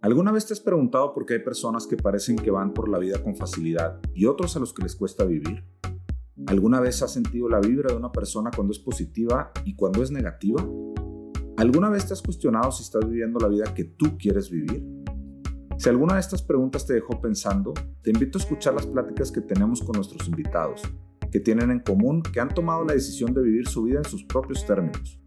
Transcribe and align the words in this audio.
¿Alguna 0.00 0.30
vez 0.30 0.46
te 0.46 0.52
has 0.52 0.60
preguntado 0.60 1.12
por 1.12 1.26
qué 1.26 1.34
hay 1.34 1.40
personas 1.40 1.84
que 1.88 1.96
parecen 1.96 2.36
que 2.36 2.52
van 2.52 2.72
por 2.72 2.88
la 2.88 2.98
vida 2.98 3.20
con 3.20 3.34
facilidad 3.34 3.98
y 4.14 4.26
otros 4.26 4.56
a 4.56 4.60
los 4.60 4.72
que 4.72 4.84
les 4.84 4.94
cuesta 4.94 5.24
vivir? 5.24 5.64
¿Alguna 6.46 6.78
vez 6.78 7.02
has 7.02 7.12
sentido 7.12 7.48
la 7.48 7.58
vibra 7.58 7.90
de 7.90 7.98
una 7.98 8.12
persona 8.12 8.52
cuando 8.54 8.72
es 8.72 8.78
positiva 8.78 9.50
y 9.64 9.74
cuando 9.74 10.00
es 10.04 10.12
negativa? 10.12 10.64
¿Alguna 11.56 11.90
vez 11.90 12.06
te 12.06 12.12
has 12.12 12.22
cuestionado 12.22 12.70
si 12.70 12.84
estás 12.84 13.08
viviendo 13.08 13.40
la 13.40 13.48
vida 13.48 13.74
que 13.74 13.82
tú 13.82 14.16
quieres 14.16 14.50
vivir? 14.50 14.86
Si 15.78 15.88
alguna 15.88 16.14
de 16.14 16.20
estas 16.20 16.42
preguntas 16.42 16.86
te 16.86 16.94
dejó 16.94 17.20
pensando, 17.20 17.74
te 18.00 18.10
invito 18.10 18.38
a 18.38 18.42
escuchar 18.42 18.74
las 18.74 18.86
pláticas 18.86 19.32
que 19.32 19.40
tenemos 19.40 19.82
con 19.82 19.96
nuestros 19.96 20.28
invitados, 20.28 20.82
que 21.32 21.40
tienen 21.40 21.72
en 21.72 21.80
común 21.80 22.22
que 22.22 22.38
han 22.38 22.54
tomado 22.54 22.84
la 22.84 22.92
decisión 22.92 23.34
de 23.34 23.42
vivir 23.42 23.66
su 23.66 23.82
vida 23.82 23.98
en 23.98 24.04
sus 24.04 24.22
propios 24.22 24.64
términos. 24.64 25.20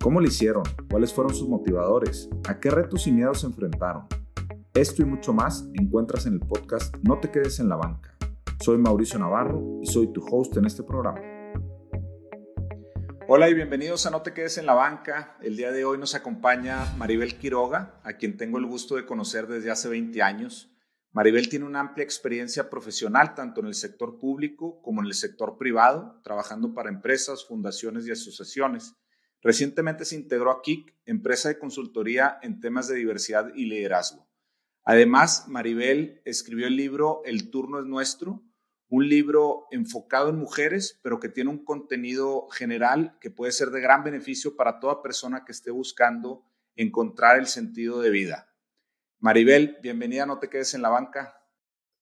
¿Cómo 0.00 0.20
lo 0.20 0.28
hicieron? 0.28 0.62
¿Cuáles 0.88 1.12
fueron 1.12 1.34
sus 1.34 1.48
motivadores? 1.48 2.30
¿A 2.48 2.60
qué 2.60 2.70
retos 2.70 3.08
y 3.08 3.12
miedos 3.12 3.40
se 3.40 3.46
enfrentaron? 3.46 4.06
Esto 4.72 5.02
y 5.02 5.04
mucho 5.04 5.32
más 5.32 5.68
encuentras 5.74 6.24
en 6.26 6.34
el 6.34 6.40
podcast 6.40 6.94
No 7.02 7.18
te 7.18 7.32
quedes 7.32 7.58
en 7.58 7.68
la 7.68 7.74
banca. 7.74 8.16
Soy 8.60 8.78
Mauricio 8.78 9.18
Navarro 9.18 9.80
y 9.82 9.86
soy 9.86 10.12
tu 10.12 10.24
host 10.24 10.56
en 10.56 10.66
este 10.66 10.84
programa. 10.84 11.20
Hola 13.26 13.50
y 13.50 13.54
bienvenidos 13.54 14.06
a 14.06 14.10
No 14.10 14.22
te 14.22 14.32
quedes 14.32 14.56
en 14.56 14.66
la 14.66 14.74
banca. 14.74 15.36
El 15.42 15.56
día 15.56 15.72
de 15.72 15.84
hoy 15.84 15.98
nos 15.98 16.14
acompaña 16.14 16.94
Maribel 16.96 17.36
Quiroga, 17.36 18.00
a 18.04 18.12
quien 18.12 18.36
tengo 18.36 18.58
el 18.58 18.66
gusto 18.66 18.94
de 18.94 19.04
conocer 19.04 19.48
desde 19.48 19.72
hace 19.72 19.88
20 19.88 20.22
años. 20.22 20.72
Maribel 21.10 21.48
tiene 21.48 21.64
una 21.64 21.80
amplia 21.80 22.04
experiencia 22.04 22.70
profesional 22.70 23.34
tanto 23.34 23.60
en 23.60 23.66
el 23.66 23.74
sector 23.74 24.20
público 24.20 24.80
como 24.80 25.00
en 25.00 25.08
el 25.08 25.14
sector 25.14 25.58
privado, 25.58 26.20
trabajando 26.22 26.72
para 26.72 26.88
empresas, 26.88 27.44
fundaciones 27.44 28.06
y 28.06 28.12
asociaciones. 28.12 28.94
Recientemente 29.42 30.04
se 30.04 30.16
integró 30.16 30.50
a 30.50 30.62
KIC, 30.62 30.94
empresa 31.06 31.48
de 31.48 31.58
consultoría 31.58 32.38
en 32.42 32.60
temas 32.60 32.88
de 32.88 32.96
diversidad 32.96 33.52
y 33.54 33.66
liderazgo. 33.66 34.28
Además, 34.84 35.46
Maribel 35.48 36.22
escribió 36.24 36.66
el 36.66 36.76
libro 36.76 37.22
El 37.24 37.50
turno 37.50 37.78
es 37.78 37.86
nuestro, 37.86 38.42
un 38.88 39.08
libro 39.08 39.66
enfocado 39.70 40.30
en 40.30 40.38
mujeres, 40.38 40.98
pero 41.02 41.20
que 41.20 41.28
tiene 41.28 41.50
un 41.50 41.64
contenido 41.64 42.48
general 42.48 43.16
que 43.20 43.30
puede 43.30 43.52
ser 43.52 43.68
de 43.68 43.80
gran 43.80 44.02
beneficio 44.02 44.56
para 44.56 44.80
toda 44.80 45.02
persona 45.02 45.44
que 45.44 45.52
esté 45.52 45.70
buscando 45.70 46.44
encontrar 46.74 47.38
el 47.38 47.46
sentido 47.46 48.00
de 48.00 48.10
vida. 48.10 48.48
Maribel, 49.18 49.76
bienvenida, 49.82 50.26
no 50.26 50.38
te 50.38 50.48
quedes 50.48 50.74
en 50.74 50.82
la 50.82 50.88
banca. 50.88 51.34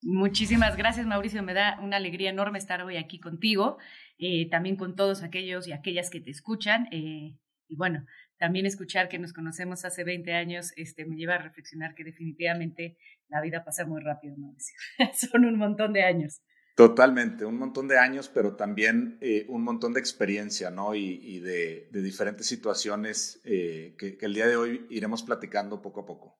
Muchísimas 0.02 0.76
gracias, 0.76 1.06
Mauricio. 1.06 1.42
Me 1.42 1.54
da 1.54 1.80
una 1.80 1.96
alegría 1.96 2.30
enorme 2.30 2.58
estar 2.58 2.82
hoy 2.82 2.96
aquí 2.96 3.18
contigo, 3.18 3.78
eh, 4.18 4.48
también 4.50 4.76
con 4.76 4.96
todos 4.96 5.22
aquellos 5.22 5.66
y 5.68 5.72
aquellas 5.72 6.10
que 6.10 6.20
te 6.20 6.30
escuchan. 6.30 6.86
Eh, 6.92 7.36
y 7.68 7.76
bueno, 7.76 8.06
también 8.38 8.66
escuchar 8.66 9.08
que 9.08 9.18
nos 9.18 9.32
conocemos 9.32 9.84
hace 9.84 10.04
20 10.04 10.32
años 10.32 10.72
este, 10.76 11.06
me 11.06 11.16
lleva 11.16 11.34
a 11.34 11.38
reflexionar 11.38 11.94
que 11.94 12.04
definitivamente 12.04 12.98
la 13.28 13.40
vida 13.40 13.64
pasa 13.64 13.86
muy 13.86 14.00
rápido, 14.02 14.36
Mauricio. 14.36 14.74
Son 15.14 15.44
un 15.44 15.58
montón 15.58 15.92
de 15.92 16.02
años. 16.02 16.42
Totalmente, 16.76 17.46
un 17.46 17.58
montón 17.58 17.88
de 17.88 17.98
años, 17.98 18.28
pero 18.28 18.54
también 18.54 19.16
eh, 19.22 19.46
un 19.48 19.64
montón 19.64 19.94
de 19.94 20.00
experiencia, 20.00 20.70
¿no? 20.70 20.94
Y, 20.94 21.40
de, 21.40 21.88
diferentes 21.90 22.46
situaciones 22.46 23.40
eh, 23.44 23.94
que, 23.98 24.18
que, 24.18 24.26
el 24.26 24.34
día 24.34 24.46
de 24.46 24.56
hoy 24.56 24.86
iremos 24.90 25.22
platicando 25.22 25.80
poco 25.80 26.02
a 26.02 26.06
poco. 26.06 26.38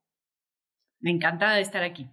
Me 1.01 1.11
encanta 1.11 1.59
estar 1.59 1.83
aquí. 1.83 2.11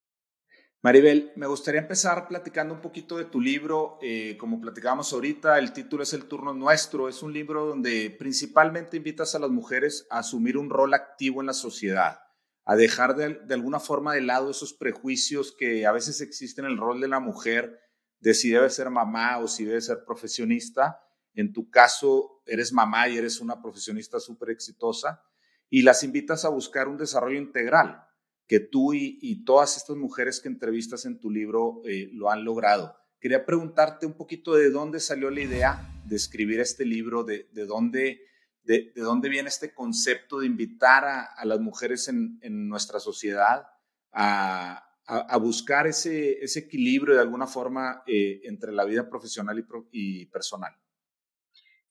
Maribel, 0.83 1.31
me 1.37 1.47
gustaría 1.47 1.79
empezar 1.79 2.27
platicando 2.27 2.73
un 2.73 2.81
poquito 2.81 3.17
de 3.17 3.23
tu 3.23 3.39
libro. 3.39 3.97
Eh, 4.01 4.35
como 4.37 4.59
platicábamos 4.59 5.13
ahorita, 5.13 5.57
el 5.57 5.71
título 5.71 6.03
es 6.03 6.11
El 6.11 6.25
turno 6.25 6.53
nuestro. 6.53 7.07
Es 7.07 7.23
un 7.23 7.31
libro 7.31 7.65
donde 7.65 8.13
principalmente 8.19 8.97
invitas 8.97 9.33
a 9.33 9.39
las 9.39 9.49
mujeres 9.49 10.05
a 10.09 10.19
asumir 10.19 10.57
un 10.57 10.69
rol 10.69 10.93
activo 10.93 11.39
en 11.39 11.47
la 11.47 11.53
sociedad, 11.53 12.19
a 12.65 12.75
dejar 12.75 13.15
de, 13.15 13.35
de 13.35 13.53
alguna 13.53 13.79
forma 13.79 14.13
de 14.13 14.23
lado 14.23 14.51
esos 14.51 14.73
prejuicios 14.73 15.55
que 15.57 15.85
a 15.85 15.93
veces 15.93 16.19
existen 16.19 16.65
en 16.65 16.71
el 16.71 16.77
rol 16.77 16.99
de 16.99 17.07
la 17.07 17.21
mujer, 17.21 17.79
de 18.19 18.33
si 18.33 18.49
debe 18.49 18.69
ser 18.69 18.89
mamá 18.89 19.37
o 19.37 19.47
si 19.47 19.63
debe 19.63 19.79
ser 19.79 20.03
profesionista. 20.05 20.99
En 21.33 21.53
tu 21.53 21.69
caso, 21.69 22.41
eres 22.45 22.73
mamá 22.73 23.07
y 23.07 23.17
eres 23.17 23.39
una 23.39 23.61
profesionista 23.61 24.19
súper 24.19 24.49
exitosa 24.49 25.23
y 25.69 25.83
las 25.83 26.03
invitas 26.03 26.43
a 26.43 26.49
buscar 26.49 26.89
un 26.89 26.97
desarrollo 26.97 27.39
integral 27.39 28.05
que 28.47 28.59
tú 28.59 28.93
y, 28.93 29.43
todas 29.45 29.77
estas 29.77 29.95
mujeres 29.95 30.39
que 30.39 30.49
entrevistas 30.49 31.05
en 31.05 31.19
tu 31.19 31.29
libro 31.29 31.81
eh, 31.85 32.09
lo 32.11 32.29
han 32.29 32.43
logrado. 32.43 32.95
Quería 33.19 33.45
preguntarte 33.45 34.05
un 34.05 34.13
poquito 34.13 34.53
de 34.53 34.69
dónde 34.69 34.99
salió 34.99 35.29
la 35.29 35.41
idea 35.41 36.01
de 36.05 36.15
escribir 36.15 36.59
este 36.59 36.85
libro, 36.85 37.23
de, 37.23 37.49
de 37.53 37.65
dónde, 37.65 38.21
de, 38.63 38.91
dónde 38.95 39.29
viene 39.29 39.49
este 39.49 39.73
concepto 39.73 40.39
de 40.39 40.47
invitar 40.47 41.05
a, 41.05 41.45
las 41.45 41.59
mujeres 41.59 42.09
en, 42.09 42.39
nuestra 42.67 42.99
sociedad 42.99 43.65
a, 44.11 44.89
buscar 45.39 45.87
ese, 45.87 46.43
ese, 46.43 46.59
equilibrio 46.59 47.15
de 47.15 47.21
alguna 47.21 47.47
forma 47.47 48.03
eh, 48.07 48.41
entre 48.43 48.71
la 48.71 48.85
vida 48.85 49.09
profesional 49.09 49.65
y 49.91 50.25
personal. 50.27 50.73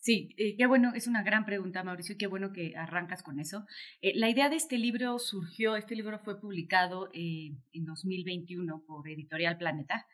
Sí, 0.03 0.35
eh, 0.37 0.57
qué 0.57 0.67
bueno, 0.67 0.93
es 0.97 1.07
una 1.07 1.23
gran 1.23 1.45
pregunta, 1.45 1.85
Mauricio, 1.85 2.17
qué 2.19 2.27
bueno 2.27 2.53
que 2.53 2.75
arrancas 2.77 3.23
con 3.23 3.39
eso. 3.39 3.67
Eh, 4.01 4.11
la 4.17 4.29
idea 4.29 4.49
de 4.49 4.57
este 4.57 4.77
libro 4.77 5.21
surgió, 5.21 5.77
este 5.77 5.95
libro 5.95 6.19
fue 6.19 6.41
publicado 6.41 7.09
eh, 7.15 7.53
en 7.73 7.85
2021 7.85 8.83
por 8.85 9.09
Editorial 9.09 9.59
Planeta 9.59 10.05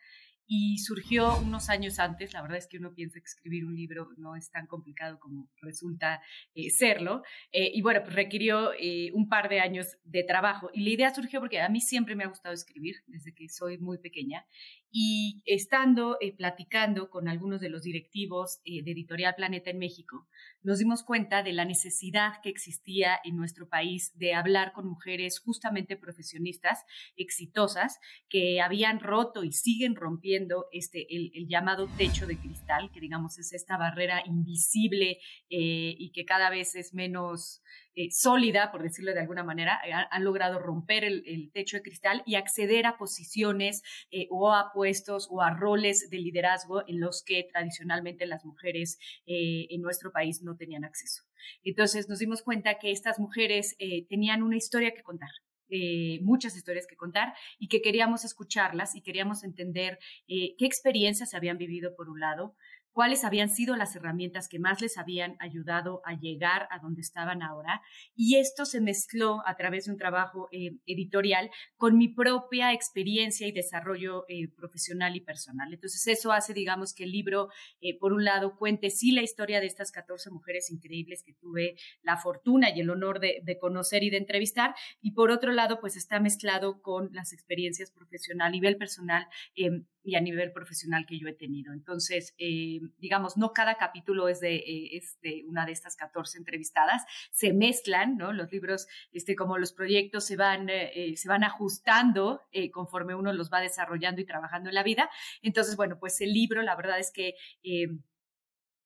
y 0.45 0.79
surgió 0.79 1.39
unos 1.39 1.69
años 1.69 1.99
antes. 1.99 2.33
La 2.33 2.41
verdad 2.41 2.57
es 2.57 2.67
que 2.67 2.77
uno 2.77 2.93
piensa 2.93 3.19
que 3.19 3.25
escribir 3.25 3.65
un 3.65 3.75
libro 3.75 4.09
no 4.17 4.35
es 4.35 4.49
tan 4.49 4.65
complicado 4.65 5.19
como 5.19 5.47
resulta 5.61 6.21
eh, 6.55 6.71
serlo. 6.71 7.21
Eh, 7.51 7.71
y 7.73 7.81
bueno, 7.83 8.01
pues 8.01 8.15
requirió 8.15 8.71
un 9.13 9.29
par 9.29 9.47
de 9.47 9.59
años 9.59 9.97
de 10.03 10.23
trabajo. 10.23 10.71
Y 10.73 10.83
la 10.83 10.89
idea 10.89 11.13
surgió 11.13 11.39
porque 11.39 11.61
a 11.61 11.69
mí 11.69 11.81
siempre 11.81 12.15
me 12.15 12.23
ha 12.23 12.27
gustado 12.27 12.53
escribir 12.55 12.95
desde 13.05 13.33
que 13.33 13.47
soy 13.47 13.77
muy 13.77 13.99
pequeña. 13.99 14.43
Y 14.91 15.41
estando 15.45 16.17
platicando 16.37 17.09
con 17.09 17.27
algunos 17.27 17.61
de 17.61 17.69
los 17.69 17.83
directivos 17.83 18.59
de 18.63 18.91
Editorial 18.91 19.35
Planeta 19.35 19.69
en 19.69 19.77
México, 19.77 20.27
nos 20.61 20.79
dimos 20.79 21.03
cuenta 21.03 21.43
de 21.43 21.53
la 21.53 21.63
necesidad 21.63 22.33
que 22.43 22.49
existía 22.49 23.19
en 23.23 23.37
nuestro 23.37 23.69
país 23.69 24.11
de 24.17 24.33
hablar 24.33 24.73
con 24.73 24.87
mujeres 24.87 25.39
justamente 25.39 25.95
profesionistas, 25.95 26.83
exitosas, 27.15 27.99
que 28.29 28.61
habían 28.61 28.99
roto 28.99 29.43
y 29.43 29.51
siguen 29.51 29.95
rompiendo 29.95 30.65
este, 30.71 31.07
el, 31.15 31.47
llamado 31.47 31.87
techo 31.97 32.27
de 32.27 32.37
cristal, 32.37 32.91
que 32.91 32.99
digamos 32.99 33.37
es 33.39 33.53
esta 33.53 33.77
barrera 33.77 34.21
invisible 34.25 35.19
eh, 35.49 35.95
y 35.97 36.11
que 36.11 36.25
cada 36.25 36.49
vez 36.49 36.75
es 36.75 36.93
menos 36.93 37.61
eh, 37.99 38.11
sólida, 38.11 38.71
por 38.71 38.81
decirlo 38.81 39.13
de 39.13 39.19
alguna 39.19 39.43
manera, 39.43 39.81
eh, 39.85 39.91
han, 39.91 40.23
logrado 40.23 40.57
romper 40.57 41.03
el, 41.03 41.51
techo 41.51 41.75
de 41.75 41.83
cristal 41.83 42.23
y 42.25 42.35
acceder 42.35 42.85
a 42.85 42.97
posiciones 42.97 43.81
o 44.29 44.53
a 44.53 44.71
puestos 44.71 45.27
o 45.29 45.41
a 45.41 45.49
roles 45.49 46.09
de 46.09 46.17
liderazgo 46.19 46.87
en 46.87 47.01
los 47.01 47.23
que 47.25 47.43
tradicionalmente 47.51 48.25
las 48.25 48.45
mujeres 48.45 48.99
en 49.25 49.81
nuestro 49.81 50.11
país 50.11 50.41
no 50.43 50.55
tenían 50.55 50.85
acceso. 50.85 51.23
Entonces 51.63 52.07
nos 52.07 52.19
dimos 52.19 52.41
cuenta 52.41 52.77
que 52.79 52.91
estas 52.91 53.19
mujeres 53.19 53.75
tenían 54.07 54.43
una 54.43 54.57
historia 54.57 54.93
que 54.93 55.03
contar, 55.03 55.29
eh, 55.71 56.19
muchas 56.23 56.55
historias 56.55 56.87
que 56.87 56.95
contar 56.95 57.35
y 57.59 57.67
que 57.67 57.83
queríamos 57.83 58.25
escucharlas 58.25 58.95
y 58.95 59.01
queríamos 59.03 59.43
entender 59.43 59.99
eh, 60.27 60.55
qué 60.57 60.65
experiencias 60.65 61.35
habían 61.35 61.59
vivido 61.59 61.95
por 61.95 62.09
un 62.09 62.19
lado, 62.19 62.55
cuáles 62.99 63.23
habían 63.23 63.49
sido 63.49 63.77
las 63.77 63.95
herramientas 63.95 64.49
que 64.49 64.59
más 64.59 64.81
les 64.81 64.97
habían 64.97 65.37
ayudado 65.39 66.01
a 66.03 66.19
llegar 66.19 66.67
a 66.69 66.79
donde 66.79 66.99
estaban 66.99 67.41
ahora. 67.41 67.81
Y 68.13 68.35
esto 68.35 68.65
se 68.65 68.81
mezcló 68.81 69.41
a 69.47 69.55
través 69.55 69.85
de 69.85 69.91
un 69.91 69.97
trabajo 69.97 70.49
eh, 70.51 70.71
editorial 70.85 71.49
con 71.77 71.97
mi 71.97 72.09
propia 72.09 72.73
experiencia 72.73 73.47
y 73.47 73.53
desarrollo 73.53 74.25
eh, 74.27 74.49
profesional 74.49 75.15
y 75.15 75.21
personal. 75.21 75.73
Entonces 75.73 76.05
eso 76.07 76.33
hace, 76.33 76.53
digamos, 76.53 76.93
que 76.93 77.05
el 77.05 77.13
libro, 77.13 77.47
eh, 77.79 77.97
por 77.97 78.11
un 78.11 78.25
lado, 78.25 78.57
cuente 78.57 78.89
sí 78.89 79.13
la 79.13 79.21
historia 79.21 79.61
de 79.61 79.67
estas 79.67 79.93
14 79.93 80.29
mujeres 80.31 80.69
increíbles 80.69 81.23
que 81.23 81.31
tuve 81.31 81.77
la 82.01 82.17
fortuna 82.17 82.69
y 82.69 82.81
el 82.81 82.89
honor 82.89 83.21
de, 83.21 83.57
conocer 83.61 84.03
y 84.03 84.09
de 84.09 84.17
entrevistar. 84.17 84.75
Y 85.01 85.11
por 85.11 85.31
otro 85.31 85.53
lado, 85.53 85.79
pues 85.79 85.95
está 85.95 86.19
mezclado 86.19 86.81
con 86.81 87.11
las 87.13 87.31
experiencias 87.31 87.91
profesionales 87.91 88.49
a 88.49 88.49
nivel 88.49 88.75
personal 88.75 89.25
em, 89.55 89.85
y 90.09 90.15
a 90.15 90.21
nivel 90.21 90.51
profesional 90.51 91.05
que 91.05 91.19
yo 91.19 91.27
he 91.27 91.33
tenido. 91.33 91.71
Entonces, 91.71 92.33
eh, 92.39 92.79
digamos, 92.97 93.37
no 93.37 93.53
cada 93.53 93.75
capítulo 93.75 94.27
es 94.27 94.39
de, 94.39 94.55
eh, 94.55 95.01
de, 95.21 95.45
una 95.47 95.65
de 95.65 95.71
estas 95.71 95.95
14 95.95 96.39
entrevistadas, 96.39 97.03
se 97.31 97.53
mezclan, 97.53 98.17
¿no? 98.17 98.33
Los 98.33 98.51
libros, 98.51 98.87
este, 99.11 99.35
como 99.35 99.57
los 99.57 99.71
proyectos 99.71 100.25
se 100.25 100.35
van, 100.35 100.67
eh, 100.69 101.13
se 101.15 101.29
van 101.29 101.43
ajustando 101.43 102.41
conforme 102.73 103.13
uno 103.13 103.31
los 103.33 103.51
va 103.51 103.61
desarrollando 103.61 104.21
y 104.21 104.25
trabajando 104.25 104.69
en 104.69 104.75
la 104.75 104.83
vida. 104.83 105.09
Entonces, 105.41 105.75
bueno, 105.75 105.99
pues 105.99 106.19
el 106.21 106.33
libro, 106.33 106.63
la 106.63 106.75
verdad 106.75 106.99
es 106.99 107.11
que 107.11 107.35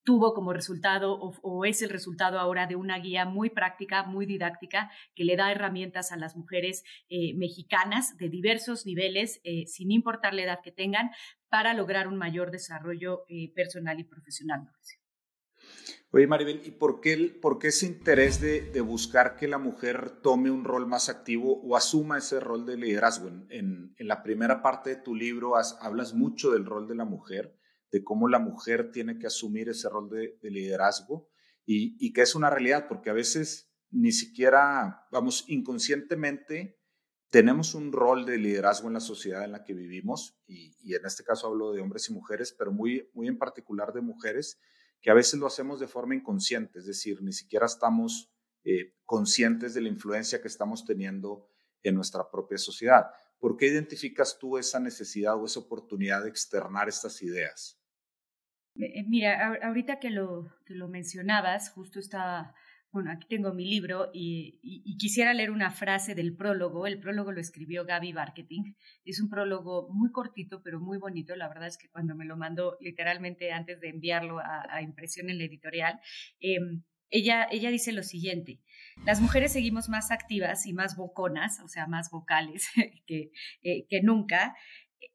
tuvo 0.03 0.33
como 0.33 0.53
resultado 0.53 1.17
o, 1.19 1.65
es 1.65 1.81
el 1.81 1.89
resultado 1.89 2.39
ahora 2.39 2.67
de 2.67 2.75
una 2.75 2.99
guía 2.99 3.25
muy 3.25 3.49
práctica, 3.49 4.03
muy 4.03 4.25
didáctica, 4.25 4.91
que 5.15 5.23
le 5.23 5.35
da 5.35 5.51
herramientas 5.51 6.11
a 6.11 6.17
las 6.17 6.35
mujeres 6.35 6.83
eh, 7.09 7.33
mexicanas 7.35 8.17
de 8.17 8.29
diversos 8.29 8.85
niveles, 8.85 9.39
eh, 9.43 9.65
sin 9.67 9.91
importar 9.91 10.33
la 10.33 10.43
edad 10.43 10.59
que 10.63 10.71
tengan, 10.71 11.11
para 11.49 11.73
lograr 11.73 12.07
un 12.07 12.17
mayor 12.17 12.51
desarrollo 12.51 13.25
eh, 13.29 13.53
personal 13.53 13.99
y 13.99 14.03
profesional. 14.03 14.69
Oye, 16.11 16.27
Maribel, 16.27 16.61
¿y 16.63 16.71
por 16.71 17.01
qué, 17.01 17.35
por 17.41 17.57
qué 17.57 17.69
ese 17.69 17.87
interés 17.87 18.39
de, 18.39 18.81
buscar 18.81 19.35
que 19.35 19.47
la 19.47 19.57
mujer 19.57 20.11
tome 20.21 20.51
un 20.51 20.63
rol 20.63 20.85
más 20.85 21.09
activo 21.09 21.59
o 21.61 21.75
asuma 21.75 22.19
ese 22.19 22.39
rol 22.39 22.67
de 22.67 22.77
liderazgo? 22.77 23.29
En, 23.29 23.95
en, 23.97 24.07
la 24.07 24.21
primera 24.21 24.61
parte 24.61 24.91
de 24.91 24.95
tu 24.97 25.15
libro 25.15 25.53
hablas 25.55 26.13
mucho 26.13 26.51
del 26.51 26.65
rol 26.65 26.87
de 26.87 26.95
la 26.95 27.05
mujer, 27.05 27.57
de 27.93 28.03
cómo 28.03 28.27
la 28.27 28.39
mujer 28.39 28.91
tiene 28.91 29.19
que 29.19 29.27
asumir 29.27 29.69
ese 29.69 29.87
rol 29.87 30.09
de, 30.09 30.39
de 30.41 30.49
liderazgo 30.49 31.29
y, 31.63 32.11
que 32.11 32.23
es 32.23 32.33
una 32.33 32.49
realidad, 32.49 32.87
porque 32.89 33.11
a 33.11 33.13
veces 33.13 33.71
ni 33.91 34.11
siquiera, 34.11 35.07
vamos, 35.11 35.45
inconscientemente 35.47 36.79
tenemos 37.29 37.75
un 37.75 37.91
rol 37.91 38.25
de 38.25 38.39
liderazgo 38.39 38.87
en 38.87 38.95
la 38.95 38.99
sociedad 38.99 39.45
en 39.45 39.51
la 39.51 39.63
que 39.63 39.75
vivimos, 39.75 40.39
y, 40.47 40.75
y 40.81 40.95
en 40.95 41.05
este 41.05 41.23
caso 41.23 41.47
hablo 41.47 41.71
de 41.71 41.81
hombres 41.81 42.09
y 42.09 42.13
mujeres, 42.13 42.51
pero 42.51 42.71
muy, 42.71 43.09
muy 43.13 43.27
en 43.27 43.37
particular 43.37 43.93
de 43.93 44.01
mujeres 44.01 44.59
que 44.99 45.11
a 45.11 45.13
veces 45.13 45.39
lo 45.39 45.45
hacemos 45.45 45.79
de 45.79 45.87
forma 45.87 46.15
inconsciente, 46.15 46.79
es 46.79 46.87
decir, 46.87 47.21
ni 47.21 47.31
siquiera 47.31 47.67
estamos 47.67 48.33
eh, 48.63 48.95
conscientes 49.05 49.75
de 49.75 49.81
la 49.81 49.89
influencia 49.89 50.41
que 50.41 50.47
estamos 50.47 50.83
teniendo 50.83 51.47
en 51.83 51.93
nuestra 51.93 52.31
propia 52.31 52.57
sociedad. 52.57 53.11
¿Por 53.37 53.55
qué 53.55 53.67
identificas 53.67 54.39
tú 54.39 54.57
esa 54.57 54.79
necesidad 54.79 55.35
o 55.35 55.45
esa 55.45 55.59
oportunidad 55.59 56.23
de 56.23 56.29
externar 56.29 56.89
estas 56.89 57.21
ideas? 57.21 57.82
Eh, 58.75 58.99
eh, 58.99 59.05
mira, 59.07 59.57
ahorita 59.63 59.99
que 59.99 60.09
lo, 60.09 60.51
que 60.65 60.75
lo 60.75 60.87
mencionabas, 60.87 61.71
justo 61.71 61.99
estaba 61.99 62.53
bueno, 62.93 63.11
aquí 63.11 63.27
tengo 63.27 63.51
mi 63.55 63.65
libro 63.65 64.11
y, 64.13 64.59
quisiera 64.99 65.33
leer 65.33 65.49
una 65.49 65.71
frase 65.71 66.13
del 66.13 66.35
prólogo. 66.35 66.85
El 66.85 66.99
prólogo 66.99 67.31
lo 67.31 67.41
escribió 67.41 67.85
Gaby 67.85 68.13
Marketing. 68.13 68.75
Es 69.03 69.19
un 69.19 69.29
prólogo 69.29 69.89
muy 69.91 70.11
cortito, 70.11 70.61
pero 70.61 70.79
muy 70.79 70.99
bonito. 70.99 71.35
La 71.35 71.47
verdad 71.47 71.67
es 71.67 71.77
que 71.79 71.89
cuando 71.89 72.15
me 72.15 72.23
lo 72.23 72.37
mandó 72.37 72.77
literalmente 72.81 73.51
antes 73.51 73.81
de 73.81 73.89
enviarlo 73.89 74.37
a, 74.37 74.79
impresión 74.83 75.31
en 75.31 75.39
la 75.39 75.45
editorial, 75.45 75.99
em, 76.39 76.83
ella, 77.09 77.47
ella 77.49 77.71
dice 77.71 77.93
lo 77.93 78.03
siguiente. 78.03 78.61
Las 79.05 79.21
mujeres 79.21 79.53
seguimos 79.53 79.89
más 79.89 80.11
activas 80.11 80.67
y 80.67 80.73
más 80.73 80.95
boconas, 80.95 81.61
o 81.61 81.67
sea, 81.67 81.87
más 81.87 82.11
vocales 82.11 82.67
eh, 83.07 83.87
que 83.89 84.01
nunca. 84.03 84.55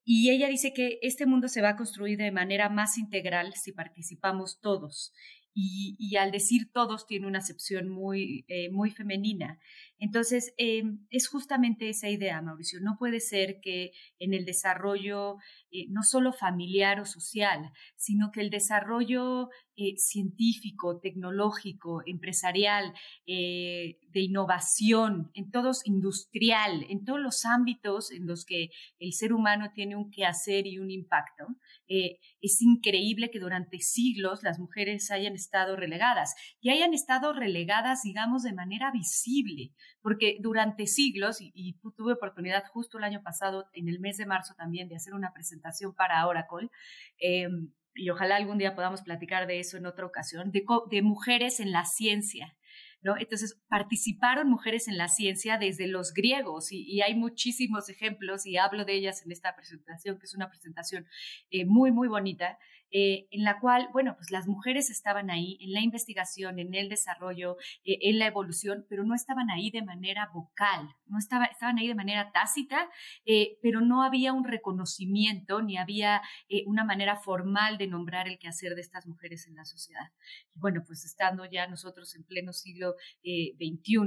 Y 0.05 0.31
ella 0.31 0.49
dice 0.49 0.73
que 0.73 0.99
este 1.03 1.27
mundo 1.27 1.49
se 1.49 1.63
va 1.63 1.71
a 1.71 1.77
construir 1.77 2.19
de 2.19 2.31
manera 2.31 2.69
más 2.69 2.99
integral 2.99 3.53
si 3.55 3.73
participamos 3.73 4.61
todos 4.61 5.13
y, 5.61 6.17
al 6.17 6.31
decir 6.31 6.71
todos 6.73 7.07
tiene 7.07 7.27
una 7.27 7.39
acepción 7.39 7.89
muy, 7.89 8.45
eh, 8.49 8.71
muy 8.71 8.91
femenina. 8.91 9.59
Entonces, 9.99 10.55
eh, 10.59 10.83
es 11.11 11.29
justamente 11.29 11.89
esa 11.89 12.09
idea, 12.09 12.41
Mauricio. 12.43 12.81
No 12.81 12.97
puede 12.99 13.21
ser 13.21 13.61
que 13.61 13.93
en 14.19 14.35
el 14.35 14.45
desarrollo, 14.45 15.37
eh, 15.71 15.87
no 15.91 16.03
solo 16.03 16.33
familiar 16.33 17.01
o 17.01 17.07
social, 17.07 17.73
sino 17.97 18.31
que 18.33 18.41
el 18.41 18.51
desarrollo 18.51 19.49
científico, 19.97 20.99
tecnológico, 20.99 22.03
empresarial, 22.05 22.93
de 23.27 23.97
innovación, 24.21 25.31
en 25.35 25.53
todos, 25.53 25.87
industrial, 25.87 26.85
en 26.89 27.05
todos 27.05 27.21
los 27.21 27.45
ámbitos 27.45 28.11
en 28.11 28.27
los 28.27 28.45
que 28.45 28.71
el 28.99 29.13
ser 29.13 29.33
humano 29.33 29.71
tiene 29.73 29.95
un 29.95 30.11
quehacer 30.11 30.67
y 30.67 30.79
un 30.79 30.91
impacto, 30.91 31.47
eh, 31.89 32.19
es 32.41 32.61
increíble 32.61 33.31
que 33.31 33.41
durante 33.41 33.79
siglos 33.81 34.43
las 34.43 34.59
mujeres 34.59 35.11
hayan 35.11 35.35
estado 35.35 35.77
relegadas 35.77 36.35
y 36.61 36.71
hayan 36.71 36.95
estado 36.95 37.33
relegadas, 37.33 38.03
digamos, 38.03 38.43
de 38.43 38.53
manera 38.53 38.91
visible, 38.91 39.73
porque 40.09 40.39
durante 40.41 40.87
siglos, 40.87 41.37
y, 41.43 41.75
tuve 41.99 42.15
oportunidad 42.15 42.65
justo 42.73 42.97
el 42.97 43.05
año 43.05 43.23
pasado, 43.23 43.69
en 43.75 43.91
el 43.91 44.01
mes 44.01 44.17
de 44.17 44.25
marzo 44.25 44.55
también, 44.57 44.89
de 44.89 44.97
hacer 44.97 45.13
una 45.13 45.35
presentación 45.35 45.95
para 45.95 46.27
Oracle, 46.27 46.71
em, 47.19 47.73
y 47.95 48.09
ojalá 48.09 48.37
algún 48.37 48.57
día 48.57 48.75
podamos 48.75 49.03
platicar 49.03 49.47
de 49.47 49.61
eso 49.61 49.77
en 49.77 49.85
otra 49.85 50.07
ocasión, 50.07 50.51
de 50.51 51.03
mujeres 51.03 51.61
en 51.61 51.73
la 51.73 51.85
ciencia. 51.85 52.57
Entonces, 53.03 53.61
participaron 53.69 54.49
mujeres 54.49 54.89
en 54.89 54.97
la 54.97 55.09
ciencia 55.09 55.59
desde 55.59 55.87
los 55.87 56.15
griegos 56.15 56.73
y, 56.73 57.03
hay 57.03 57.15
muchísimos 57.15 57.91
ejemplos 57.91 58.47
y 58.47 58.57
hablo 58.57 58.87
de 58.87 58.95
ellas 58.95 59.23
en 59.27 59.31
esta 59.31 59.55
presentación, 59.55 60.19
que 60.19 60.25
es 60.25 60.35
una 60.35 60.49
presentación 60.49 61.07
eh, 61.51 61.67
muy, 61.67 61.93
muy 61.93 62.09
bonita. 62.09 62.59
Eh, 62.91 63.27
en 63.31 63.45
la 63.45 63.61
cual, 63.61 63.89
bueno, 63.93 64.15
pues 64.17 64.31
las 64.31 64.47
mujeres 64.47 64.91
estaban 64.91 65.31
ahí 65.31 65.59
en 65.61 65.73
la 65.73 65.81
investigación, 65.81 66.59
en 66.59 66.75
el 66.75 66.89
desarrollo, 66.89 67.57
eh, 67.85 67.99
en 68.03 68.19
la 68.19 68.27
evolución, 68.27 68.87
pero 68.89 69.05
no 69.05 69.15
estaban 69.15 69.51
ahí 69.51 69.71
de 69.71 69.83
manera 69.83 70.31
vocal, 70.33 70.89
no 71.07 71.19
estaba, 71.19 71.45
estaban 71.47 71.79
ahí 71.79 71.89
de 71.89 71.95
manera 71.95 72.33
tácita, 72.33 72.89
eh, 73.27 73.59
pero 73.63 73.81
no 73.81 74.03
había 74.03 74.33
un 74.33 74.45
reconocimiento 74.45 75.61
ni 75.63 75.77
había 75.77 76.23
una 76.67 76.85
manera 76.85 77.17
formal 77.17 77.79
de 77.79 77.87
nombrar 77.87 78.29
el 78.29 78.39
quehacer 78.39 78.75
de 78.75 78.81
estas 78.81 79.07
mujeres 79.07 79.47
en 79.47 79.55
la 79.57 79.65
sociedad. 79.65 80.13
bueno, 80.55 80.83
pues 80.87 81.05
estando 81.05 81.45
ya 81.45 81.67
nosotros 81.69 82.15
en 82.17 82.25
pleno 82.25 82.53
siglo 82.53 82.95
XXI, 83.23 84.01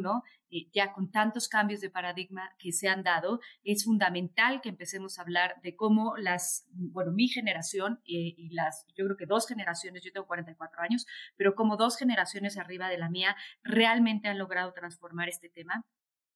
ya 0.73 0.93
con 0.93 1.11
tantos 1.11 1.47
cambios 1.47 1.81
de 1.81 1.89
paradigma 1.89 2.51
que 2.57 2.71
se 2.71 2.87
han 2.87 3.03
dado, 3.03 3.39
es 3.63 3.85
fundamental 3.85 4.61
que 4.61 4.69
empecemos 4.69 5.17
a 5.17 5.23
hablar 5.23 5.55
de 5.63 5.75
cómo 5.75 6.15
las, 6.17 6.65
bueno, 6.71 7.11
mi 7.11 7.27
generación 7.27 7.99
y 8.03 8.49
las 8.53 8.85
yo 8.95 9.05
creo 9.05 9.17
que 9.17 9.25
dos 9.25 9.47
generaciones, 9.47 10.03
yo 10.03 10.11
tengo 10.11 10.27
44 10.27 10.81
años, 10.81 11.05
pero 11.37 11.55
como 11.55 11.77
dos 11.77 11.97
generaciones 11.97 12.57
arriba 12.57 12.89
de 12.89 12.97
la 12.97 13.09
mía, 13.09 13.35
realmente 13.63 14.27
han 14.27 14.37
logrado 14.37 14.73
transformar 14.73 15.29
este 15.29 15.49
tema 15.49 15.85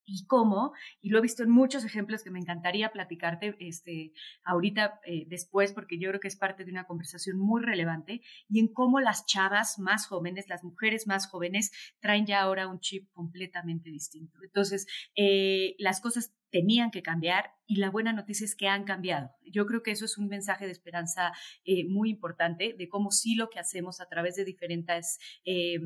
y 0.05 0.25
cómo, 0.25 0.73
y 1.01 1.09
lo 1.09 1.17
he 1.17 1.21
visto 1.21 1.43
en 1.43 1.49
muchos 1.49 1.83
ejemplos 1.83 2.23
que 2.23 2.31
me 2.31 2.39
encantaría 2.39 2.91
platicarte 2.91 3.55
este, 3.59 4.13
ahorita 4.43 4.99
eh, 5.05 5.25
después, 5.27 5.73
porque 5.73 5.97
yo 5.99 6.09
creo 6.09 6.19
que 6.19 6.27
es 6.27 6.37
parte 6.37 6.63
de 6.63 6.71
una 6.71 6.85
conversación 6.85 7.37
muy 7.37 7.61
relevante, 7.63 8.21
y 8.47 8.59
en 8.59 8.67
cómo 8.71 8.99
las 8.99 9.25
chavas 9.25 9.79
más 9.79 10.07
jóvenes, 10.07 10.47
las 10.47 10.63
mujeres 10.63 11.07
más 11.07 11.27
jóvenes, 11.27 11.71
traen 11.99 12.25
ya 12.25 12.41
ahora 12.41 12.67
un 12.67 12.79
chip 12.79 13.09
completamente 13.11 13.89
distinto. 13.89 14.39
Entonces, 14.43 14.87
eh, 15.15 15.75
las 15.79 16.01
cosas 16.01 16.33
tenían 16.51 16.91
que 16.91 17.01
cambiar 17.01 17.51
y 17.67 17.77
la 17.77 17.89
buena 17.89 18.13
noticia 18.13 18.45
es 18.45 18.55
que 18.55 18.67
han 18.67 18.83
cambiado. 18.83 19.31
Yo 19.43 19.65
creo 19.65 19.81
que 19.81 19.91
eso 19.91 20.05
es 20.05 20.17
un 20.17 20.27
mensaje 20.27 20.65
de 20.65 20.71
esperanza 20.71 21.33
eh, 21.63 21.87
muy 21.87 22.09
importante 22.09 22.75
de 22.77 22.87
cómo 22.89 23.11
sí 23.11 23.35
lo 23.35 23.49
que 23.49 23.59
hacemos 23.59 24.01
a 24.01 24.07
través 24.07 24.35
de 24.35 24.45
diferentes 24.45 25.17
eh, 25.45 25.79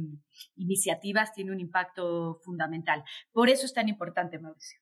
iniciativas 0.56 1.34
tiene 1.34 1.52
un 1.52 1.60
impacto 1.60 2.40
fundamental. 2.44 3.04
Por 3.32 3.50
eso 3.50 3.66
es 3.66 3.74
tan 3.74 3.88
importante, 3.88 4.40
Mauricio. 4.40 4.80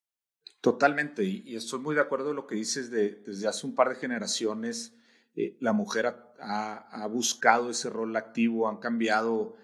Totalmente, 0.62 1.24
y, 1.24 1.56
estoy 1.56 1.80
muy 1.80 1.94
de 1.96 2.02
acuerdo 2.02 2.32
en 2.32 2.36
lo 2.36 2.48
que 2.48 2.56
dices 2.56 2.90
de 2.90 3.22
desde 3.26 3.48
hace 3.48 3.68
un 3.68 3.76
par 3.76 3.90
de 3.90 3.96
generaciones. 3.96 4.98
Eh, 5.36 5.56
la 5.62 5.72
mujer 5.72 6.08
ha, 6.40 7.08
buscado 7.12 7.70
ese 7.70 7.90
rol 7.90 8.16
activo, 8.16 8.68
han 8.68 8.78
cambiado 8.78 9.56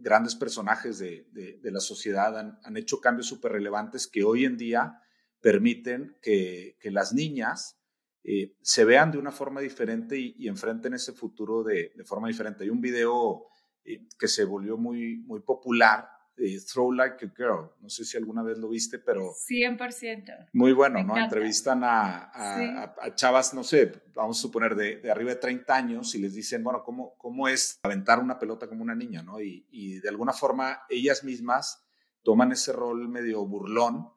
grandes 0.00 0.34
personajes 0.34 0.98
de, 0.98 1.60
la 1.62 1.78
sociedad, 1.78 2.36
han, 2.36 2.58
han 2.64 2.76
hecho 2.76 3.00
cambios 3.00 3.28
súper 3.28 3.52
relevantes 3.52 4.08
que 4.08 4.24
hoy 4.24 4.44
en 4.44 4.56
día 4.56 5.00
permiten 5.40 6.16
que, 6.20 6.76
las 6.84 7.12
niñas 7.12 7.78
eh, 8.24 8.54
se 8.62 8.84
vean 8.84 9.10
de 9.10 9.18
una 9.18 9.30
forma 9.30 9.60
diferente 9.60 10.18
y, 10.18 10.48
enfrenten 10.48 10.94
ese 10.94 11.12
futuro 11.12 11.62
de, 11.62 11.92
forma 12.04 12.28
diferente. 12.28 12.64
Hay 12.64 12.70
un 12.70 12.80
video 12.80 13.46
eh, 13.84 14.06
que 14.18 14.28
se 14.28 14.44
volvió 14.44 14.76
muy, 14.76 15.18
muy 15.18 15.40
popular, 15.40 16.08
eh, 16.36 16.58
Throw 16.72 16.92
Like 16.92 17.24
a 17.24 17.32
Girl, 17.36 17.70
no 17.80 17.88
sé 17.88 18.04
si 18.04 18.16
alguna 18.16 18.42
vez 18.42 18.58
lo 18.58 18.68
viste, 18.68 18.98
pero... 18.98 19.32
100%. 19.32 20.48
Muy 20.52 20.72
bueno, 20.72 21.02
¿no? 21.02 21.16
Entrevistan 21.16 21.80
a, 21.82 22.94
chavas, 23.16 23.54
no 23.54 23.64
sé, 23.64 23.92
vamos 24.14 24.38
a 24.38 24.42
suponer 24.42 24.76
de, 24.76 25.10
arriba 25.10 25.30
de 25.30 25.40
30 25.40 25.74
años 25.74 26.14
y 26.14 26.18
les 26.18 26.34
dicen, 26.34 26.62
bueno, 26.62 26.84
¿cómo, 26.84 27.16
cómo 27.18 27.48
es 27.48 27.80
aventar 27.82 28.20
una 28.20 28.38
pelota 28.38 28.68
como 28.68 28.82
una 28.82 28.94
niña, 28.94 29.22
¿no? 29.22 29.40
Y, 29.40 29.66
y 29.70 29.98
de 29.98 30.08
alguna 30.08 30.32
forma 30.32 30.82
ellas 30.88 31.24
mismas 31.24 31.84
toman 32.22 32.52
ese 32.52 32.72
rol 32.72 33.08
medio 33.08 33.44
burlón 33.44 34.08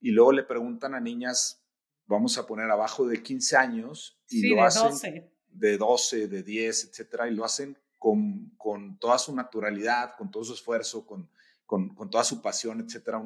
y 0.00 0.10
luego 0.10 0.32
le 0.32 0.42
preguntan 0.42 0.94
a 0.94 1.00
niñas, 1.00 1.62
vamos 2.06 2.38
a 2.38 2.46
poner 2.46 2.70
abajo 2.70 3.06
de 3.06 3.22
15 3.22 3.56
años, 3.56 4.20
y 4.28 4.48
lo 4.48 4.56
de 4.56 4.62
hacen 4.62 4.90
12. 4.90 5.32
de 5.48 5.78
12, 5.78 6.28
de 6.28 6.42
10, 6.42 6.84
etcétera, 6.84 7.28
y 7.28 7.34
lo 7.34 7.44
hacen 7.44 7.78
con, 7.98 8.50
con 8.56 8.98
toda 8.98 9.18
su 9.18 9.34
naturalidad, 9.34 10.14
con 10.16 10.30
todo 10.30 10.44
su 10.44 10.54
esfuerzo, 10.54 11.06
con, 11.06 11.30
con, 11.64 11.94
con 11.94 12.10
toda 12.10 12.24
su 12.24 12.40
pasión, 12.40 12.80
etcétera. 12.80 13.22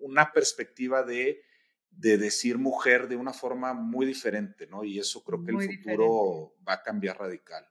una 0.00 0.32
perspectiva 0.32 1.02
de, 1.02 1.42
de 1.90 2.18
decir 2.18 2.58
mujer 2.58 3.08
de 3.08 3.16
una 3.16 3.32
forma 3.32 3.74
muy 3.74 4.06
diferente, 4.06 4.66
¿no? 4.66 4.84
Y 4.84 4.98
eso 4.98 5.22
creo 5.24 5.44
que 5.44 5.52
el 5.52 5.78
futuro 5.78 6.54
va 6.66 6.74
a 6.74 6.82
cambiar 6.82 7.18
radical. 7.18 7.66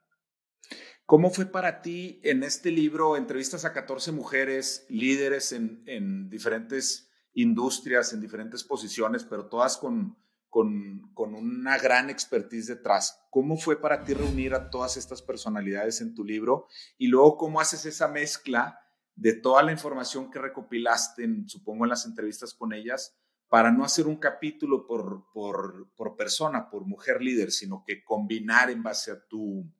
¿Cómo 1.06 1.30
fue 1.30 1.46
para 1.46 1.82
ti 1.82 2.20
en 2.22 2.42
este 2.42 2.70
libro, 2.70 3.16
entrevistas 3.16 3.64
a 3.64 3.72
14 3.72 4.12
mujeres 4.12 4.86
líderes 4.88 5.52
en, 5.52 5.82
en 5.86 6.30
diferentes 6.30 7.10
industrias 7.34 8.12
en 8.12 8.20
diferentes 8.20 8.64
posiciones, 8.64 9.24
pero 9.24 9.48
todas 9.48 9.76
con, 9.76 10.16
con, 10.48 11.10
con, 11.14 11.34
una 11.34 11.78
gran 11.78 12.10
expertise 12.10 12.66
detrás. 12.66 13.20
¿Cómo 13.30 13.56
fue 13.56 13.80
para 13.80 14.04
ti 14.04 14.14
reunir 14.14 14.54
a 14.54 14.70
todas 14.70 14.96
estas 14.96 15.22
personalidades 15.22 16.00
en 16.00 16.14
tu 16.14 16.24
libro? 16.24 16.66
Y 16.98 17.08
luego, 17.08 17.36
¿cómo 17.36 17.60
haces 17.60 17.86
esa 17.86 18.08
mezcla 18.08 18.78
de 19.14 19.34
toda 19.34 19.62
la 19.62 19.72
información 19.72 20.30
que 20.30 20.38
recopilaste, 20.38 21.24
en, 21.24 21.48
supongo, 21.48 21.84
en 21.84 21.90
las 21.90 22.06
entrevistas 22.06 22.54
con 22.54 22.72
ellas, 22.72 23.16
para 23.48 23.70
no 23.70 23.84
hacer 23.84 24.06
un 24.06 24.16
capítulo 24.16 24.86
por, 24.86 25.26
por, 25.32 25.90
por 25.94 26.16
persona, 26.16 26.70
por 26.70 26.86
mujer 26.86 27.20
líder, 27.20 27.50
sino 27.50 27.84
que 27.86 28.02
combinar 28.02 28.70
en 28.70 28.82
base 28.82 29.10
a 29.10 29.22
tu 29.26 29.70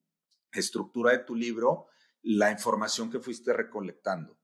estructura 0.53 1.13
de 1.13 1.21
tu 1.21 1.35
libro 1.35 1.87
la 2.23 2.51
información 2.51 3.11
que 3.11 3.21
fuiste 3.21 3.53
recolectando? 3.53 4.42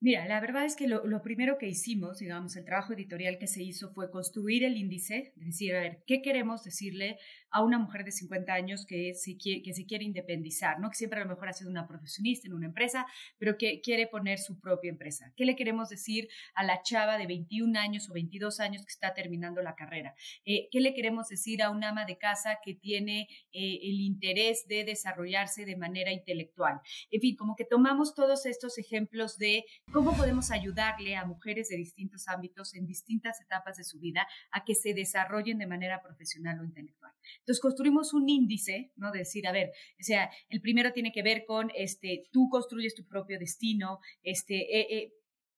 Mira, 0.00 0.28
la 0.28 0.40
verdad 0.40 0.64
es 0.64 0.76
que 0.76 0.86
lo, 0.86 1.02
primero 1.22 1.58
que 1.58 1.66
hicimos, 1.66 2.18
digamos, 2.18 2.54
el 2.56 2.64
trabajo 2.64 2.92
editorial 2.92 3.36
que 3.38 3.48
se 3.48 3.64
hizo 3.64 3.90
fue 3.92 4.12
construir 4.12 4.62
el 4.62 4.76
índice, 4.76 5.32
decir, 5.34 5.74
a 5.74 5.80
ver, 5.80 6.04
¿qué 6.06 6.22
queremos 6.22 6.62
decirle 6.62 7.18
a 7.50 7.62
una 7.62 7.78
mujer 7.78 8.04
de 8.04 8.12
50 8.12 8.52
años 8.52 8.86
que 8.86 9.14
se 9.14 9.36
quiere, 9.36 9.62
que 9.62 9.74
se 9.74 9.86
quiere 9.86 10.04
independizar, 10.04 10.78
¿no? 10.80 10.90
que 10.90 10.96
siempre 10.96 11.20
a 11.20 11.24
lo 11.24 11.30
mejor 11.30 11.48
ha 11.48 11.52
sido 11.52 11.70
una 11.70 11.86
profesionista 11.86 12.46
en 12.46 12.54
una 12.54 12.66
empresa, 12.66 13.06
pero 13.38 13.56
que 13.56 13.80
quiere 13.80 14.06
poner 14.06 14.38
su 14.38 14.60
propia 14.60 14.90
empresa? 14.90 15.32
¿Qué 15.36 15.44
le 15.44 15.56
queremos 15.56 15.88
decir 15.88 16.28
a 16.54 16.64
la 16.64 16.82
chava 16.82 17.18
de 17.18 17.26
21 17.26 17.78
años 17.78 18.08
o 18.10 18.12
22 18.12 18.60
años 18.60 18.82
que 18.82 18.92
está 18.92 19.14
terminando 19.14 19.62
la 19.62 19.74
carrera? 19.74 20.14
Eh, 20.44 20.68
¿Qué 20.70 20.80
le 20.80 20.94
queremos 20.94 21.28
decir 21.28 21.62
a 21.62 21.70
una 21.70 21.90
ama 21.90 22.04
de 22.04 22.18
casa 22.18 22.58
que 22.64 22.74
tiene 22.74 23.28
eh, 23.52 23.78
el 23.82 24.00
interés 24.00 24.66
de 24.68 24.84
desarrollarse 24.84 25.64
de 25.64 25.76
manera 25.76 26.12
intelectual? 26.12 26.80
En 27.10 27.20
fin, 27.20 27.36
como 27.36 27.56
que 27.56 27.64
tomamos 27.64 28.14
todos 28.14 28.46
estos 28.46 28.78
ejemplos 28.78 29.38
de 29.38 29.64
¿Cómo 29.92 30.14
podemos 30.14 30.50
ayudarle 30.50 31.16
a 31.16 31.24
mujeres 31.24 31.68
de 31.68 31.76
distintos 31.76 32.28
ámbitos 32.28 32.74
en 32.74 32.86
distintas 32.86 33.40
etapas 33.40 33.78
de 33.78 33.84
su 33.84 33.98
vida 33.98 34.28
a 34.50 34.64
que 34.64 34.74
se 34.74 34.92
desarrollen 34.92 35.58
de 35.58 35.66
manera 35.66 36.02
profesional 36.02 36.60
o 36.60 36.64
intelectual? 36.64 37.12
Entonces 37.48 37.62
construimos 37.62 38.12
un 38.12 38.28
índice, 38.28 38.92
¿no? 38.96 39.10
De 39.10 39.20
decir, 39.20 39.46
a 39.46 39.52
ver, 39.52 39.70
o 39.98 40.02
sea, 40.02 40.28
el 40.50 40.60
primero 40.60 40.92
tiene 40.92 41.12
que 41.12 41.22
ver 41.22 41.46
con, 41.46 41.70
este, 41.74 42.24
tú 42.30 42.50
construyes 42.50 42.94
tu 42.94 43.06
propio 43.06 43.38
destino, 43.38 44.00
este, 44.22 44.78
eh, 44.78 44.86
eh, 44.90 45.12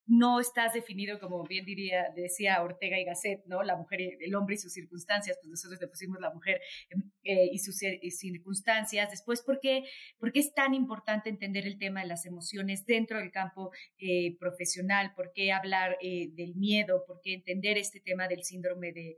no 0.07 0.41
estás 0.41 0.73
definido, 0.73 1.21
como 1.21 1.45
bien 1.45 1.65
diría, 1.65 2.09
decía 2.17 2.63
Ortega 2.63 2.99
y 2.99 3.05
Gasset, 3.05 3.45
¿no? 3.47 3.63
La 3.63 3.77
mujer, 3.77 4.01
el 4.21 4.35
hombre 4.35 4.57
y 4.57 4.59
sus 4.59 4.73
circunstancias, 4.73 5.39
pues 5.41 5.51
nosotros 5.51 5.81
le 5.81 5.87
pusimos 5.87 6.21
la 6.21 6.33
mujer 6.33 6.61
em, 6.91 7.11
eh, 7.23 7.49
y 7.53 7.59
sus 7.59 7.77
circunstancias. 7.77 9.11
Después, 9.11 9.43
¿por 9.43 9.61
qué, 9.61 9.85
¿por 10.19 10.33
qué 10.33 10.41
es 10.41 10.53
tan 10.53 10.75
importante 10.75 11.31
entender 11.31 11.67
el 11.67 11.79
tema 11.79 12.01
de 12.01 12.09
las 12.09 12.27
emociones 12.27 12.85
dentro 12.87 13.19
del 13.19 13.31
campo 13.31 13.71
eh, 13.99 14.37
profesional? 14.39 15.13
¿Por 15.15 15.33
qué 15.33 15.53
hablar 15.53 15.97
eh, 16.01 16.31
del 16.33 16.57
miedo? 16.57 17.05
¿Por 17.07 17.21
qué 17.23 17.35
entender 17.35 17.79
este 17.79 18.01
tema 18.01 18.27
del 18.27 18.43
síndrome 18.43 18.93
de, 18.93 19.17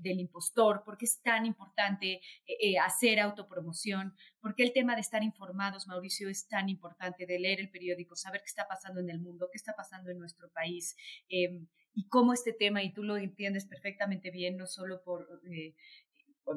del 0.00 0.20
impostor? 0.20 0.82
¿Por 0.84 0.96
qué 0.96 1.04
es 1.04 1.20
tan 1.20 1.44
importante 1.44 2.20
hacer 2.82 3.20
autopromoción? 3.20 4.14
¿Por 4.40 4.54
qué 4.54 4.62
el 4.62 4.72
tema 4.72 4.94
de 4.94 5.02
estar 5.02 5.22
informados, 5.22 5.86
Mauricio, 5.86 6.30
es 6.30 6.48
tan 6.48 6.68
importante, 6.68 7.26
de 7.26 7.38
leer 7.38 7.60
el 7.60 7.70
periódico, 7.70 8.16
saber 8.16 8.40
qué 8.40 8.46
está 8.46 8.66
pasando 8.66 9.00
en 9.00 9.10
el 9.10 9.20
mundo, 9.20 9.48
qué 9.52 9.58
está 9.58 9.74
pasando 9.76 10.10
en 10.10 10.18
nuestro 10.18 10.29
país? 10.52 10.96
Em, 11.28 11.66
y 11.94 12.08
cómo 12.08 12.32
este 12.32 12.52
tema, 12.52 12.82
y 12.82 12.92
tú 12.92 13.02
lo 13.02 13.16
entiendes 13.16 13.66
perfectamente 13.66 14.30
bien, 14.30 14.56
no 14.56 14.66
solo 14.66 15.02
por 15.02 15.26
eh, 15.50 15.74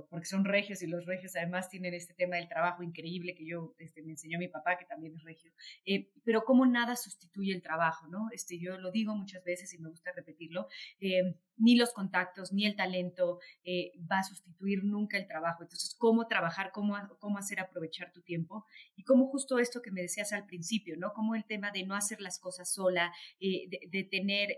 porque 0.10 0.25
son 0.25 0.46
regios 0.46 0.82
y 0.82 0.88
los 0.88 1.06
regios 1.06 1.36
además 1.36 1.70
tienen 1.70 1.94
este 1.94 2.13
tema 2.13 2.38
del 2.38 2.48
trabajo 2.48 2.84
increíble 2.84 3.36
que 3.36 3.46
yo 3.46 3.75
este, 3.77 4.01
me 4.01 4.12
enseñó 4.12 4.39
mi 4.39 4.48
papá, 4.48 4.77
que 4.77 4.86
también 4.86 5.15
es 5.15 5.24
regio, 5.24 5.51
eh, 5.86 6.10
pero 6.24 6.44
como 6.44 6.65
nada 6.65 6.96
sustituye 6.96 7.53
el 7.53 7.62
trabajo, 7.62 8.08
¿no? 8.08 8.30
Este, 8.32 8.60
yo 8.60 8.77
lo 8.77 8.92
digo 8.92 9.15
muchas 9.15 9.44
veces 9.44 9.74
y 9.74 9.80
me 9.80 9.89
gusta 9.89 10.12
repetirlo, 10.15 10.68
eh, 11.00 11.36
ni 11.57 11.75
los 11.75 11.93
contactos, 11.93 12.51
ni 12.51 12.65
el 12.65 12.75
talento 12.75 13.39
eh, 13.63 13.91
va 14.12 14.19
a 14.19 14.24
sustituir 14.24 14.83
nunca 14.83 15.17
el 15.17 15.27
trabajo. 15.27 15.63
Entonces, 15.63 15.95
cómo 15.98 16.27
trabajar, 16.27 16.72
cómo, 16.72 16.95
cómo 17.19 17.38
hacer 17.38 17.60
aprovechar 17.60 18.12
tu 18.12 18.22
tiempo 18.22 18.65
y 18.95 19.03
cómo 19.03 19.27
justo 19.27 19.60
esto 19.60 19.81
que 19.81 19.91
me 19.91 20.01
decías 20.01 20.33
al 20.33 20.45
principio, 20.45 20.95
¿no? 20.98 21.13
Como 21.13 21.36
el 21.36 21.45
tema 21.45 21.72
de 21.72 21.83
no 21.83 21.95
hacer 21.95 22.22
las 22.22 22.39
cosas 22.39 22.74
sola, 22.74 23.13
de, 23.39 23.79
de, 23.89 24.03
tener 24.03 24.50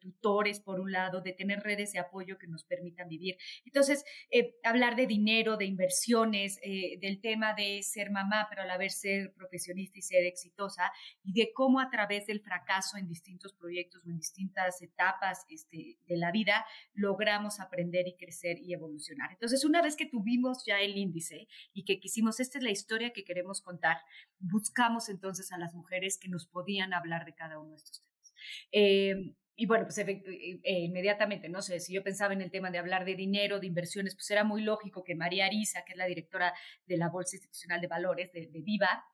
tutores 0.00 0.60
por 0.60 0.80
un 0.80 0.92
lado, 0.92 1.20
de 1.20 1.32
tener 1.32 1.60
redes 1.60 1.92
de 1.92 1.98
apoyo 1.98 2.38
que 2.38 2.46
nos 2.46 2.64
permitan 2.64 3.08
vivir. 3.08 3.36
Entonces, 3.64 4.04
hablar 4.64 4.96
de 4.96 5.06
dinero, 5.06 5.56
de 5.56 5.66
inversiones, 5.66 6.58
eh, 6.62 6.98
del 7.00 7.20
tema 7.20 7.54
de 7.54 7.82
ser 7.82 8.10
mamá, 8.10 8.46
pero 8.48 8.62
a 8.62 8.66
la 8.66 8.78
vez 8.78 9.00
ser 9.00 9.32
profesionista 9.34 9.98
y 9.98 10.02
ser 10.02 10.24
exitosa, 10.24 10.90
y 11.22 11.32
de 11.32 11.52
cómo 11.54 11.80
a 11.80 11.90
través 11.90 12.26
del 12.26 12.40
fracaso 12.40 12.96
en 12.96 13.06
distintos 13.06 13.52
proyectos 13.54 14.04
o 14.04 14.10
en 14.10 14.18
distintas 14.18 14.82
etapas 14.82 15.44
este, 15.48 15.98
de 16.06 16.16
la 16.16 16.30
vida 16.30 16.39
logramos 16.94 17.60
aprender 17.60 18.06
y 18.08 18.16
crecer 18.16 18.58
y 18.58 18.72
evolucionar. 18.72 19.32
Entonces, 19.32 19.64
una 19.64 19.82
vez 19.82 19.96
que 19.96 20.06
tuvimos 20.06 20.64
ya 20.64 20.80
el 20.80 20.96
índice 20.96 21.48
y 21.72 21.84
que 21.84 22.00
quisimos, 22.00 22.40
esta 22.40 22.58
es 22.58 22.64
la 22.64 22.70
historia 22.70 23.12
que 23.12 23.24
queremos 23.24 23.60
contar, 23.60 23.98
buscamos 24.38 25.08
entonces 25.08 25.52
a 25.52 25.58
las 25.58 25.74
mujeres 25.74 26.18
que 26.18 26.28
nos 26.28 26.46
podían 26.46 26.92
hablar 26.92 27.24
de 27.24 27.34
cada 27.34 27.58
uno 27.58 27.70
de 27.70 27.76
estos 27.76 28.02
temas. 28.02 28.34
Eh, 28.72 29.34
y 29.56 29.66
bueno, 29.66 29.84
pues 29.84 29.98
eh, 29.98 30.22
eh, 30.64 30.80
inmediatamente, 30.80 31.50
no 31.50 31.60
sé, 31.60 31.80
si 31.80 31.92
yo 31.92 32.02
pensaba 32.02 32.32
en 32.32 32.40
el 32.40 32.50
tema 32.50 32.70
de 32.70 32.78
hablar 32.78 33.04
de 33.04 33.14
dinero, 33.14 33.60
de 33.60 33.66
inversiones, 33.66 34.14
pues 34.14 34.30
era 34.30 34.42
muy 34.42 34.62
lógico 34.62 35.04
que 35.04 35.14
María 35.14 35.44
Arisa, 35.44 35.84
que 35.84 35.92
es 35.92 35.98
la 35.98 36.06
directora 36.06 36.54
de 36.86 36.96
la 36.96 37.10
Bolsa 37.10 37.36
Institucional 37.36 37.80
de 37.80 37.86
Valores 37.86 38.32
de 38.32 38.48
Viva, 38.62 39.04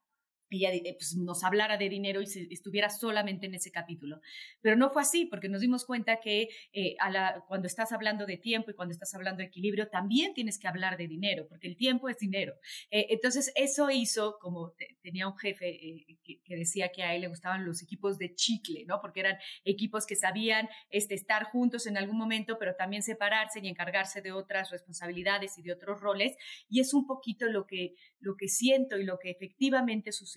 ella 0.49 0.93
pues, 0.97 1.15
nos 1.15 1.43
hablara 1.43 1.77
de 1.77 1.89
dinero 1.89 2.21
y 2.21 2.25
estuviera 2.51 2.89
solamente 2.89 3.47
en 3.47 3.55
ese 3.55 3.71
capítulo. 3.71 4.21
Pero 4.61 4.75
no 4.75 4.89
fue 4.89 5.01
así, 5.01 5.25
porque 5.25 5.49
nos 5.49 5.61
dimos 5.61 5.85
cuenta 5.85 6.19
que 6.19 6.49
eh, 6.73 6.95
a 6.99 7.09
la, 7.09 7.43
cuando 7.47 7.67
estás 7.67 7.91
hablando 7.91 8.25
de 8.25 8.37
tiempo 8.37 8.71
y 8.71 8.73
cuando 8.73 8.93
estás 8.93 9.13
hablando 9.13 9.39
de 9.39 9.45
equilibrio, 9.45 9.89
también 9.89 10.33
tienes 10.33 10.57
que 10.59 10.67
hablar 10.67 10.97
de 10.97 11.07
dinero, 11.07 11.47
porque 11.47 11.67
el 11.67 11.75
tiempo 11.75 12.09
es 12.09 12.17
dinero. 12.17 12.53
Eh, 12.91 13.07
entonces, 13.09 13.51
eso 13.55 13.89
hizo, 13.91 14.37
como 14.39 14.73
tenía 15.01 15.27
un 15.27 15.37
jefe 15.37 15.69
eh, 15.69 16.17
que, 16.23 16.55
decía 16.55 16.89
que 16.89 17.03
a 17.03 17.13
él 17.13 17.21
le 17.21 17.27
gustaban 17.27 17.65
los 17.65 17.83
equipos 17.83 18.17
de 18.17 18.33
chicle, 18.33 18.85
¿no? 18.85 18.99
Porque 19.01 19.19
eran 19.19 19.37
equipos 19.63 20.05
que 20.05 20.15
sabían 20.15 20.69
este, 20.89 21.13
estar 21.15 21.43
juntos 21.45 21.87
en 21.87 21.97
algún 21.97 22.17
momento, 22.17 22.57
pero 22.59 22.75
también 22.75 23.03
separarse 23.03 23.59
y 23.61 23.67
encargarse 23.67 24.21
de 24.21 24.31
otras 24.31 24.71
responsabilidades 24.71 25.57
y 25.57 25.61
de 25.61 25.73
otros 25.73 25.99
roles. 26.01 26.35
Y 26.69 26.79
es 26.79 26.93
un 26.93 27.05
poquito 27.05 27.47
lo 27.47 27.65
que, 27.67 27.95
lo 28.19 28.35
que 28.35 28.47
siento 28.47 28.97
y 28.97 29.03
lo 29.03 29.19
que 29.19 29.29
efectivamente 29.29 30.11
sucedió 30.11 30.36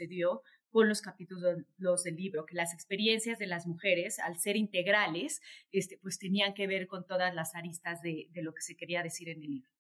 con 0.71 0.89
los 0.89 1.03
capítulos 1.03 2.05
del 2.05 2.17
libro, 2.17 2.47
que 2.47 2.55
las 2.55 2.73
experiencias 2.73 3.39
de 3.39 3.47
las 3.47 3.67
mujeres, 3.67 4.19
al 4.21 4.39
ser 4.39 4.57
integrales, 4.57 5.41
este, 5.73 5.99
pues 6.01 6.19
tenían 6.19 6.55
que 6.55 6.67
ver 6.67 6.87
con 6.87 7.07
todas 7.07 7.35
las 7.35 7.55
aristas 7.55 8.03
de, 8.03 8.29
de 8.33 8.43
lo 8.43 8.55
que 8.55 8.63
se 8.63 8.77
quería 8.77 9.03
decir 9.03 9.29
en 9.29 9.43
el 9.43 9.51
libro. 9.51 9.71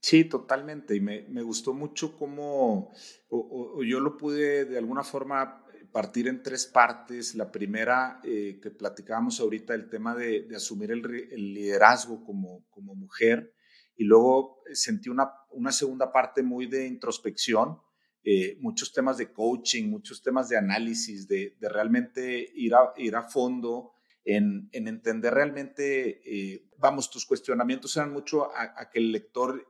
Sí, 0.00 0.24
totalmente. 0.24 0.96
Y 0.96 1.00
me, 1.00 1.22
me 1.28 1.42
gustó 1.42 1.74
mucho 1.74 2.16
cómo 2.16 2.92
o, 3.28 3.82
yo 3.82 4.00
lo 4.00 4.16
pude 4.16 4.64
de 4.64 4.78
alguna 4.78 5.02
forma 5.02 5.64
partir 5.92 6.28
en 6.28 6.42
tres 6.42 6.66
partes. 6.66 7.34
La 7.34 7.52
primera, 7.52 8.20
eh, 8.24 8.58
que 8.62 8.70
platicábamos 8.70 9.40
ahorita, 9.40 9.74
el 9.74 9.90
tema 9.90 10.14
de, 10.14 10.42
de 10.42 10.56
asumir 10.56 10.90
el, 10.90 11.04
el, 11.30 11.54
liderazgo 11.54 12.24
como, 12.24 12.66
como 12.70 12.94
mujer 12.94 13.54
y 13.96 14.04
luego 14.04 14.62
eh, 14.66 14.74
sentí 14.74 15.10
una, 15.10 15.30
una 15.50 15.72
segunda 15.72 16.10
parte 16.10 16.42
muy 16.42 16.66
de 16.66 16.86
introspección, 16.86 17.78
eh, 18.24 18.56
muchos 18.60 18.92
temas 18.92 19.16
de 19.16 19.32
coaching, 19.32 19.88
muchos 19.88 20.22
temas 20.22 20.48
de 20.48 20.56
análisis, 20.56 21.26
de, 21.26 21.56
de 21.58 21.68
realmente 21.68 22.50
ir 22.54 22.74
a, 22.74 22.92
ir 22.96 23.16
a 23.16 23.22
fondo 23.22 23.92
en, 24.24 24.68
en 24.72 24.88
entender 24.88 25.32
realmente, 25.32 26.20
eh, 26.24 26.66
vamos, 26.78 27.10
tus 27.10 27.24
cuestionamientos 27.24 27.96
eran 27.96 28.12
mucho 28.12 28.50
a, 28.54 28.90
que 28.90 28.98
el 28.98 29.12
lector 29.12 29.66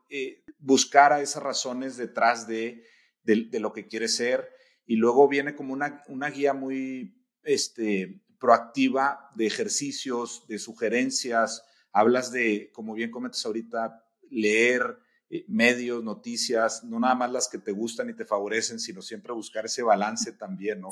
buscara 0.58 1.20
esas 1.20 1.42
razones 1.42 1.96
detrás 1.96 2.46
de, 2.46 2.84
de, 3.22 3.44
de, 3.50 3.60
lo 3.60 3.72
que 3.72 3.86
quiere 3.86 4.08
ser. 4.08 4.48
Y 4.86 4.96
luego 4.96 5.28
viene 5.28 5.54
como 5.54 5.72
una, 5.72 6.02
una 6.08 6.30
guía 6.30 6.52
muy 6.52 7.14
este, 7.44 8.20
proactiva 8.40 9.30
de 9.36 9.46
ejercicios, 9.46 10.46
de 10.48 10.58
sugerencias, 10.58 11.62
hablas 11.92 12.32
de, 12.32 12.70
como 12.72 12.94
bien 12.94 13.10
comentas 13.10 13.44
ahorita, 13.46 14.04
leer 14.30 14.82
eh, 14.82 15.09
medios, 15.46 16.02
noticias, 16.02 16.82
no 16.84 16.98
nada 16.98 17.14
más 17.14 17.30
las 17.30 17.48
que 17.48 17.58
te 17.58 17.70
gustan 17.70 18.10
y 18.10 18.14
te 18.14 18.24
favorecen, 18.24 18.80
sino 18.80 19.00
siempre 19.00 19.32
buscar 19.32 19.64
ese 19.64 19.82
balance 19.82 20.32
también, 20.38 20.80
¿no? 20.80 20.90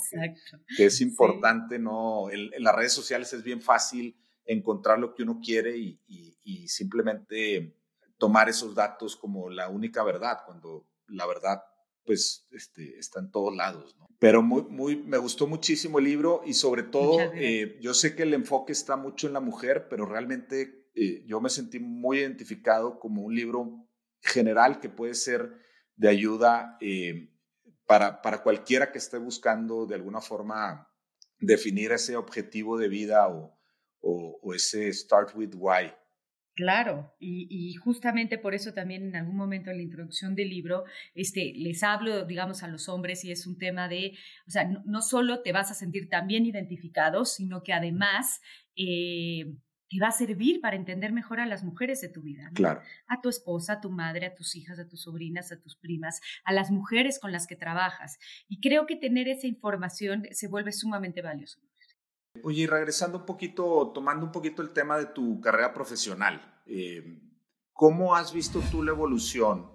Que, 0.76 0.86
es 0.86 1.00
importante, 1.00 1.78
¿no? 1.78 2.30
En, 2.30 2.50
las 2.58 2.74
redes 2.74 2.92
sociales 2.92 3.32
es 3.32 3.42
bien 3.42 3.60
fácil 3.60 4.16
encontrar 4.44 4.98
lo 4.98 5.14
que 5.14 5.24
uno 5.24 5.40
quiere 5.44 5.76
y, 5.76 5.98
simplemente 6.66 7.74
tomar 8.18 8.48
esos 8.48 8.74
datos 8.74 9.16
como 9.16 9.48
la 9.50 9.68
única 9.68 10.02
verdad, 10.02 10.38
cuando 10.44 10.86
la 11.08 11.26
verdad 11.26 11.62
pues 12.04 12.46
este, 12.52 12.98
está 12.98 13.20
en 13.20 13.30
todos 13.30 13.54
lados, 13.54 13.96
¿no? 13.98 14.08
Pero 14.18 14.42
muy, 14.42 14.62
muy, 14.62 14.96
me 14.96 15.18
gustó 15.18 15.46
muchísimo 15.46 15.98
el 15.98 16.06
libro 16.06 16.42
y 16.44 16.54
sobre 16.54 16.82
todo, 16.82 17.18
eh, 17.34 17.78
yo 17.80 17.94
sé 17.94 18.16
que 18.16 18.22
el 18.22 18.34
enfoque 18.34 18.72
está 18.72 18.96
mucho 18.96 19.26
en 19.26 19.34
la 19.34 19.40
mujer, 19.40 19.88
pero 19.88 20.06
realmente 20.06 20.88
eh, 20.94 21.22
yo 21.26 21.40
me 21.40 21.50
sentí 21.50 21.78
muy 21.78 22.18
identificado 22.18 22.98
como 22.98 23.22
un 23.22 23.34
libro 23.34 23.87
general 24.22 24.80
que 24.80 24.88
puede 24.88 25.14
ser 25.14 25.52
de 25.96 26.08
ayuda 26.08 26.76
eh, 26.80 27.30
para, 27.86 28.22
para 28.22 28.42
cualquiera 28.42 28.92
que 28.92 28.98
esté 28.98 29.18
buscando 29.18 29.86
de 29.86 29.94
alguna 29.94 30.20
forma 30.20 30.88
definir 31.40 31.92
ese 31.92 32.16
objetivo 32.16 32.78
de 32.78 32.88
vida 32.88 33.28
o, 33.28 33.58
o, 34.00 34.54
ese 34.54 34.92
start 34.92 35.34
with 35.34 35.54
why. 35.54 35.92
Claro, 36.54 37.14
y, 37.20 37.72
justamente 37.74 38.36
por 38.36 38.52
eso 38.52 38.74
también 38.74 39.04
en 39.04 39.14
algún 39.14 39.36
momento 39.36 39.70
en 39.70 39.76
la 39.76 39.82
introducción 39.84 40.34
del 40.34 40.50
libro 40.50 40.84
este, 41.14 41.52
les 41.54 41.84
hablo, 41.84 42.24
digamos, 42.24 42.64
a 42.64 42.68
los 42.68 42.88
hombres 42.88 43.24
y 43.24 43.30
es 43.30 43.46
un 43.46 43.58
tema 43.58 43.88
de, 43.88 44.18
o 44.46 44.50
sea, 44.50 44.64
no, 44.64 44.82
no 44.84 45.00
solo 45.00 45.42
te 45.42 45.52
vas 45.52 45.70
a 45.70 45.74
sentir 45.74 46.08
también 46.08 46.46
identificado, 46.46 47.24
sino 47.24 47.62
que 47.62 47.72
además 47.72 48.40
eh, 48.74 49.54
que 49.88 50.00
va 50.00 50.08
a 50.08 50.12
servir 50.12 50.60
para 50.60 50.76
entender 50.76 51.12
mejor 51.12 51.40
a 51.40 51.46
las 51.46 51.64
mujeres 51.64 52.00
de 52.00 52.08
tu 52.08 52.22
vida. 52.22 52.50
Claro. 52.54 52.82
A 53.06 53.20
tu 53.20 53.28
esposa, 53.28 53.74
a 53.74 53.80
tu 53.80 53.90
madre, 53.90 54.26
a 54.26 54.34
tus 54.34 54.54
hijas, 54.54 54.78
a 54.78 54.86
tus 54.86 55.02
sobrinas, 55.02 55.50
a 55.52 55.60
tus 55.60 55.76
primas, 55.76 56.20
a 56.44 56.52
las 56.52 56.70
mujeres 56.70 57.18
con 57.18 57.32
las 57.32 57.46
que 57.46 57.56
trabajas. 57.56 58.18
Y 58.48 58.60
creo 58.60 58.86
que 58.86 58.96
tener 58.96 59.28
esa 59.28 59.46
información 59.46 60.26
se 60.30 60.48
vuelve 60.48 60.72
sumamente 60.72 61.22
valioso. 61.22 61.60
Oye, 62.42 62.62
y 62.62 62.66
regresando 62.66 63.18
un 63.18 63.26
poquito, 63.26 63.90
tomando 63.94 64.26
un 64.26 64.32
poquito 64.32 64.62
el 64.62 64.72
tema 64.72 64.98
de 64.98 65.06
tu 65.06 65.40
carrera 65.40 65.72
profesional, 65.72 66.62
eh, 66.66 67.02
¿cómo 67.72 68.14
has 68.14 68.32
visto 68.32 68.60
tú 68.70 68.82
la 68.82 68.92
evolución 68.92 69.70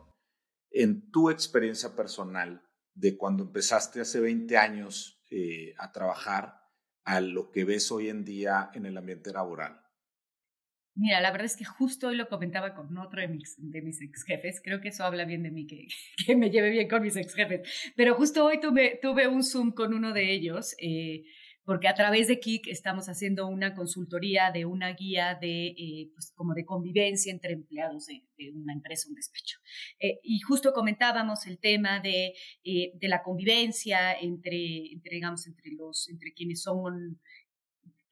en 0.71 1.11
tu 1.11 1.29
experiencia 1.29 1.95
personal 1.95 2.63
de 2.93 3.17
cuando 3.17 3.43
empezaste 3.43 4.01
hace 4.01 4.19
20 4.19 4.57
años 4.57 5.23
eh, 5.31 5.73
a 5.77 5.91
trabajar 5.91 6.61
a 7.03 7.19
lo 7.19 7.51
que 7.51 7.65
ves 7.65 7.91
hoy 7.91 8.09
en 8.09 8.23
día 8.23 8.69
en 8.73 8.85
el 8.85 8.97
ambiente 8.97 9.33
laboral? 9.33 9.82
Mira, 10.95 11.21
la 11.21 11.31
verdad 11.31 11.45
es 11.45 11.57
que 11.57 11.65
justo 11.65 12.07
hoy 12.07 12.15
lo 12.15 12.27
comentaba 12.27 12.75
con 12.75 12.97
otro 12.97 13.21
de 13.21 13.27
mis, 13.27 13.55
de 13.57 13.81
mis 13.81 14.01
ex 14.01 14.23
jefes. 14.23 14.61
Creo 14.63 14.79
que 14.79 14.89
eso 14.89 15.03
habla 15.03 15.25
bien 15.25 15.43
de 15.43 15.51
mí, 15.51 15.65
que, 15.65 15.87
que 16.25 16.35
me 16.35 16.49
lleve 16.49 16.69
bien 16.69 16.87
con 16.87 17.01
mis 17.01 17.15
ex 17.15 17.33
jefes. 17.33 17.67
Pero 17.95 18.15
justo 18.15 18.45
hoy 18.45 18.59
tuve, 18.59 18.99
tuve 19.01 19.27
un 19.27 19.43
Zoom 19.43 19.71
con 19.71 19.93
uno 19.93 20.13
de 20.13 20.31
ellos. 20.31 20.75
Eh, 20.79 21.23
porque 21.65 21.87
a 21.87 21.93
través 21.93 22.27
de 22.27 22.39
Kik 22.39 22.67
estamos 22.67 23.07
haciendo 23.07 23.47
una 23.47 23.73
consultoría 23.73 24.51
de 24.51 24.65
una 24.65 24.93
guía 24.93 25.37
de, 25.39 25.67
eh, 25.67 26.09
pues, 26.13 26.33
como 26.35 26.53
de 26.53 26.65
convivencia 26.65 27.31
entre 27.31 27.53
empleados 27.53 28.07
de, 28.07 28.23
una 28.53 28.73
empresa, 28.73 29.07
un 29.07 29.15
despacho. 29.15 29.59
Eh, 29.99 30.19
y 30.23 30.39
justo 30.41 30.73
comentábamos 30.73 31.47
el 31.47 31.59
tema 31.59 32.01
de, 32.01 32.33
eh, 32.63 32.91
de 32.95 33.07
la 33.07 33.23
convivencia 33.23 34.13
entre, 34.13 34.91
entre, 34.91 35.15
digamos, 35.15 35.47
entre, 35.47 35.71
los, 35.71 36.09
entre 36.09 36.33
quienes 36.33 36.61
son 36.61 37.21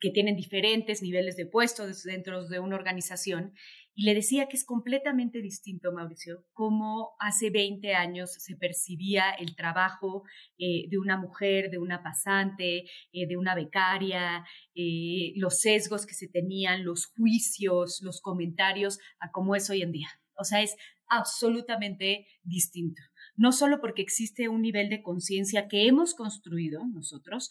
que 0.02 0.10
tienen 0.10 0.36
diferentes 0.36 1.02
niveles 1.02 1.38
de 1.38 1.46
puestos 1.46 2.04
dentro 2.04 2.48
de 2.48 2.60
una 2.60 2.76
organización. 2.76 3.54
Y 3.94 4.06
le 4.06 4.16
decía 4.16 4.48
que 4.48 4.58
es 4.58 4.66
completamente 4.66 5.42
distinto, 5.42 5.92
Mauricio, 5.92 6.46
cómo 6.54 7.12
hace 7.20 7.50
20 7.52 7.94
años 7.94 8.34
se 8.34 8.56
percibía 8.56 9.30
el 9.32 9.56
trabajo 9.56 10.24
eh, 10.58 10.88
de 10.90 10.98
una 10.98 11.18
mujer, 11.18 11.70
de 11.70 11.78
una 11.78 12.02
pasante, 12.02 12.86
eh, 13.12 13.28
de 13.28 13.38
una 13.38 13.54
becaria, 13.54 14.44
eh, 14.74 15.34
los 15.36 15.60
sesgos 15.60 16.06
que 16.06 16.16
se 16.16 16.28
tenían, 16.28 16.84
los 16.84 17.06
juicios, 17.06 18.02
los 18.02 18.22
comentarios, 18.22 18.98
a 19.20 19.30
cómo 19.32 19.56
es 19.56 19.70
hoy 19.70 19.82
en 19.84 19.92
día. 19.92 20.10
O 20.36 20.44
sea, 20.44 20.62
es 20.62 20.76
absolutamente 21.08 22.26
distinto 22.44 23.02
no 23.38 23.52
solo 23.52 23.80
porque 23.80 24.02
existe 24.02 24.50
un 24.50 24.62
nivel 24.62 24.90
de 24.90 25.02
conciencia 25.02 25.68
que 25.68 25.88
hemos 25.88 26.14
construido 26.14 26.86
nosotros, 26.94 27.50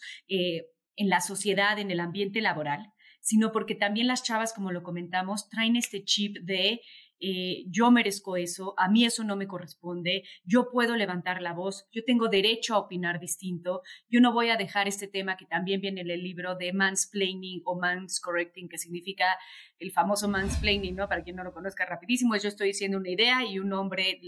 en 0.95 1.09
la 1.09 1.21
sociedad, 1.21 1.79
en 1.79 1.91
el 1.91 1.99
ambiente 1.99 2.41
laboral, 2.41 2.91
sino 3.21 3.51
porque 3.51 3.75
también 3.75 4.07
las 4.07 4.23
chavas, 4.23 4.53
como 4.53 4.71
lo 4.71 4.83
comentamos, 4.83 5.49
traen 5.49 5.75
este 5.75 6.03
chip 6.03 6.37
de 6.41 6.81
eh, 7.23 7.65
yo 7.67 7.91
merezco 7.91 8.35
eso, 8.35 8.73
a 8.77 8.89
mí 8.89 9.05
eso 9.05 9.23
no 9.23 9.35
me 9.35 9.45
corresponde, 9.45 10.23
yo 10.43 10.71
puedo 10.71 10.95
levantar 10.95 11.39
la 11.39 11.53
voz, 11.53 11.87
yo 11.91 12.03
tengo 12.03 12.29
derecho 12.29 12.73
a 12.73 12.79
opinar 12.79 13.19
distinto, 13.19 13.83
yo 14.09 14.21
no 14.21 14.33
voy 14.33 14.49
a 14.49 14.57
dejar 14.57 14.87
este 14.87 15.07
tema 15.07 15.37
que 15.37 15.45
también 15.45 15.81
viene 15.81 16.01
en 16.01 16.09
el 16.09 16.23
libro 16.23 16.55
de 16.55 16.73
mansplaining 16.73 17.61
o 17.63 17.79
manscorrecting, 17.79 18.67
que 18.67 18.79
significa 18.79 19.37
el 19.77 19.91
famoso 19.91 20.27
mansplaining, 20.29 20.95
¿no? 20.95 21.07
Para 21.07 21.23
quien 21.23 21.35
no 21.35 21.43
lo 21.43 21.53
conozca 21.53 21.85
rapidísimo, 21.85 22.33
es 22.33 22.41
yo 22.41 22.49
estoy 22.49 22.69
diciendo 22.69 22.97
una 22.97 23.11
idea 23.11 23.45
y 23.45 23.59
un 23.59 23.71
hombre 23.73 24.19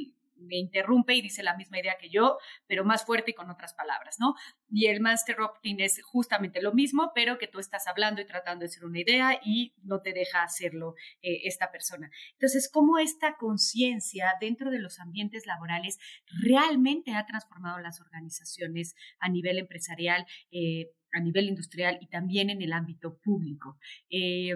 me 0.43 0.57
interrumpe 0.57 1.13
y 1.15 1.21
dice 1.21 1.43
la 1.43 1.55
misma 1.55 1.79
idea 1.79 1.97
que 1.99 2.09
yo, 2.09 2.37
pero 2.67 2.85
más 2.85 3.05
fuerte 3.05 3.31
y 3.31 3.33
con 3.33 3.49
otras 3.49 3.73
palabras, 3.73 4.17
¿no? 4.19 4.35
Y 4.69 4.87
el 4.87 5.01
master 5.01 5.41
opting 5.41 5.81
es 5.81 6.01
justamente 6.03 6.61
lo 6.61 6.73
mismo, 6.73 7.11
pero 7.13 7.37
que 7.37 7.47
tú 7.47 7.59
estás 7.59 7.87
hablando 7.87 8.21
y 8.21 8.25
tratando 8.25 8.61
de 8.61 8.67
hacer 8.67 8.85
una 8.85 8.99
idea 8.99 9.39
y 9.43 9.73
no 9.83 10.01
te 10.01 10.13
deja 10.13 10.43
hacerlo 10.43 10.95
eh, 11.21 11.41
esta 11.45 11.71
persona. 11.71 12.09
Entonces, 12.33 12.69
¿cómo 12.71 12.97
esta 12.99 13.35
conciencia 13.37 14.33
dentro 14.39 14.71
de 14.71 14.79
los 14.79 14.99
ambientes 14.99 15.45
laborales 15.45 15.97
realmente 16.41 17.13
ha 17.13 17.25
transformado 17.25 17.79
las 17.79 18.01
organizaciones 18.01 18.95
a 19.19 19.29
nivel 19.29 19.57
empresarial, 19.57 20.25
eh, 20.51 20.91
a 21.11 21.19
nivel 21.19 21.47
industrial 21.47 21.97
y 22.01 22.07
también 22.07 22.49
en 22.49 22.61
el 22.61 22.73
ámbito 22.73 23.19
público? 23.19 23.77
Eh, 24.09 24.55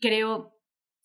creo 0.00 0.57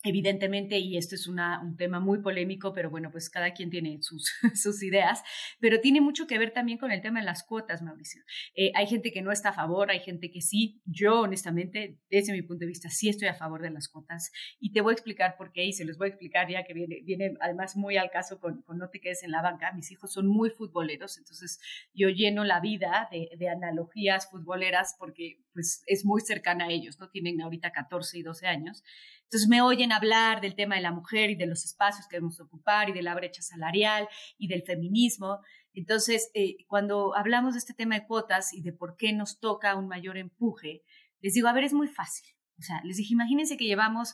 evidentemente, 0.04 0.78
y 0.80 0.98
esto 0.98 1.16
es 1.16 1.28
una, 1.28 1.62
un 1.62 1.78
tema 1.78 2.00
muy 2.00 2.20
polémico, 2.22 2.74
pero 2.74 2.90
bueno, 2.90 3.10
pues 3.10 3.30
cada 3.30 3.54
quien 3.54 3.70
tiene 3.70 4.00
sus, 4.02 4.32
sus 4.54 4.84
ideas, 4.84 5.24
pero 5.60 5.80
tiene 5.80 6.02
mucho 6.02 6.28
que 6.28 6.38
ver 6.38 6.52
también 6.52 6.78
con 6.78 6.92
el 6.92 7.02
tema 7.02 7.20
de 7.20 7.26
las 7.26 7.44
cuotas, 7.44 7.82
Mauricio. 7.82 8.22
Eh, 8.56 8.72
hay 8.76 8.86
gente 8.86 9.12
que 9.12 9.22
no 9.22 9.32
está 9.32 9.50
a 9.50 9.54
favor, 9.54 9.90
hay 9.90 10.02
gente 10.02 10.30
que 10.30 10.42
sí. 10.42 10.82
Yo, 10.86 11.22
honestamente, 11.22 12.00
desde 12.10 12.34
mi 12.34 12.42
punto 12.42 12.62
de 12.62 12.68
vista, 12.68 12.90
sí 12.90 13.10
estoy 13.10 13.30
a 13.30 13.34
favor 13.34 13.62
de 13.62 13.72
las 13.72 13.88
cuotas 13.88 14.32
y 14.60 14.74
te 14.74 14.82
voy 14.82 14.92
a 14.92 14.94
explicar 14.94 15.36
por 15.38 15.54
qué 15.54 15.64
y 15.66 15.74
se 15.74 15.86
los 15.86 15.98
voy 15.98 16.08
a 16.08 16.10
explicar 16.10 16.50
ya 16.50 16.64
que 16.64 16.74
viene, 16.74 17.02
viene 17.04 17.34
además 17.40 17.78
muy 17.78 17.98
al 17.98 18.12
caso 18.12 18.40
con, 18.40 18.62
con 18.64 18.78
No 18.78 18.90
te 18.90 19.00
quedes 19.00 19.24
en 19.24 19.32
la 19.32 19.42
banca. 19.42 19.72
Mis 19.72 19.90
hijos 19.92 20.12
son 20.12 20.28
muy 20.28 20.50
futboleros, 20.50 21.18
entonces 21.18 21.60
yo 21.94 22.10
lleno 22.10 22.44
la 22.44 22.60
vida 22.60 23.08
de, 23.10 23.30
de 23.38 23.50
analogías 23.50 24.30
futboleras 24.30 24.96
porque 25.00 25.43
pues 25.54 25.84
es 25.88 26.06
muy 26.06 26.22
cercana 26.22 26.66
a 26.66 26.70
ellos, 26.70 27.00
¿no? 27.00 27.10
Tienen 27.10 27.42
ahorita 27.42 27.72
14 27.72 28.18
y 28.18 28.24
12 28.24 28.48
años. 28.48 28.84
Entonces 29.24 29.48
me 29.48 29.62
oyen 29.62 29.92
hablar 29.92 30.42
del 30.42 30.56
tema 30.56 30.76
de 30.76 30.82
la 30.82 30.92
mujer 30.92 31.30
y 31.30 31.36
de 31.36 31.46
los 31.46 31.64
espacios 31.64 32.08
que 32.08 32.18
debemos 32.18 32.40
ocupar 32.40 32.90
y 32.90 32.94
de 32.94 33.02
la 33.02 33.16
brecha 33.16 33.42
salarial 33.42 34.08
y 34.38 34.48
del 34.48 34.64
feminismo. 34.64 35.40
Entonces, 35.74 36.30
eh, 36.34 36.58
cuando 36.68 37.16
hablamos 37.16 37.54
de 37.54 37.60
este 37.60 37.74
tema 37.74 37.96
de 37.96 38.06
cuotas 38.06 38.54
y 38.54 38.62
de 38.62 38.74
por 38.74 38.96
qué 38.96 39.14
nos 39.14 39.40
toca 39.40 39.76
un 39.76 39.88
mayor 39.88 40.18
empuje, 40.18 40.84
les 41.22 41.34
digo, 41.34 41.48
a 41.48 41.54
ver, 41.54 41.64
es 41.64 41.74
muy 41.74 41.88
fácil. 41.88 42.28
O 42.60 42.62
sea, 42.62 42.82
les 42.84 42.98
dije, 42.98 43.14
imagínense 43.14 43.58
que 43.58 43.66
llevamos, 43.66 44.14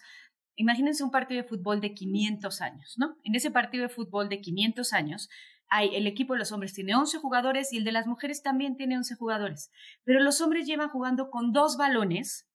imagínense 0.55 1.03
un 1.03 1.11
partido 1.11 1.41
de 1.41 1.47
fútbol 1.47 1.81
de 1.81 1.93
500 1.93 2.61
años, 2.61 2.95
¿no? 2.97 3.17
En 3.23 3.35
ese 3.35 3.51
partido 3.51 3.83
de 3.83 3.89
fútbol 3.89 4.29
de 4.29 4.39
500 4.39 4.93
años, 4.93 5.29
el 5.71 6.07
equipo 6.07 6.33
de 6.33 6.39
los 6.39 6.51
hombres 6.51 6.73
tiene 6.73 6.95
11 6.95 7.19
jugadores 7.19 7.71
y 7.73 7.77
el 7.77 7.83
de 7.83 7.91
las 7.91 8.07
mujeres 8.07 8.41
también 8.41 8.75
tiene 8.75 8.97
11 8.97 9.15
jugadores. 9.15 9.71
Pero 10.03 10.19
los 10.19 10.41
hombres 10.41 10.65
llevan 10.65 10.89
jugando 10.89 11.29
con 11.29 11.51
dos 11.51 11.77
balones 11.77 12.49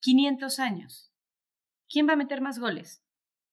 500 0.00 0.58
años. 0.60 1.08
¿quién 1.88 2.08
va 2.08 2.12
a 2.12 2.16
meter 2.16 2.40
más 2.40 2.58
goles? 2.58 3.02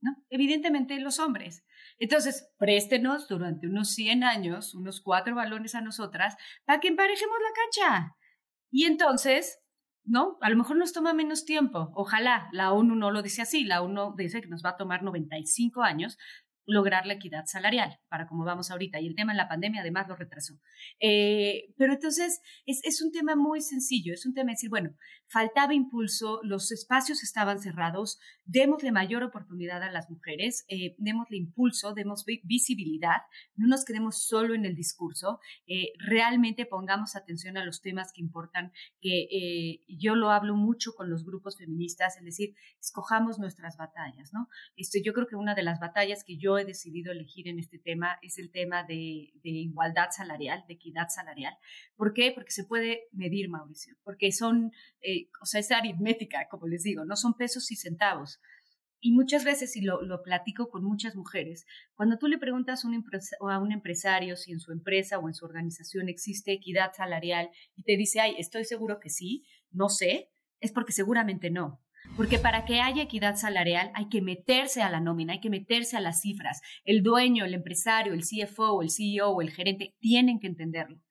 ¿No? 0.02 0.12
Evidentemente 0.30 1.00
los 1.00 1.20
hombres. 1.20 1.66
Entonces, 1.98 2.52
préstenos 2.58 3.28
durante 3.28 3.68
unos 3.68 3.90
100 3.92 4.24
años, 4.24 4.76
unos 4.76 5.02
cuatro 5.02 5.36
balones 5.36 5.74
a 5.76 5.82
nosotras, 5.82 6.36
para 6.66 6.80
que 6.80 6.90
emparejemos 6.90 7.38
la 7.40 7.90
cancha. 7.90 8.16
Y 8.70 8.86
entonces, 8.86 9.60
¿no? 10.04 10.38
A 10.42 10.50
lo 10.50 10.58
mejor 10.58 10.78
nos 10.78 10.94
toma 10.94 11.14
menos 11.14 11.46
tiempo. 11.46 11.92
Ojalá, 11.96 12.50
la 12.52 12.74
ONU 12.74 12.96
no 12.96 13.10
lo 13.10 13.22
dice 13.22 13.42
así, 13.42 13.64
la 13.64 13.82
ONU 13.82 14.16
dice 14.18 14.42
que 14.42 14.48
nos 14.48 14.64
va 14.64 14.72
a 14.72 14.78
tomar 14.78 15.02
95 15.02 15.82
años, 15.82 16.18
lograr 16.66 17.06
la 17.06 17.14
equidad 17.14 17.46
salarial, 17.46 18.00
para 18.10 18.28
como 18.28 18.44
vamos 18.44 18.72
ahorita. 18.72 19.00
Y 19.00 19.08
el 19.08 19.16
tema 19.16 19.34
de 19.34 19.38
la 19.38 19.48
pandemia 19.48 19.82
además 19.82 20.08
lo 20.08 20.16
retrasó. 20.16 20.60
Eh, 21.00 21.74
pero 21.78 21.94
entonces 21.94 22.42
es, 22.66 22.82
es, 22.84 23.02
un 23.02 23.12
tema 23.12 23.36
muy 23.36 23.62
sencillo, 23.62 24.14
es 24.14 24.26
un 24.26 24.34
tema 24.34 24.48
de 24.48 24.54
decir, 24.54 24.70
bueno, 24.70 24.96
faltaba 25.28 25.74
impulso, 25.74 26.40
los 26.44 26.72
espacios 26.72 27.24
estaban 27.24 27.60
cerrados, 27.60 28.20
démosle 28.46 28.92
mayor 28.92 29.24
oportunidad 29.24 29.82
a 29.84 29.92
las 29.92 30.10
mujeres, 30.10 30.66
eh, 30.68 30.96
démosle 30.98 31.38
impulso, 31.38 31.94
demos 31.94 32.26
visibilidad, 32.44 33.22
no 33.56 33.68
nos 33.68 33.86
quedemos 33.86 34.24
solo 34.24 34.54
en 34.54 34.66
el 34.66 34.76
discurso, 34.76 35.40
eh, 35.68 35.94
realmente 36.00 36.66
pongamos 36.66 37.16
atención 37.16 37.58
a 37.58 37.66
los 37.66 37.82
temas 37.82 38.12
que 38.14 38.22
importan, 38.22 38.72
que 39.02 39.28
eh, 39.32 39.82
yo 39.88 40.16
lo 40.16 40.30
hablo 40.30 40.56
mucho 40.56 40.94
con 40.94 41.10
los 41.10 41.26
grupos 41.26 41.58
feministas, 41.58 42.18
es 42.18 42.24
decir, 42.24 42.56
escojamos 42.80 43.40
nuestras 43.40 43.78
batallas, 43.78 44.32
¿no? 44.34 44.48
Esto, 44.76 45.00
yo 45.04 45.14
creo 45.14 45.28
que 45.28 45.36
una 45.36 45.56
de 45.56 45.64
las 45.64 45.80
batallas 45.80 46.24
que 46.24 46.38
yo 46.38 46.55
he 46.58 46.66
decidido 46.66 47.12
elegir 47.12 47.48
en 47.48 47.60
este 47.60 47.80
tema 47.80 48.18
es 48.22 48.38
el 48.38 48.52
tema 48.52 48.84
de, 48.84 49.32
igualdad 49.44 50.10
salarial, 50.12 50.64
de 50.68 50.76
equidad 50.76 51.08
salarial. 51.10 51.54
¿Por 51.96 52.14
qué? 52.14 52.32
Porque 52.32 52.52
se 52.52 52.64
puede 52.64 53.04
medir, 53.12 53.50
Mauricio, 53.50 53.96
porque 54.04 54.32
son 54.32 54.72
o 55.42 55.46
sea, 55.46 55.60
es 55.60 55.72
aritmética, 55.72 56.48
como 56.50 56.68
les 56.68 56.84
digo, 56.84 57.06
no 57.06 57.16
son 57.16 57.36
pesos 57.36 57.72
y 57.72 57.76
centavos. 57.76 58.40
Y 59.00 59.12
muchas 59.12 59.44
veces, 59.44 59.76
y 59.76 59.82
lo, 59.82 60.02
lo 60.02 60.24
platico 60.24 60.70
con 60.70 60.84
muchas 60.84 61.16
mujeres, 61.16 61.68
cuando 61.94 62.18
tú 62.18 62.28
le 62.28 62.40
preguntas 62.40 62.84
a 62.84 62.88
un, 62.88 63.04
a 63.52 63.60
un 63.60 63.72
empresario 63.72 64.36
si 64.36 64.52
en 64.52 64.60
su 64.60 64.72
empresa 64.72 65.20
o 65.20 65.28
en 65.28 65.36
su 65.36 65.46
organización 65.46 66.10
existe 66.10 66.54
equidad 66.54 66.92
salarial 66.94 67.50
y 67.76 67.84
te 67.84 67.98
dice, 67.98 68.20
ay, 68.20 68.36
estoy 68.40 68.66
seguro 68.66 69.00
que 69.00 69.10
sí, 69.10 69.46
no 69.70 69.90
sé, 69.90 70.32
es 70.60 70.72
porque 70.72 70.92
seguramente 70.92 71.52
no. 71.52 71.85
Porque 72.16 72.40
para 72.40 72.66
que 72.66 72.80
haya 72.80 73.04
equidad 73.04 73.36
salarial 73.36 73.92
hay 73.94 74.08
que 74.08 74.22
meterse 74.22 74.82
a 74.82 74.90
la 74.90 75.02
nómina, 75.02 75.34
hay 75.34 75.42
que 75.42 75.50
meterse 75.50 75.98
a 75.98 76.02
las 76.02 76.22
cifras. 76.22 76.62
El 76.86 77.04
dueño, 77.04 77.46
el 77.46 77.54
empresario, 77.54 78.14
el 78.14 78.24
CFO, 78.24 78.82
el 78.82 78.90
CEO 78.90 79.42
el 79.42 79.52
gerente 79.52 79.96
tienen 80.00 80.40
que 80.40 80.48
entenderlo. 80.48 81.02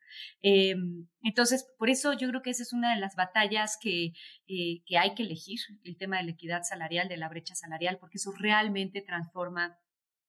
Em, 0.43 1.09
entonces, 1.23 1.67
por 1.79 1.91
eso 1.91 2.13
yo 2.13 2.29
creo 2.29 2.43
que 2.43 2.51
esa 2.51 2.63
es 2.63 2.73
una 2.73 2.95
de 2.95 3.01
las 3.01 3.17
batallas 3.17 3.77
que, 3.81 4.13
eh, 4.47 4.83
que 4.87 4.99
hay 4.99 5.15
que 5.15 5.25
elegir, 5.25 5.59
el 5.85 5.97
tema 5.97 6.19
de 6.19 6.25
la 6.25 6.31
equidad 6.33 6.63
salarial, 6.63 7.09
de 7.09 7.17
la 7.17 7.29
brecha 7.29 7.55
salarial, 7.55 7.99
porque 7.99 8.19
eso 8.19 8.33
realmente 8.39 9.03
transforma 9.03 9.79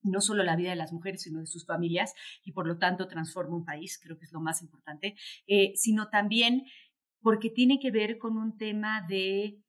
no 0.02 0.22
solo 0.22 0.44
la 0.44 0.56
vida 0.56 0.70
de 0.70 0.76
las 0.76 0.94
mujeres, 0.94 1.24
sino 1.24 1.40
de 1.40 1.48
sus 1.48 1.66
familias, 1.66 2.14
y 2.44 2.52
por 2.52 2.68
lo 2.68 2.78
tanto 2.78 3.08
transforma 3.08 3.56
un 3.56 3.66
país, 3.66 4.00
creo 4.02 4.18
que 4.18 4.26
es 4.26 4.32
lo 4.32 4.40
más 4.40 4.62
importante, 4.62 5.16
eh, 5.48 5.74
sino 5.76 6.10
también 6.10 6.64
porque 7.22 7.50
tiene 7.50 7.80
que 7.80 7.90
ver 7.90 8.20
con 8.20 8.38
un 8.38 8.56
tema 8.56 9.04
de 9.10 9.60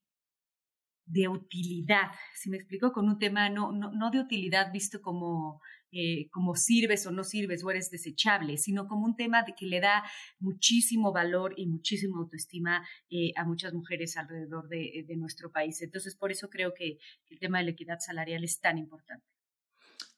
de 1.06 1.28
utilidad, 1.28 2.08
si 2.34 2.50
me 2.50 2.56
explico, 2.56 2.92
con 2.92 3.08
un 3.08 3.18
tema 3.18 3.48
no, 3.48 3.72
no, 3.72 4.10
de 4.10 4.18
utilidad 4.18 4.72
visto 4.72 5.00
como, 5.00 5.60
eh, 5.92 6.28
como 6.30 6.56
sirves 6.56 7.06
o 7.06 7.12
no 7.12 7.22
sirves 7.22 7.64
o 7.64 7.70
eres 7.70 7.90
desechable, 7.90 8.58
sino 8.58 8.88
como 8.88 9.06
un 9.06 9.14
tema 9.14 9.44
de 9.44 9.54
que 9.54 9.66
le 9.66 9.80
da 9.80 10.04
muchísimo 10.40 11.12
valor 11.12 11.54
y 11.56 11.66
muchísima 11.68 12.18
autoestima 12.18 12.86
eh, 13.08 13.32
a 13.36 13.44
muchas 13.44 13.72
mujeres 13.72 14.16
alrededor 14.16 14.68
de, 14.68 15.04
de, 15.06 15.16
nuestro 15.16 15.52
país. 15.52 15.80
Entonces, 15.80 16.16
por 16.16 16.32
eso 16.32 16.50
creo 16.50 16.74
que 16.74 16.98
el 17.30 17.38
tema 17.38 17.58
de 17.58 17.64
la 17.64 17.70
equidad 17.70 17.98
salarial 18.00 18.42
es 18.42 18.60
tan 18.60 18.76
importante. 18.76 19.24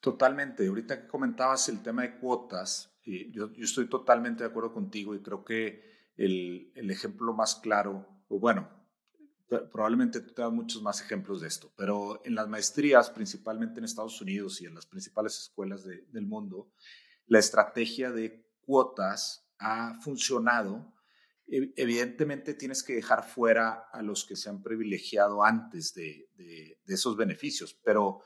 Totalmente. 0.01 0.65
Ahorita 0.67 1.01
que 1.01 1.07
comentabas 1.07 1.69
el 1.69 1.83
tema 1.83 2.01
de 2.01 2.17
cuotas, 2.17 2.91
yo, 3.05 3.51
yo 3.53 3.63
estoy 3.63 3.87
totalmente 3.87 4.43
de 4.43 4.49
acuerdo 4.49 4.73
contigo 4.73 5.13
y 5.13 5.21
creo 5.21 5.43
que 5.43 6.11
el, 6.15 6.71
el 6.75 6.89
ejemplo 6.89 7.33
más 7.33 7.55
claro, 7.55 8.07
o 8.27 8.39
bueno, 8.39 8.78
probablemente 9.49 10.21
tú 10.21 10.33
tengas 10.33 10.51
muchos 10.51 10.81
más 10.81 11.01
ejemplos 11.01 11.41
de 11.41 11.47
esto, 11.47 11.73
pero 11.75 12.21
en 12.23 12.35
las 12.35 12.47
maestrías, 12.47 13.09
principalmente 13.09 13.79
en 13.79 13.85
Estados 13.85 14.21
Unidos 14.21 14.61
y 14.61 14.65
en 14.65 14.75
las 14.75 14.85
principales 14.85 15.37
escuelas 15.39 15.83
del 15.83 16.27
mundo, 16.27 16.71
la 17.25 17.39
estrategia 17.39 18.11
de 18.11 18.45
cuotas 18.61 19.49
ha 19.57 19.99
funcionado. 20.01 20.93
Evidentemente 21.47 22.53
tienes 22.53 22.83
que 22.83 22.93
dejar 22.93 23.27
fuera 23.27 23.87
a 23.91 24.03
los 24.03 24.23
que 24.23 24.35
se 24.35 24.49
han 24.49 24.61
privilegiado 24.61 25.43
antes 25.43 25.93
de, 25.95 26.29
esos 26.85 27.17
beneficios, 27.17 27.79
pero 27.83 28.21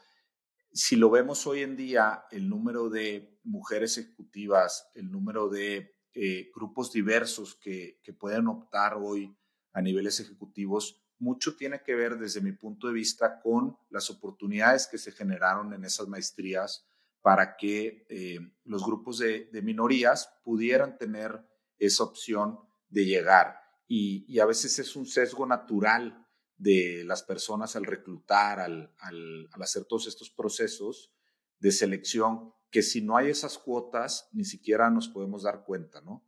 si 0.73 0.95
lo 0.97 1.09
vemos 1.09 1.47
hoy 1.47 1.61
en 1.61 1.77
día, 1.77 2.25
el 2.31 2.49
número 2.49 2.89
de 2.89 3.39
mujeres 3.43 3.97
ejecutivas, 3.97 4.89
el 4.95 5.09
número 5.09 5.47
de 5.47 5.95
eh, 6.13 6.51
grupos 6.53 6.91
diversos 6.91 7.55
que 7.55 8.01
pueden 8.19 8.47
optar 8.47 8.97
hoy 8.97 9.37
a 9.71 9.81
niveles 9.81 10.19
ejecutivos, 10.19 11.02
mucho 11.23 11.55
tiene 11.55 11.81
que 11.81 11.95
ver 11.95 12.17
desde 12.17 12.41
mi 12.41 12.51
punto 12.51 12.87
de 12.87 12.93
vista 12.93 13.39
con 13.41 13.77
las 13.89 14.09
oportunidades 14.09 14.87
que 14.87 14.97
se 14.97 15.13
generaron 15.13 15.73
en 15.73 15.85
esas 15.85 16.07
maestrías 16.07 16.85
para 17.21 17.55
que 17.55 18.05
eh, 18.09 18.39
los 18.65 18.85
grupos 18.85 19.19
de, 19.19 19.49
minorías 19.63 20.29
pudieran 20.43 20.97
tener 20.97 21.41
esa 21.79 22.03
opción 22.03 22.59
de 22.89 23.05
llegar. 23.05 23.57
Y, 23.87 24.39
a 24.39 24.45
veces 24.45 24.77
es 24.79 24.95
un 24.97 25.05
sesgo 25.05 25.45
natural 25.45 26.27
de 26.57 27.03
las 27.05 27.23
personas 27.23 27.75
al 27.77 27.85
reclutar, 27.85 28.59
al, 28.59 28.93
al, 28.99 29.47
hacer 29.61 29.85
todos 29.85 30.07
estos 30.07 30.29
procesos 30.29 31.13
de 31.59 31.71
selección, 31.71 32.53
que 32.69 32.81
si 32.81 33.01
no 33.01 33.15
hay 33.15 33.29
esas 33.29 33.57
cuotas, 33.57 34.27
ni 34.33 34.43
siquiera 34.43 34.89
nos 34.89 35.07
podemos 35.07 35.43
dar 35.43 35.63
cuenta, 35.63 36.01
¿no? 36.01 36.25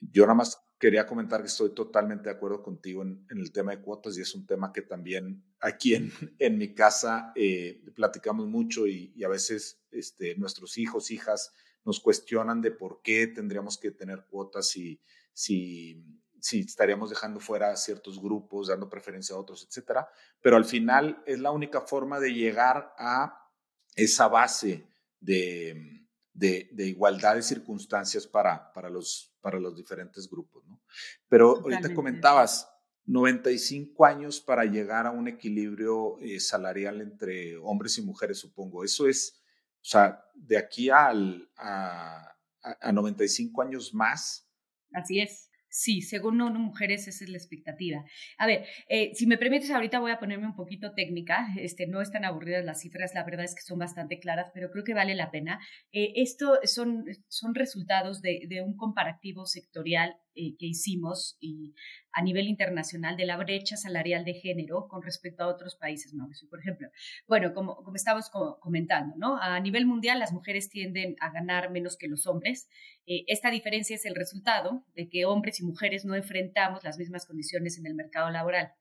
Yo 0.00 0.22
nada 0.22 0.34
más 0.34 0.65
quería 0.78 1.06
comentar 1.06 1.40
que 1.40 1.46
estoy 1.46 1.70
totalmente 1.74 2.24
de 2.24 2.34
acuerdo 2.34 2.62
contigo 2.62 3.02
en, 3.02 3.24
el 3.30 3.50
tema 3.52 3.72
de 3.72 3.80
cuotas 3.80 4.16
y 4.18 4.20
es 4.20 4.34
un 4.34 4.46
tema 4.46 4.72
que 4.72 4.82
también 4.82 5.42
aquí 5.60 5.94
en, 5.94 6.12
mi 6.58 6.74
casa 6.74 7.32
eh, 7.34 7.82
platicamos 7.94 8.46
mucho 8.46 8.86
y, 8.86 9.12
a 9.24 9.28
veces 9.28 9.80
este, 9.90 10.36
nuestros 10.36 10.76
hijos, 10.78 11.10
hijas 11.10 11.52
nos 11.84 12.00
cuestionan 12.00 12.60
de 12.60 12.72
por 12.72 13.00
qué 13.02 13.26
tendríamos 13.28 13.78
que 13.78 13.92
tener 13.92 14.26
cuotas 14.26 14.76
y 14.76 15.00
si, 15.32 16.04
estaríamos 16.52 17.10
dejando 17.10 17.40
fuera 17.40 17.74
ciertos 17.76 18.20
grupos, 18.20 18.68
dando 18.68 18.88
preferencia 18.88 19.34
a 19.34 19.38
otros, 19.38 19.66
etcétera. 19.66 20.08
Pero 20.40 20.56
al 20.56 20.64
final 20.64 21.22
es 21.26 21.38
la 21.40 21.50
única 21.50 21.80
forma 21.80 22.20
de 22.20 22.32
llegar 22.32 22.94
a 22.98 23.50
esa 23.94 24.28
base 24.28 24.86
de, 25.18 26.06
de, 26.32 26.68
de 26.72 26.86
igualdad 26.86 27.34
de 27.34 27.42
circunstancias 27.42 28.26
para, 28.26 28.72
para 28.72 28.90
los 28.90 29.35
para 29.46 29.60
los 29.60 29.76
diferentes 29.76 30.28
grupos. 30.28 30.66
¿no? 30.66 30.82
Pero 31.28 31.60
ahorita 31.60 31.94
comentabas, 31.94 32.68
95 33.04 34.04
años 34.04 34.40
para 34.40 34.64
llegar 34.64 35.06
a 35.06 35.12
un 35.12 35.28
equilibrio 35.28 36.18
eh, 36.18 36.40
salarial 36.40 37.00
entre 37.00 37.56
hombres 37.58 37.96
y 37.98 38.02
mujeres, 38.02 38.40
supongo. 38.40 38.82
Eso 38.82 39.06
es, 39.06 39.40
o 39.74 39.84
sea, 39.84 40.20
de 40.34 40.58
aquí 40.58 40.90
al, 40.90 41.48
a, 41.56 42.36
a 42.60 42.90
95 42.90 43.62
años 43.62 43.94
más. 43.94 44.50
Así 44.92 45.20
es. 45.20 45.48
Sí, 45.78 46.00
según 46.00 46.38
no, 46.38 46.48
mujeres 46.48 47.06
esa 47.06 47.22
es 47.22 47.28
la 47.28 47.36
expectativa. 47.36 48.02
A 48.38 48.46
ver, 48.46 48.64
eh, 48.88 49.10
si 49.14 49.26
me 49.26 49.36
permites, 49.36 49.70
ahorita 49.70 49.98
voy 49.98 50.10
a 50.10 50.18
ponerme 50.18 50.46
un 50.46 50.54
poquito 50.54 50.94
técnica. 50.94 51.48
Este, 51.58 51.86
no 51.86 52.00
están 52.00 52.24
aburridas 52.24 52.64
las 52.64 52.80
cifras, 52.80 53.14
la 53.14 53.24
verdad 53.24 53.44
es 53.44 53.54
que 53.54 53.60
son 53.60 53.78
bastante 53.78 54.18
claras, 54.18 54.50
pero 54.54 54.70
creo 54.70 54.84
que 54.84 54.94
vale 54.94 55.14
la 55.14 55.30
pena. 55.30 55.60
Eh, 55.92 56.14
esto 56.16 56.58
son, 56.64 57.04
son 57.28 57.54
resultados 57.54 58.22
de, 58.22 58.46
de 58.48 58.62
un 58.62 58.74
comparativo 58.74 59.44
sectorial 59.44 60.16
eh, 60.36 60.54
que 60.58 60.66
hicimos 60.66 61.36
y 61.40 61.74
a 62.12 62.22
nivel 62.22 62.46
internacional 62.46 63.16
de 63.16 63.26
la 63.26 63.36
brecha 63.36 63.76
salarial 63.76 64.24
de 64.24 64.34
género 64.34 64.86
con 64.86 65.02
respecto 65.02 65.42
a 65.42 65.48
otros 65.48 65.76
países, 65.76 66.14
Mauricio. 66.14 66.48
Por 66.48 66.60
ejemplo, 66.60 66.88
bueno, 67.26 67.54
como, 67.54 67.76
como 67.76 67.96
estábamos 67.96 68.30
comentando, 68.60 69.14
¿no? 69.16 69.40
A 69.40 69.58
nivel 69.60 69.86
mundial 69.86 70.18
las 70.18 70.32
mujeres 70.32 70.68
tienden 70.68 71.16
a 71.20 71.30
ganar 71.30 71.70
menos 71.70 71.96
que 71.96 72.06
los 72.06 72.26
hombres. 72.26 72.68
Eh, 73.06 73.24
esta 73.26 73.50
diferencia 73.50 73.96
es 73.96 74.04
el 74.04 74.14
resultado 74.14 74.84
de 74.94 75.08
que 75.08 75.24
hombres 75.24 75.60
y 75.60 75.64
mujeres 75.64 76.04
no 76.04 76.14
enfrentamos 76.14 76.84
las 76.84 76.98
mismas 76.98 77.26
condiciones 77.26 77.78
en 77.78 77.86
el 77.86 77.94
mercado 77.94 78.30
laboral. 78.30 78.72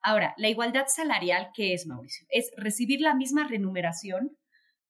Ahora, 0.00 0.34
la 0.36 0.48
igualdad 0.48 0.84
salarial, 0.88 1.50
¿qué 1.54 1.72
es, 1.72 1.86
Mauricio? 1.86 2.26
Es 2.30 2.50
recibir 2.56 3.00
la 3.00 3.14
misma 3.14 3.48
remuneración 3.48 4.36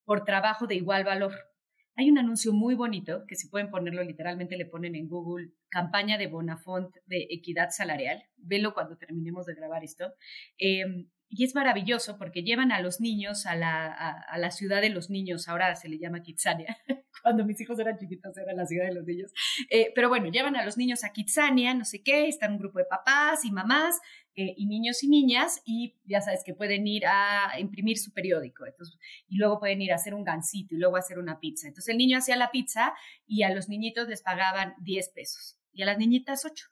por 0.05 0.25
trabajo 0.25 0.67
de 0.67 0.77
igual 0.77 1.05
valor. 1.05 1.35
Hay 1.97 2.11
un 2.11 2.19
anuncio 2.19 2.53
muy 2.53 2.75
bonito 2.75 3.25
que 3.29 3.37
si 3.37 3.49
pueden 3.49 3.71
ponerlo 3.71 4.03
literalmente 4.03 4.57
le 4.57 4.67
ponen 4.67 4.97
en 4.97 5.09
Google 5.09 5.51
campaña 5.69 6.19
de 6.19 6.27
Bonafont 6.27 6.95
de 7.07 7.27
equidad 7.31 7.71
salarial. 7.71 8.25
Velo 8.37 8.75
cuando 8.75 8.97
terminemos 8.97 9.47
de 9.47 9.55
grabar 9.55 9.85
esto. 9.85 10.13
Em, 10.59 11.09
y 11.29 11.45
es 11.45 11.55
maravilloso 11.55 12.17
porque 12.17 12.43
llevan 12.43 12.71
a 12.71 12.81
los 12.81 13.01
niños 13.01 13.47
a 13.47 13.57
la, 13.57 13.87
a, 13.87 14.39
la 14.39 14.51
ciudad 14.51 14.81
de 14.81 14.91
los 14.91 15.11
niños, 15.11 15.49
ahora 15.49 15.75
se 15.75 15.89
le 15.89 15.99
llama 15.99 16.23
Kitsania, 16.23 16.77
cuando 17.23 17.45
mis 17.45 17.61
hijos 17.61 17.79
eran 17.81 17.99
chiquitos 17.99 18.37
era 18.39 18.53
la 18.53 18.67
ciudad 18.67 18.87
de 18.87 18.95
los 18.95 19.07
niños, 19.07 19.33
eh, 19.71 19.91
pero 19.97 20.09
bueno, 20.09 20.31
llevan 20.31 20.55
a 20.55 20.65
los 20.65 20.77
niños 20.77 21.03
a 21.03 21.13
Kitsania, 21.13 21.75
no 21.75 21.85
sé 21.85 22.03
qué, 22.05 22.29
están 22.29 22.53
un 22.53 22.59
grupo 22.59 22.79
de 22.79 22.85
papás 22.85 23.45
y 23.45 23.51
mamás 23.51 24.01
eh, 24.37 24.53
y 24.57 24.67
niños 24.67 25.05
y 25.05 25.09
niñas 25.09 25.63
y 25.65 25.95
ya 26.05 26.21
sabes 26.21 26.43
que 26.45 26.55
pueden 26.55 26.87
ir 26.89 27.07
a 27.07 27.53
imprimir 27.59 27.99
su 27.99 28.13
periódico 28.13 28.67
entonces, 28.67 28.99
y 29.29 29.37
luego 29.37 29.61
pueden 29.61 29.81
ir 29.81 29.93
a 29.93 29.95
hacer 29.95 30.13
un 30.13 30.25
gansito 30.25 30.75
y 30.75 30.79
luego 30.79 30.97
a 30.97 31.01
hacer 31.01 31.19
una 31.19 31.39
pizza. 31.39 31.69
Entonces 31.69 31.93
el 31.93 31.99
niño 31.99 32.19
hacía 32.19 32.37
la 32.37 32.51
pizza 32.51 32.95
y 33.27 33.45
a 33.45 33.51
los 33.51 33.69
niñitos 33.69 34.09
les 34.09 34.23
pagaban 34.23 34.75
10 34.81 35.09
pesos 35.11 35.59
y 35.73 35.83
a 35.83 35.87
las 35.87 35.99
niñitas 35.99 36.45
8. 36.45 36.67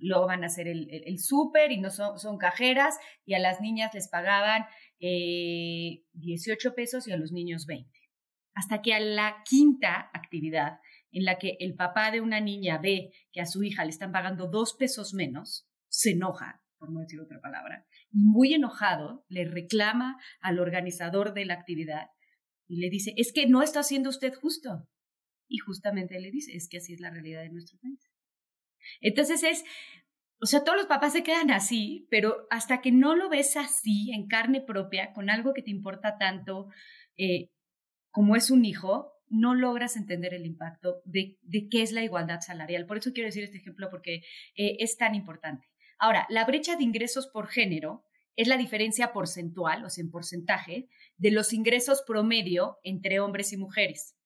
Luego 0.00 0.26
van 0.26 0.42
a 0.42 0.48
hacer 0.48 0.66
el, 0.66 0.88
el, 0.90 1.18
súper 1.20 1.70
y 1.70 1.80
no 1.80 1.90
son, 1.90 2.18
son, 2.18 2.38
cajeras 2.38 2.98
y 3.24 3.34
a 3.34 3.38
las 3.38 3.60
niñas 3.60 3.94
les 3.94 4.08
pagaban 4.08 4.66
eh, 4.98 6.02
18 6.14 6.74
pesos 6.74 7.06
y 7.06 7.12
a 7.12 7.16
los 7.16 7.30
niños 7.30 7.66
20. 7.66 7.88
Hasta 8.54 8.82
que 8.82 8.92
a 8.92 9.00
la 9.00 9.42
quinta 9.48 10.10
actividad 10.12 10.80
en 11.12 11.24
la 11.24 11.38
que 11.38 11.56
el 11.60 11.74
papá 11.74 12.10
de 12.10 12.20
una 12.20 12.40
niña 12.40 12.78
ve 12.78 13.12
que 13.32 13.40
a 13.40 13.46
su 13.46 13.62
hija 13.62 13.84
le 13.84 13.90
están 13.90 14.10
pagando 14.10 14.48
dos 14.48 14.74
pesos 14.74 15.14
menos, 15.14 15.69
se 15.90 16.12
enoja, 16.12 16.62
por 16.78 16.90
no 16.90 17.00
decir 17.00 17.20
otra 17.20 17.40
palabra, 17.40 17.86
muy 18.10 18.54
enojado 18.54 19.24
le 19.28 19.44
reclama 19.44 20.18
al 20.40 20.58
organizador 20.58 21.34
de 21.34 21.44
la 21.44 21.54
actividad 21.54 22.06
y 22.66 22.80
le 22.80 22.88
dice, 22.88 23.12
es 23.16 23.32
que 23.32 23.46
no 23.46 23.62
está 23.62 23.80
haciendo 23.80 24.08
usted 24.08 24.32
justo. 24.32 24.88
Y 25.48 25.58
justamente 25.58 26.20
le 26.20 26.30
dice, 26.30 26.54
es 26.54 26.68
que 26.68 26.78
así 26.78 26.94
es 26.94 27.00
la 27.00 27.10
realidad 27.10 27.42
de 27.42 27.50
nuestro 27.50 27.78
país. 27.80 28.08
Entonces 29.00 29.42
es, 29.42 29.64
o 30.40 30.46
sea, 30.46 30.62
todos 30.62 30.78
los 30.78 30.86
papás 30.86 31.12
se 31.12 31.24
quedan 31.24 31.50
así, 31.50 32.06
pero 32.10 32.46
hasta 32.48 32.80
que 32.80 32.92
no 32.92 33.16
lo 33.16 33.28
ves 33.28 33.56
así, 33.56 34.12
en 34.12 34.28
carne 34.28 34.62
propia, 34.62 35.12
con 35.12 35.28
algo 35.28 35.52
que 35.52 35.62
te 35.62 35.70
importa 35.70 36.16
tanto 36.16 36.68
eh, 37.16 37.50
como 38.10 38.36
es 38.36 38.50
un 38.50 38.64
hijo, 38.64 39.12
no 39.28 39.54
logras 39.54 39.96
entender 39.96 40.34
el 40.34 40.46
impacto 40.46 41.02
de, 41.04 41.38
de, 41.42 41.68
qué 41.68 41.82
es 41.82 41.92
la 41.92 42.02
igualdad 42.02 42.40
salarial. 42.40 42.86
Por 42.86 42.98
eso 42.98 43.12
quiero 43.12 43.28
decir 43.28 43.44
este 43.44 43.58
ejemplo, 43.58 43.88
porque 43.90 44.22
eh, 44.56 44.76
es 44.78 44.96
tan 44.96 45.14
importante. 45.14 45.66
Ahora, 46.00 46.26
la 46.30 46.46
brecha 46.46 46.76
de 46.76 46.82
ingresos 46.82 47.26
por 47.26 47.48
género 47.48 48.02
es 48.34 48.48
la 48.48 48.56
diferencia 48.56 49.12
porcentual, 49.12 49.84
o 49.84 49.90
sea, 49.90 50.02
en 50.02 50.10
porcentaje, 50.10 50.88
de 51.18 51.30
los 51.30 51.52
ingresos 51.52 52.02
promedio 52.06 52.78
entre 52.82 53.20
hombres 53.20 53.52
y 53.52 53.58
mujeres. 53.58 54.16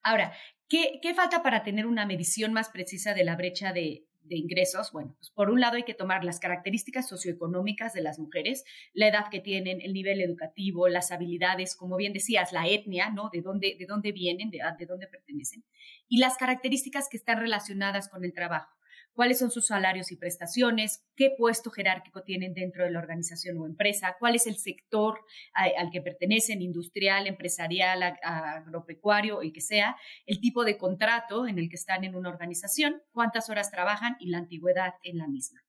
Ahora, 0.00 0.32
¿qué, 0.68 1.00
falta 1.14 1.42
para 1.42 1.64
tener 1.64 1.86
una 1.86 2.06
medición 2.06 2.52
más 2.52 2.68
precisa 2.68 3.14
de 3.14 3.24
la 3.24 3.34
brecha 3.34 3.72
de, 3.72 4.06
ingresos? 4.28 4.92
Bueno, 4.92 5.16
pues 5.18 5.30
por 5.30 5.50
un 5.50 5.60
lado 5.60 5.74
hay 5.74 5.82
que 5.82 5.92
tomar 5.92 6.22
las 6.22 6.38
características 6.38 7.08
socioeconómicas 7.08 7.92
de 7.92 8.02
las 8.02 8.20
mujeres, 8.20 8.62
la 8.92 9.08
edad 9.08 9.24
que 9.28 9.40
tienen, 9.40 9.80
el 9.80 9.92
nivel 9.92 10.20
educativo, 10.20 10.86
las 10.86 11.10
habilidades, 11.10 11.74
como 11.74 11.96
bien 11.96 12.12
decías, 12.12 12.52
la 12.52 12.68
etnia, 12.68 13.10
¿no? 13.10 13.28
De 13.32 13.42
dónde, 13.42 13.74
de 13.76 13.86
dónde 13.86 14.12
vienen, 14.12 14.50
de 14.50 14.86
dónde 14.86 15.08
pertenecen, 15.08 15.64
y 16.08 16.18
las 16.18 16.36
características 16.36 17.08
que 17.10 17.16
están 17.16 17.40
relacionadas 17.40 18.08
con 18.08 18.24
el 18.24 18.32
trabajo 18.32 18.79
cuáles 19.12 19.38
son 19.38 19.50
sus 19.50 19.66
salarios 19.66 20.12
y 20.12 20.16
prestaciones, 20.16 21.04
qué 21.16 21.32
puesto 21.36 21.70
jerárquico 21.70 22.22
tienen 22.22 22.54
dentro 22.54 22.84
de 22.84 22.90
la 22.90 22.98
organización 22.98 23.58
o 23.58 23.66
empresa, 23.66 24.16
cuál 24.18 24.34
es 24.34 24.46
el 24.46 24.56
sector 24.56 25.20
al 25.54 25.90
que 25.90 26.00
pertenecen, 26.00 26.62
industrial, 26.62 27.26
empresarial, 27.26 28.02
agropecuario, 28.22 29.42
el 29.42 29.52
que 29.52 29.60
sea, 29.60 29.96
el 30.26 30.40
tipo 30.40 30.64
de 30.64 30.78
contrato 30.78 31.46
en 31.46 31.58
el 31.58 31.68
que 31.68 31.76
están 31.76 32.04
en 32.04 32.14
una 32.14 32.30
organización, 32.30 33.02
cuántas 33.12 33.50
horas 33.50 33.70
trabajan 33.70 34.16
y 34.20 34.30
la 34.30 34.38
antigüedad 34.38 34.94
en 35.02 35.18
la 35.18 35.28
misma. 35.28 35.60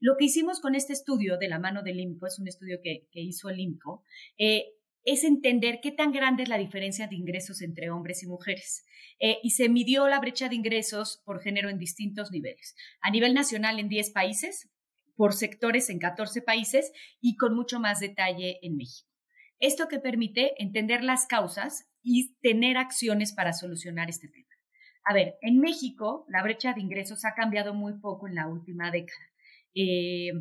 Lo 0.00 0.16
que 0.16 0.26
hicimos 0.26 0.60
con 0.60 0.74
este 0.74 0.92
estudio 0.92 1.38
de 1.38 1.48
la 1.48 1.58
mano 1.58 1.82
del 1.82 2.00
INCO, 2.00 2.26
es 2.26 2.38
un 2.38 2.48
estudio 2.48 2.78
que, 2.82 3.06
hizo 3.12 3.48
el 3.48 3.60
INCO, 3.60 4.04
eh, 4.38 4.66
es 5.10 5.24
entender 5.24 5.80
qué 5.82 5.90
tan 5.90 6.12
grande 6.12 6.42
es 6.42 6.50
la 6.50 6.58
diferencia 6.58 7.08
de 7.08 7.16
ingresos 7.16 7.62
entre 7.62 7.88
hombres 7.88 8.22
y 8.22 8.26
mujeres. 8.26 8.84
Eh, 9.18 9.38
y 9.42 9.50
se 9.50 9.70
midió 9.70 10.06
la 10.06 10.20
brecha 10.20 10.50
de 10.50 10.54
ingresos 10.54 11.22
por 11.24 11.40
género 11.40 11.70
en 11.70 11.78
distintos 11.78 12.30
niveles. 12.30 12.76
A 13.00 13.10
nivel 13.10 13.32
nacional 13.32 13.78
en 13.78 13.88
10 13.88 14.10
países, 14.10 14.70
por 15.16 15.32
sectores 15.32 15.88
en 15.88 15.98
14 15.98 16.42
países 16.42 16.92
y 17.22 17.36
con 17.36 17.56
mucho 17.56 17.80
más 17.80 18.00
detalle 18.00 18.58
en 18.60 18.76
México. 18.76 19.08
Esto 19.58 19.88
que 19.88 19.98
permite 19.98 20.52
entender 20.62 21.02
las 21.02 21.26
causas 21.26 21.88
y 22.02 22.34
tener 22.42 22.76
acciones 22.76 23.32
para 23.32 23.54
solucionar 23.54 24.10
este 24.10 24.28
tema. 24.28 24.54
A 25.04 25.14
ver, 25.14 25.36
en 25.40 25.58
México 25.58 26.26
la 26.28 26.42
brecha 26.42 26.74
de 26.74 26.82
ingresos 26.82 27.24
ha 27.24 27.32
cambiado 27.34 27.72
muy 27.72 27.98
poco 27.98 28.28
en 28.28 28.34
la 28.34 28.46
última 28.46 28.90
década. 28.90 29.24
Eh, 29.74 30.32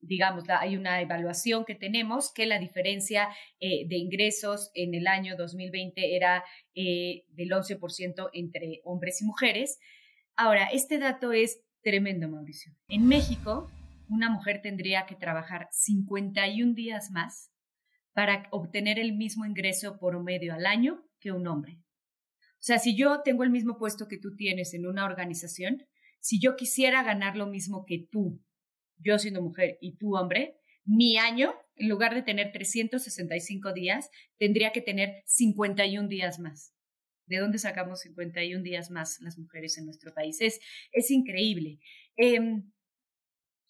digamos, 0.00 0.44
hay 0.48 0.76
una 0.76 1.00
evaluación 1.00 1.64
que 1.64 1.74
tenemos 1.74 2.32
que 2.32 2.46
la 2.46 2.58
diferencia 2.58 3.28
eh, 3.60 3.86
de 3.88 3.96
ingresos 3.96 4.70
en 4.74 4.94
el 4.94 5.06
año 5.06 5.36
2020 5.36 6.16
era 6.16 6.44
eh, 6.74 7.24
del 7.28 7.50
11% 7.50 8.30
entre 8.32 8.80
hombres 8.84 9.20
y 9.22 9.24
mujeres. 9.24 9.78
Ahora, 10.36 10.68
este 10.72 10.98
dato 10.98 11.32
es 11.32 11.60
tremendo, 11.82 12.28
Mauricio. 12.28 12.72
En 12.88 13.06
México, 13.06 13.70
una 14.08 14.30
mujer 14.30 14.60
tendría 14.62 15.06
que 15.06 15.14
trabajar 15.14 15.68
51 15.70 16.74
días 16.74 17.10
más 17.10 17.50
para 18.12 18.48
obtener 18.50 18.98
el 18.98 19.14
mismo 19.14 19.44
ingreso 19.44 19.98
por 19.98 20.22
medio 20.22 20.54
al 20.54 20.66
año 20.66 21.04
que 21.20 21.32
un 21.32 21.46
hombre. 21.46 21.78
O 22.54 22.64
sea, 22.66 22.78
si 22.78 22.96
yo 22.96 23.20
tengo 23.22 23.44
el 23.44 23.50
mismo 23.50 23.78
puesto 23.78 24.08
que 24.08 24.18
tú 24.18 24.34
tienes 24.34 24.74
en 24.74 24.86
una 24.86 25.04
organización, 25.04 25.84
si 26.20 26.40
yo 26.40 26.56
quisiera 26.56 27.02
ganar 27.02 27.36
lo 27.36 27.46
mismo 27.46 27.84
que 27.86 28.06
tú 28.10 28.42
yo 28.98 29.18
siendo 29.18 29.42
mujer 29.42 29.78
y 29.80 29.96
tú 29.96 30.16
hombre, 30.16 30.56
mi 30.84 31.18
año, 31.18 31.54
en 31.74 31.88
lugar 31.88 32.14
de 32.14 32.22
tener 32.22 32.52
365 32.52 33.72
días, 33.72 34.08
tendría 34.38 34.72
que 34.72 34.80
tener 34.80 35.22
51 35.26 36.08
días 36.08 36.38
más. 36.38 36.72
¿De 37.26 37.38
dónde 37.38 37.58
sacamos 37.58 38.00
51 38.00 38.62
días 38.62 38.90
más 38.90 39.20
las 39.20 39.36
mujeres 39.36 39.76
en 39.78 39.86
nuestro 39.86 40.14
país? 40.14 40.40
Es, 40.40 40.60
es 40.92 41.10
increíble. 41.10 41.80
Em, 42.16 42.70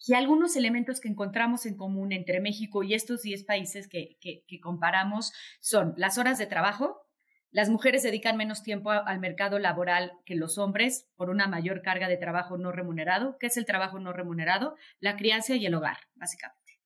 y 0.05 0.13
algunos 0.13 0.55
elementos 0.55 1.01
que 1.01 1.07
encontramos 1.07 1.65
en 1.65 1.75
común 1.75 2.11
entre 2.11 2.39
México 2.39 2.83
y 2.83 2.93
estos 2.93 3.23
10 3.23 3.45
países 3.45 3.87
que, 3.87 4.19
que 4.21 4.59
comparamos 4.61 5.33
son 5.59 5.95
las 5.97 6.19
horas 6.19 6.37
de 6.37 6.45
trabajo, 6.45 7.06
las 7.51 7.69
mujeres 7.69 8.03
dedican 8.03 8.37
menos 8.37 8.61
tiempo 8.61 8.91
al 8.91 9.19
mercado 9.19 9.57
laboral 9.57 10.11
que 10.25 10.35
los 10.35 10.57
hombres 10.57 11.07
por 11.15 11.29
una 11.29 11.47
mayor 11.47 11.81
carga 11.81 12.07
de 12.07 12.17
trabajo 12.17 12.57
no 12.57 12.71
remunerado. 12.71 13.37
¿Qué 13.39 13.47
es 13.47 13.57
el 13.57 13.65
trabajo 13.65 13.99
no 13.99 14.11
remunerado? 14.13 14.75
La 14.99 15.15
crianza 15.15 15.55
y 15.55 15.65
el 15.65 15.73
hogar, 15.73 15.97
básicamente. 16.15 16.79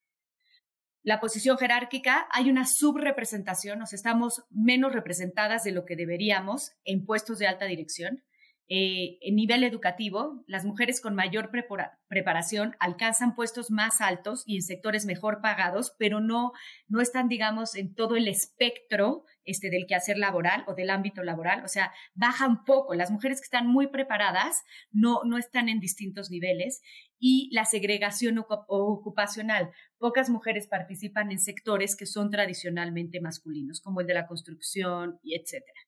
La 1.02 1.18
posición 1.18 1.58
jerárquica, 1.58 2.28
hay 2.30 2.48
una 2.48 2.64
subrepresentación, 2.64 3.80
nos 3.80 3.92
estamos 3.92 4.44
menos 4.50 4.92
representadas 4.92 5.64
de 5.64 5.72
lo 5.72 5.84
que 5.84 5.96
deberíamos 5.96 6.72
en 6.84 7.04
puestos 7.04 7.40
de 7.40 7.48
alta 7.48 7.64
dirección. 7.64 8.22
Eh, 8.74 9.18
en 9.20 9.36
nivel 9.36 9.64
educativo, 9.64 10.42
las 10.46 10.64
mujeres 10.64 11.02
con 11.02 11.14
mayor 11.14 11.50
preparación 12.08 12.74
alcanzan 12.80 13.34
puestos 13.34 13.70
más 13.70 14.00
altos 14.00 14.44
y 14.46 14.56
en 14.56 14.62
sectores 14.62 15.04
mejor 15.04 15.42
pagados, 15.42 15.94
pero 15.98 16.20
no, 16.20 16.52
no 16.88 17.02
están, 17.02 17.28
digamos, 17.28 17.74
en 17.74 17.94
todo 17.94 18.16
el 18.16 18.28
espectro 18.28 19.24
este, 19.44 19.68
del 19.68 19.84
quehacer 19.86 20.16
laboral 20.16 20.64
o 20.68 20.74
del 20.74 20.88
ámbito 20.88 21.22
laboral. 21.22 21.62
O 21.66 21.68
sea, 21.68 21.92
bajan 22.14 22.64
poco. 22.64 22.94
Las 22.94 23.10
mujeres 23.10 23.40
que 23.40 23.44
están 23.44 23.66
muy 23.66 23.88
preparadas 23.88 24.62
no, 24.90 25.20
no 25.26 25.36
están 25.36 25.68
en 25.68 25.78
distintos 25.78 26.30
niveles. 26.30 26.80
Y 27.18 27.50
la 27.52 27.66
segregación 27.66 28.38
ocupacional. 28.38 29.70
Pocas 29.98 30.30
mujeres 30.30 30.66
participan 30.66 31.30
en 31.30 31.40
sectores 31.40 31.94
que 31.94 32.06
son 32.06 32.30
tradicionalmente 32.30 33.20
masculinos, 33.20 33.82
como 33.82 34.00
el 34.00 34.06
de 34.06 34.14
la 34.14 34.26
construcción 34.26 35.20
y 35.22 35.34
etcétera. 35.34 35.78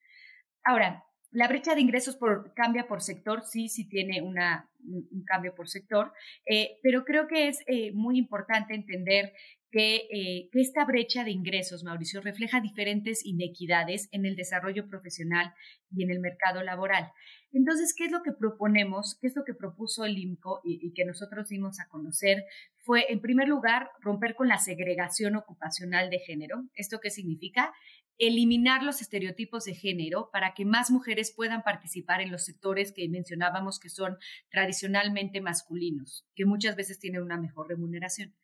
Ahora, 0.63 1.03
la 1.35 1.49
brecha 1.49 1.75
de 1.75 1.81
ingresos 1.81 2.17
cambia 2.55 2.87
por 2.87 3.03
sector, 3.03 3.43
sí, 3.43 3.69
sí 3.69 3.89
tiene 3.89 4.23
un, 4.23 4.37
cambio 5.25 5.55
por 5.55 5.69
sector, 5.69 6.13
eh, 6.47 6.79
pero 6.83 7.05
creo 7.05 7.27
que 7.27 7.49
es 7.49 7.59
eh, 7.67 7.91
muy 7.93 8.19
importante 8.19 8.75
entender 8.75 9.33
que, 9.73 10.07
eh, 10.13 10.49
que, 10.53 10.61
esta 10.61 10.85
brecha 10.85 11.25
de 11.25 11.33
ingresos, 11.33 11.83
Mauricio, 11.83 12.21
refleja 12.21 12.61
diferentes 12.61 13.27
inequidades 13.27 14.09
en 14.13 14.27
el 14.27 14.37
desarrollo 14.37 14.87
profesional 14.89 15.53
y 15.91 16.05
en 16.05 16.13
el 16.13 16.21
mercado 16.21 16.63
laboral. 16.63 17.11
Entonces, 17.53 17.95
¿qué 17.97 18.05
es 18.05 18.13
lo 18.13 18.23
que 18.23 18.31
proponemos? 18.31 19.19
¿Qué 19.21 19.27
es 19.27 19.35
lo 19.35 19.45
que 19.45 19.55
propuso 19.55 20.05
el 20.05 20.17
IMCO 20.17 20.61
y, 20.63 20.79
y 20.87 20.93
que 20.93 21.05
nosotros 21.05 21.49
dimos 21.49 21.81
a 21.81 21.89
conocer? 21.89 22.45
Fue, 22.79 23.13
en 23.13 23.21
primer 23.21 23.49
lugar, 23.49 23.91
romper 24.01 24.37
con 24.37 24.47
la 24.47 24.59
segregación 24.59 25.35
ocupacional 25.35 26.11
de 26.11 26.21
género. 26.21 26.63
¿Esto 26.77 27.01
qué 27.01 27.11
significa? 27.11 27.73
Eliminar 28.19 28.83
los 28.83 29.01
estereotipos 29.01 29.65
de 29.65 29.75
género 29.75 30.31
para 30.33 30.55
que 30.55 30.65
más 30.65 30.91
mujeres 30.91 31.33
puedan 31.35 31.63
participar 31.63 32.21
en 32.21 32.31
los 32.31 32.45
sectores 32.45 32.93
que 32.93 33.09
mencionábamos 33.09 33.81
que 33.81 33.89
son 33.89 34.17
tradicionalmente 34.51 35.41
masculinos, 35.41 36.27
que 36.35 36.47
muchas 36.47 36.77
veces 36.77 36.99
tienen 36.99 37.23
una 37.23 37.37
mejor 37.37 37.69
remuneración. 37.69 38.35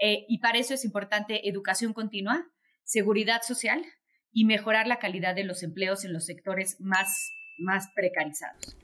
Eh, 0.00 0.24
y 0.28 0.38
para 0.38 0.58
eso 0.58 0.74
es 0.74 0.84
importante 0.84 1.48
educación 1.48 1.92
continua, 1.92 2.50
seguridad 2.84 3.42
social 3.42 3.84
y 4.32 4.44
mejorar 4.44 4.86
la 4.86 4.98
calidad 4.98 5.34
de 5.34 5.44
los 5.44 5.62
empleos 5.62 6.04
en 6.04 6.12
los 6.12 6.26
sectores 6.26 6.80
más, 6.80 7.32
más 7.58 7.88
precarizados. 7.94 8.76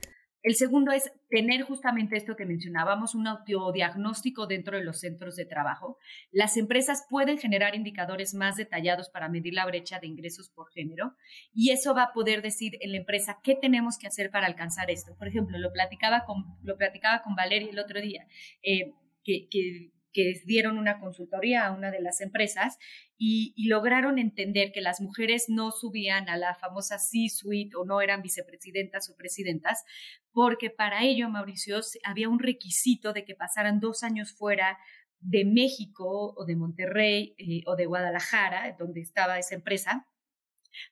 El 0.47 0.55
segundo 0.55 0.93
es 0.93 1.11
tener 1.29 1.63
justamente 1.63 2.17
esto 2.17 2.37
que 2.37 2.47
mencionábamos, 2.47 3.17
un 3.17 3.27
autodiagnóstico 3.27 4.47
dentro 4.47 4.77
de 4.77 4.85
los 4.85 5.01
centros 5.01 5.35
de 5.35 5.45
trabajo. 5.45 5.99
Las 6.31 6.57
empresas 6.57 7.05
pueden 7.11 7.37
generar 7.37 7.75
indicadores 7.75 8.33
más 8.33 8.55
detallados 8.55 9.09
para 9.09 9.29
medir 9.29 9.55
la 9.55 9.67
brecha 9.67 9.99
de 9.99 10.07
ingresos 10.07 10.49
por 10.49 10.71
género 10.71 11.17
y 11.53 11.73
eso 11.73 11.97
va 11.97 12.05
a 12.05 12.13
poder 12.13 12.43
decir 12.43 12.75
en 12.81 12.93
la 12.93 12.99
empresa 12.99 13.41
qué 13.43 13.57
tenemos 13.57 13.99
que 13.99 14.07
hacer 14.07 14.31
para 14.31 14.47
alcanzar 14.47 14.89
esto. 14.89 15.17
Por 15.19 15.27
ejemplo, 15.27 15.59
lo 15.59 15.73
platicaba 15.73 16.25
con, 16.25 16.45
lo 16.63 16.77
platicaba 16.77 17.23
con 17.23 17.35
Valeria 17.35 17.71
el 17.71 17.81
otro 17.81 18.01
día, 18.01 18.29
eh, 18.63 18.95
que, 19.25 19.49
que 19.51 19.96
que 20.17 20.41
dieron 20.47 20.79
una 20.79 20.99
consultoría 20.99 21.67
a 21.67 21.73
una 21.73 21.91
de 21.91 22.01
las 22.01 22.23
empresas 22.23 22.79
y, 23.19 23.53
lograron 23.69 24.19
entender 24.19 24.73
que 24.73 24.81
las 24.81 25.03
mujeres 25.03 25.47
no 25.49 25.73
subían 25.73 26.31
a 26.31 26.39
la 26.39 26.55
famosa 26.55 26.99
C-suite 26.99 27.77
o 27.77 27.85
no 27.85 28.01
eran 28.01 28.23
vicepresidentas 28.23 29.11
o 29.11 29.17
presidentas, 29.17 29.85
porque 30.33 30.71
para 30.71 31.05
ello, 31.05 31.29
Mauricio, 31.29 31.81
había 32.03 32.31
un 32.31 32.39
requisito 32.39 33.13
de 33.13 33.27
que 33.27 33.35
pasaran 33.35 33.79
dos 33.79 34.03
años 34.03 34.33
fuera 34.33 34.79
de 35.21 35.45
México 35.45 36.33
o 36.35 36.47
de 36.47 36.57
Monterrey 36.57 37.35
eh, 37.37 37.63
o 37.67 37.77
de 37.77 37.85
Guadalajara, 37.85 38.75
donde 38.79 39.03
estaba 39.03 39.39
esa 39.39 39.55
empresa, 39.55 40.07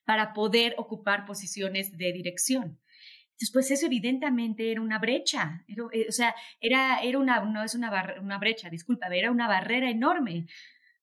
para 0.04 0.34
poder 0.34 0.74
ocupar 0.76 1.24
posiciones 1.24 1.96
de 1.96 2.12
dirección. 2.12 2.78
Después 3.38 3.70
eso 3.70 3.86
evidentemente 3.86 4.70
era 4.70 4.80
una 4.80 4.98
brecha, 4.98 5.64
eh, 5.66 6.06
o 6.08 6.12
sea, 6.12 6.34
era, 6.60 7.00
era 7.00 7.18
una, 7.18 7.44
no 7.44 7.64
es 7.64 7.74
una, 7.74 8.16
una 8.20 8.38
brecha, 8.38 8.70
disculpa, 8.70 9.08
era 9.08 9.30
una 9.30 9.48
barrera 9.48 9.90
enorme, 9.90 10.46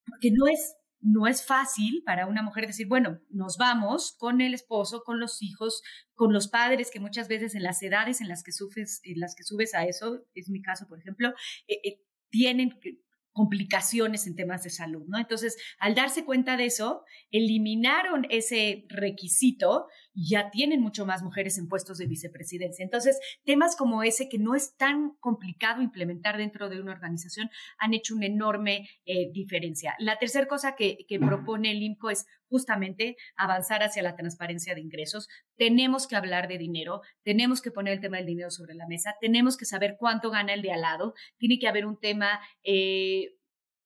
porque 0.06 0.32
no 0.32 0.48
es, 0.48 0.76
no 1.02 1.28
es 1.28 1.46
fácil 1.46 2.04
para 2.06 2.28
una 2.28 2.44
mujer 2.44 2.67
decir, 2.67 2.88
bueno, 2.88 3.20
nos 3.30 3.58
vamos 3.58 4.15
con 4.17 4.39
el 4.39 4.54
esposo, 4.54 5.04
con 5.04 5.20
los 5.20 5.41
hijos, 5.41 5.82
con 6.13 6.32
los 6.32 6.48
padres, 6.48 6.89
que 6.91 7.00
muchas 7.00 7.28
veces 7.28 7.54
en 7.56 7.63
las 7.63 7.82
edades 7.84 8.22
en 8.22 8.28
las 8.28 8.44
que 8.44 8.52
subes, 8.52 9.02
en 9.04 9.20
las 9.20 9.36
que 9.36 9.44
subes 9.44 9.74
a 9.74 9.86
eso, 9.86 10.26
es 10.34 10.50
mi 10.50 10.62
caso, 10.62 10.88
por 10.88 11.00
ejemplo, 11.00 11.34
eh, 11.67 11.80
eh, 11.84 12.02
tienen 12.30 12.80
complicaciones 13.34 14.28
en 14.28 14.36
temas 14.36 14.63
de 14.63 14.70
salud, 14.70 15.06
¿no? 15.08 15.17
Entonces, 15.17 15.58
al 15.80 15.96
darse 15.96 16.26
cuenta 16.26 16.58
de 16.58 16.65
eso, 16.65 17.04
eliminaron 17.32 18.26
ese 18.30 18.86
requisito 18.89 19.88
ya 20.13 20.50
tienen 20.50 20.82
mucho 20.82 21.06
más 21.06 21.24
mujeres 21.24 21.58
en 21.58 21.67
puestos 21.67 21.97
de 21.97 22.08
vicepresidencia. 22.08 22.84
Entonces, 22.84 23.19
temas 23.43 23.76
como 23.76 24.04
ese 24.04 24.30
que 24.30 24.39
no 24.39 24.56
es 24.56 24.76
tan 24.76 25.12
complicado 25.19 25.82
implementar 25.82 26.38
dentro 26.38 26.69
de 26.69 26.82
una 26.82 26.91
organización 26.91 27.50
han 27.78 27.93
hecho 27.93 28.15
una 28.15 28.26
enorme 28.26 28.89
eh, 29.06 29.32
diferencia. 29.32 29.95
La 30.00 30.17
tercera 30.19 30.47
cosa 30.47 30.76
que, 30.76 31.06
que 31.08 31.19
propone 31.19 31.71
el 31.71 31.82
IMCO 31.82 32.10
es 32.10 32.26
justamente 32.50 33.15
avanzar 33.38 33.82
hacia 33.82 34.04
la 34.04 34.15
transparencia 34.15 34.76
de 34.76 34.82
ingresos. 34.82 35.30
Tenemos 35.56 36.08
que 36.08 36.17
hablar 36.17 36.47
de 36.50 36.58
dinero, 36.58 37.02
tenemos 37.24 37.62
que 37.62 37.71
poner 37.71 37.93
el 37.93 38.02
tema 38.02 38.17
del 38.17 38.26
dinero 38.26 38.52
sobre 38.52 38.76
la 38.76 38.88
mesa, 38.88 39.15
tenemos 39.21 39.56
que 39.56 39.65
saber 39.65 39.95
cuánto 39.97 40.32
gana 40.32 40.54
el 40.54 40.62
de 40.62 40.74
al 40.74 40.82
lado, 40.82 41.13
tiene 41.38 41.60
que 41.60 41.69
haber 41.69 41.86
un 41.86 41.97
tema 41.97 42.41
eh, 42.63 43.38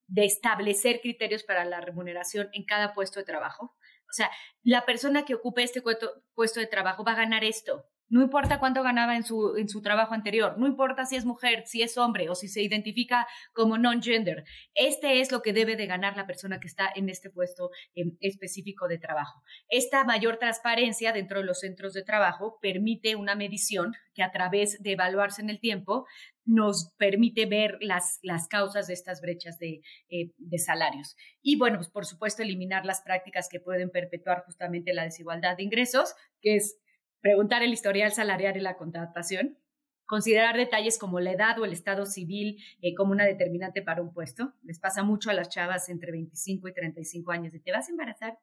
de 0.07 0.25
establecer 0.25 0.99
criterios 1.01 1.43
para 1.43 1.65
la 1.65 1.81
remuneración 1.81 2.49
en 2.53 2.65
cada 2.65 2.93
puesto 2.93 3.19
de 3.19 3.25
trabajo. 3.25 3.75
O 4.10 4.13
sea, 4.13 4.32
la 4.63 4.86
persona 4.86 5.26
que 5.26 5.36
ocupe 5.36 5.63
este 5.63 5.82
puesto 5.82 6.60
de 6.60 6.68
trabajo 6.68 7.04
va 7.04 7.13
a 7.13 7.18
ganar 7.18 7.44
esto, 7.44 7.86
No 8.08 8.22
importa 8.22 8.60
cuánto 8.60 8.84
ganaba 8.84 9.15
en 9.15 9.24
su, 9.24 9.56
en 9.58 9.68
su 9.68 9.82
trabajo 9.82 10.13
anterior, 10.13 10.58
no 10.58 10.68
importa 10.68 11.06
si 11.06 11.15
es 11.15 11.26
mujer, 11.26 11.63
si 11.65 11.82
es 11.82 11.98
hombre 11.98 12.30
o 12.30 12.36
si 12.36 12.48
se 12.48 12.62
identifica 12.62 13.28
como 13.54 13.78
non-gender. 13.78 14.44
Este 14.74 15.22
es 15.22 15.32
lo 15.32 15.41
que 15.41 15.54
debe 15.54 15.76
de 15.76 15.88
ganar 15.88 16.15
la 16.15 16.28
persona 16.28 16.60
que 16.60 16.68
está 16.68 16.89
en 16.96 17.10
este 17.10 17.30
puesto 17.30 17.72
específico 18.20 18.88
de 18.88 19.00
trabajo. 19.00 19.41
Esta 19.70 20.04
mayor 20.04 20.38
transparencia 20.38 21.13
dentro 21.13 21.39
de 21.39 21.46
los 21.46 21.60
centros 21.60 21.94
de 21.94 22.04
trabajo 22.04 22.60
permite 22.62 23.15
una 23.15 23.36
medición 23.36 23.94
que 24.13 24.24
a 24.24 24.32
través 24.32 24.82
de 24.82 24.94
evaluarse 24.94 25.41
en 25.41 25.50
el 25.50 25.60
tiempo 25.60 26.06
nos 26.46 26.94
permite 26.98 27.48
ver 27.48 27.78
las, 27.82 28.20
las 28.22 28.48
causas 28.48 28.88
de 28.88 28.94
estas 28.94 29.20
brechas 29.20 29.58
de, 29.58 29.82
eh, 30.10 30.32
de 30.38 30.58
salarios. 30.60 31.15
Y 31.41 31.58
bueno, 31.58 31.78
pues 31.78 31.89
por 31.89 32.06
supuesto 32.06 32.44
eliminar 32.44 32.86
las 32.86 33.02
prácticas 33.02 33.50
que 33.50 33.60
pueden 33.60 33.89
perpetuar 33.89 34.44
justamente 34.46 34.94
la 34.94 35.04
desigualdad 35.04 35.58
de 35.58 35.63
ingresos, 35.63 36.13
que 36.41 36.58
es 36.58 36.78
preguntar 37.25 37.63
el 37.63 37.73
historial 37.73 38.11
salarial 38.11 38.55
y 38.55 38.59
la 38.59 38.77
contratación, 38.77 39.57
considerar 40.05 40.55
detalles 40.55 40.99
como 40.99 41.19
la 41.19 41.31
edad 41.31 41.57
o 41.57 41.65
el 41.65 41.73
estado 41.73 42.05
civil 42.05 42.63
eh, 42.83 42.93
como 42.93 43.13
una 43.13 43.25
determinante 43.25 43.81
para 43.81 44.03
un 44.03 44.13
puesto. 44.13 44.53
Les 44.61 44.77
pasa 44.77 45.01
mucho 45.01 45.31
a 45.31 45.33
las 45.33 45.49
chavas 45.49 45.89
entre 45.89 46.11
25 46.11 46.67
y 46.67 46.73
35 46.75 47.31
años 47.31 47.51
de 47.51 47.59
te 47.59 47.71
vas 47.71 47.88
a 47.88 47.91
embarazar 47.91 48.38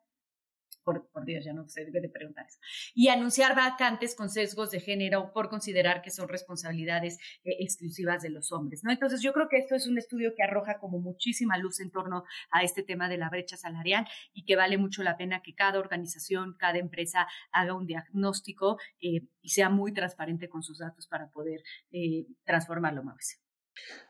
por, 0.83 1.09
Dios, 1.25 1.45
ya 1.45 1.53
no 1.53 1.69
se 1.69 1.85
debe 1.85 2.01
de 2.01 2.09
preguntar 2.09 2.47
eso. 2.47 2.59
Y 2.95 3.09
anunciar 3.09 3.55
vacantes 3.55 4.15
con 4.15 4.29
sesgos 4.29 4.71
de 4.71 4.81
género 4.81 5.33
por 5.33 5.49
considerar 5.49 6.03
que 6.03 6.11
son 6.11 6.29
responsabilidades 6.29 7.19
eh, 7.45 7.57
exclusivas 7.61 8.23
de 8.23 8.31
los 8.31 8.53
hombres, 8.53 8.83
¿no? 8.85 8.91
Entonces 8.91 9.23
yo 9.23 9.33
creo 9.33 9.49
que 9.49 9.59
esto 9.59 9.75
es 9.75 9.87
un 9.87 9.99
estudio 9.99 10.33
que 10.37 10.43
arroja 10.43 10.79
como 10.79 10.99
muchísima 10.99 11.59
luz 11.59 11.81
en 11.81 11.91
torno 11.91 12.25
a 12.51 12.63
este 12.63 12.83
tema 12.83 13.09
de 13.09 13.19
la 13.19 13.31
brecha 13.31 13.57
salarial 13.57 14.07
y 14.33 14.45
que 14.45 14.57
vale 14.57 14.79
mucho 14.79 15.03
la 15.03 15.17
pena 15.17 15.43
que 15.43 15.55
cada 15.55 15.79
organización, 15.79 16.57
cada 16.59 16.79
empresa 16.79 17.27
haga 17.53 17.75
un 17.75 17.87
diagnóstico 17.87 18.79
eh, 19.01 19.27
y 19.41 19.49
sea 19.51 19.69
muy 19.69 19.93
transparente 19.93 20.49
con 20.49 20.63
sus 20.63 20.79
datos 20.79 21.07
para 21.07 21.31
poder 21.31 21.63
eh, 21.91 22.27
transformarlo, 22.45 23.03
más. 23.03 23.41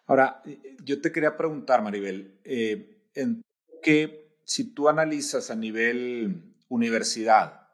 Ahora, 0.06 0.42
yo 0.82 1.00
te 1.00 1.12
quería 1.12 1.37
preguntar, 1.37 1.82
Maribel, 1.82 2.40
¿en 2.44 3.42
qué, 3.82 4.38
si 4.44 4.72
tú 4.72 4.88
analizas 4.88 5.50
a 5.50 5.56
nivel 5.56 6.52
universidad. 6.72 7.68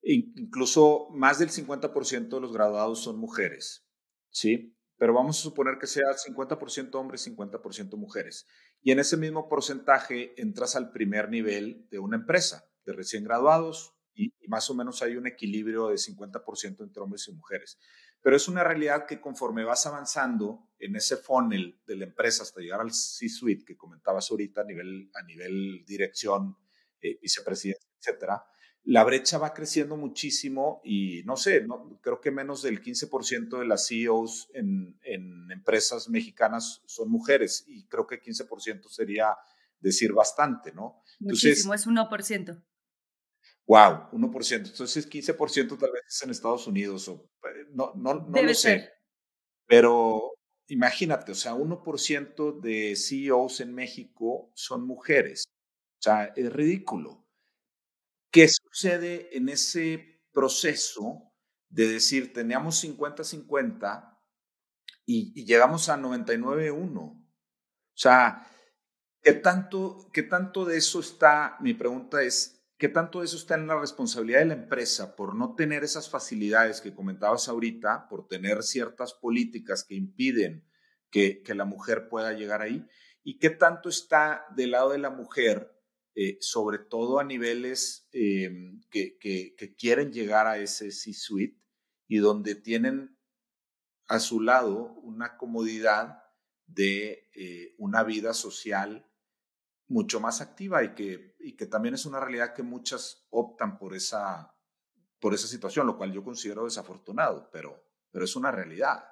Incluso 0.00 1.08
más 1.10 1.40
del 1.40 1.50
50% 1.50 2.28
de 2.28 2.40
los 2.40 2.52
graduados 2.52 3.02
son 3.02 3.18
mujeres, 3.18 3.84
¿sí? 4.30 4.76
Pero 4.96 5.12
vamos 5.12 5.38
a 5.38 5.42
suponer 5.42 5.78
que 5.78 5.88
sea 5.88 6.06
50% 6.12 6.94
hombres, 6.94 7.26
50% 7.28 7.96
mujeres. 7.96 8.46
Y 8.80 8.92
en 8.92 9.00
ese 9.00 9.16
mismo 9.16 9.48
porcentaje 9.48 10.40
entras 10.40 10.76
al 10.76 10.92
primer 10.92 11.28
nivel 11.28 11.88
de 11.90 11.98
una 11.98 12.16
empresa, 12.16 12.70
de 12.84 12.92
recién 12.92 13.24
graduados, 13.24 13.94
y, 14.14 14.32
más 14.48 14.70
o 14.70 14.74
menos 14.74 15.02
hay 15.02 15.16
un 15.16 15.26
equilibrio 15.26 15.88
de 15.88 15.96
50% 15.96 16.82
entre 16.82 17.02
hombres 17.02 17.28
y 17.28 17.32
mujeres. 17.32 17.78
Pero 18.22 18.36
es 18.36 18.48
una 18.48 18.64
realidad 18.64 19.06
que 19.06 19.20
conforme 19.20 19.64
vas 19.64 19.86
avanzando 19.86 20.68
en 20.78 20.96
ese 20.96 21.16
funnel 21.16 21.80
de 21.86 21.96
la 21.96 22.04
empresa 22.04 22.42
hasta 22.44 22.60
llegar 22.60 22.80
al 22.80 22.92
C-suite 22.92 23.64
que 23.64 23.76
comentabas 23.76 24.30
ahorita 24.30 24.62
a 24.62 24.64
nivel, 24.64 25.10
a 25.14 25.22
nivel 25.22 25.84
dirección, 25.86 26.56
eh, 27.02 27.18
etcétera, 27.22 28.44
la 28.84 29.04
brecha 29.04 29.36
va 29.36 29.52
creciendo 29.52 29.96
muchísimo 29.96 30.80
y 30.82 31.22
no 31.24 31.36
sé, 31.36 31.62
no, 31.62 32.00
creo 32.00 32.20
que 32.20 32.30
menos 32.30 32.62
del 32.62 32.80
15% 32.80 33.58
de 33.58 33.66
las 33.66 33.86
CEOs 33.86 34.48
en, 34.54 34.98
en, 35.02 35.50
empresas 35.50 36.08
mexicanas 36.08 36.82
son 36.86 37.10
mujeres 37.10 37.64
y 37.66 37.86
creo 37.86 38.06
que 38.06 38.20
15% 38.20 38.88
sería 38.88 39.36
decir 39.78 40.12
bastante, 40.12 40.72
¿no? 40.72 41.02
Muchísimo, 41.20 41.74
es 41.74 41.86
1%. 41.86 42.64
Wow, 43.66 44.10
1%. 44.12 44.68
Entonces 44.70 45.10
15% 45.10 45.78
tal 45.78 45.92
vez 45.92 46.02
es 46.08 46.22
en 46.22 46.30
Estados 46.30 46.66
Unidos 46.66 47.06
o 47.08 47.30
eh, 47.44 47.66
no, 47.72 47.92
no, 47.94 48.14
no 48.14 48.30
Debe 48.30 48.48
lo 48.48 48.54
sé. 48.54 48.80
Ser. 48.80 48.92
Pero 49.66 50.32
imagínate, 50.68 51.32
o 51.32 51.34
sea, 51.34 51.54
1% 51.54 52.60
de 52.60 52.96
CEOs 52.96 53.60
en 53.60 53.74
México 53.74 54.50
son 54.54 54.86
mujeres. 54.86 55.44
O 55.98 56.02
sea, 56.02 56.26
es 56.36 56.52
ridículo. 56.52 57.26
¿Qué 58.30 58.46
sucede 58.48 59.36
en 59.36 59.48
ese 59.48 60.22
proceso 60.32 61.32
de 61.68 61.88
decir, 61.88 62.32
teníamos 62.32 62.84
50-50 62.84 64.16
y, 65.06 65.44
llegamos 65.44 65.88
a 65.88 65.96
99-1? 65.96 66.96
O 66.96 67.26
sea, 67.94 68.46
¿qué 69.22 69.32
tanto, 69.32 70.08
¿qué 70.12 70.22
tanto 70.22 70.64
de 70.64 70.76
eso 70.76 71.00
está, 71.00 71.56
mi 71.60 71.74
pregunta 71.74 72.22
es, 72.22 72.64
¿qué 72.76 72.88
tanto 72.88 73.18
de 73.18 73.24
eso 73.24 73.36
está 73.36 73.56
en 73.56 73.66
la 73.66 73.80
responsabilidad 73.80 74.40
de 74.40 74.46
la 74.46 74.54
empresa 74.54 75.16
por 75.16 75.34
no 75.34 75.56
tener 75.56 75.82
esas 75.82 76.08
facilidades 76.08 76.80
que 76.80 76.94
comentabas 76.94 77.48
ahorita, 77.48 78.08
por 78.08 78.28
tener 78.28 78.62
ciertas 78.62 79.14
políticas 79.14 79.82
que 79.82 79.96
impiden 79.96 80.64
que, 81.10 81.42
que 81.42 81.54
la 81.56 81.64
mujer 81.64 82.08
pueda 82.08 82.34
llegar 82.34 82.62
ahí? 82.62 82.86
¿Y 83.24 83.38
qué 83.38 83.50
tanto 83.50 83.88
está 83.88 84.46
del 84.54 84.70
lado 84.70 84.90
de 84.90 84.98
la 84.98 85.10
mujer 85.10 85.77
eh, 86.20 86.36
sobre 86.40 86.78
todo 86.78 87.20
a 87.20 87.24
niveles 87.24 88.08
em, 88.10 88.80
que, 88.90 89.54
quieren 89.78 90.12
llegar 90.12 90.48
a 90.48 90.58
ese 90.58 90.90
C-suite 90.90 91.62
y 92.08 92.16
donde 92.18 92.56
tienen 92.56 93.16
a 94.08 94.18
su 94.18 94.40
lado 94.40 94.94
una 95.04 95.36
comodidad 95.36 96.24
de 96.66 97.30
eh, 97.36 97.76
una 97.78 98.02
vida 98.02 98.34
social 98.34 99.08
mucho 99.86 100.18
más 100.18 100.40
activa 100.40 100.82
y 100.82 100.96
que, 100.96 101.36
y 101.38 101.54
que 101.54 101.66
también 101.66 101.94
es 101.94 102.04
una 102.04 102.18
realidad 102.18 102.52
que 102.52 102.64
muchas 102.64 103.28
optan 103.30 103.78
por 103.78 103.94
esa, 103.94 104.52
por 105.20 105.34
esa 105.34 105.46
situación, 105.46 105.86
lo 105.86 105.96
cual 105.96 106.12
yo 106.12 106.24
considero 106.24 106.64
desafortunado, 106.64 107.48
pero, 107.52 107.80
pero 108.10 108.24
es 108.24 108.34
una 108.34 108.50
realidad. 108.50 109.04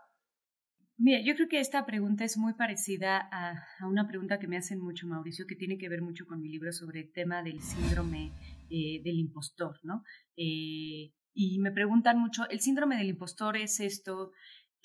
Mira, 0.98 1.20
yo 1.20 1.35
creo 1.35 1.48
que 1.48 1.61
esta 1.61 1.85
pregunta 1.85 2.24
es 2.24 2.38
muy 2.38 2.54
parecida 2.54 3.28
a, 3.30 3.66
una 3.87 4.09
pregunta 4.09 4.38
que 4.38 4.48
me 4.48 4.56
hacen 4.56 4.80
mucho, 4.80 5.06
Mauricio, 5.06 5.46
que 5.46 5.54
tiene 5.54 5.76
que 5.76 5.90
ver 5.90 6.00
mucho 6.00 6.26
con 6.26 6.40
mi 6.40 6.48
libro 6.48 6.72
sobre 6.72 7.00
el 7.00 7.12
tema 7.12 7.42
del 7.42 7.61
síndrome 7.61 8.32
eh, 8.70 9.02
del 9.04 9.18
impostor, 9.18 9.78
¿no? 9.82 10.02
Eh, 10.38 11.12
y 11.35 11.59
me 11.59 11.70
preguntan 11.70 12.18
mucho, 12.18 12.48
¿el 12.48 12.61
síndrome 12.61 12.96
del 12.96 13.11
impostor 13.11 13.59
es 13.59 13.78
esto 13.80 14.32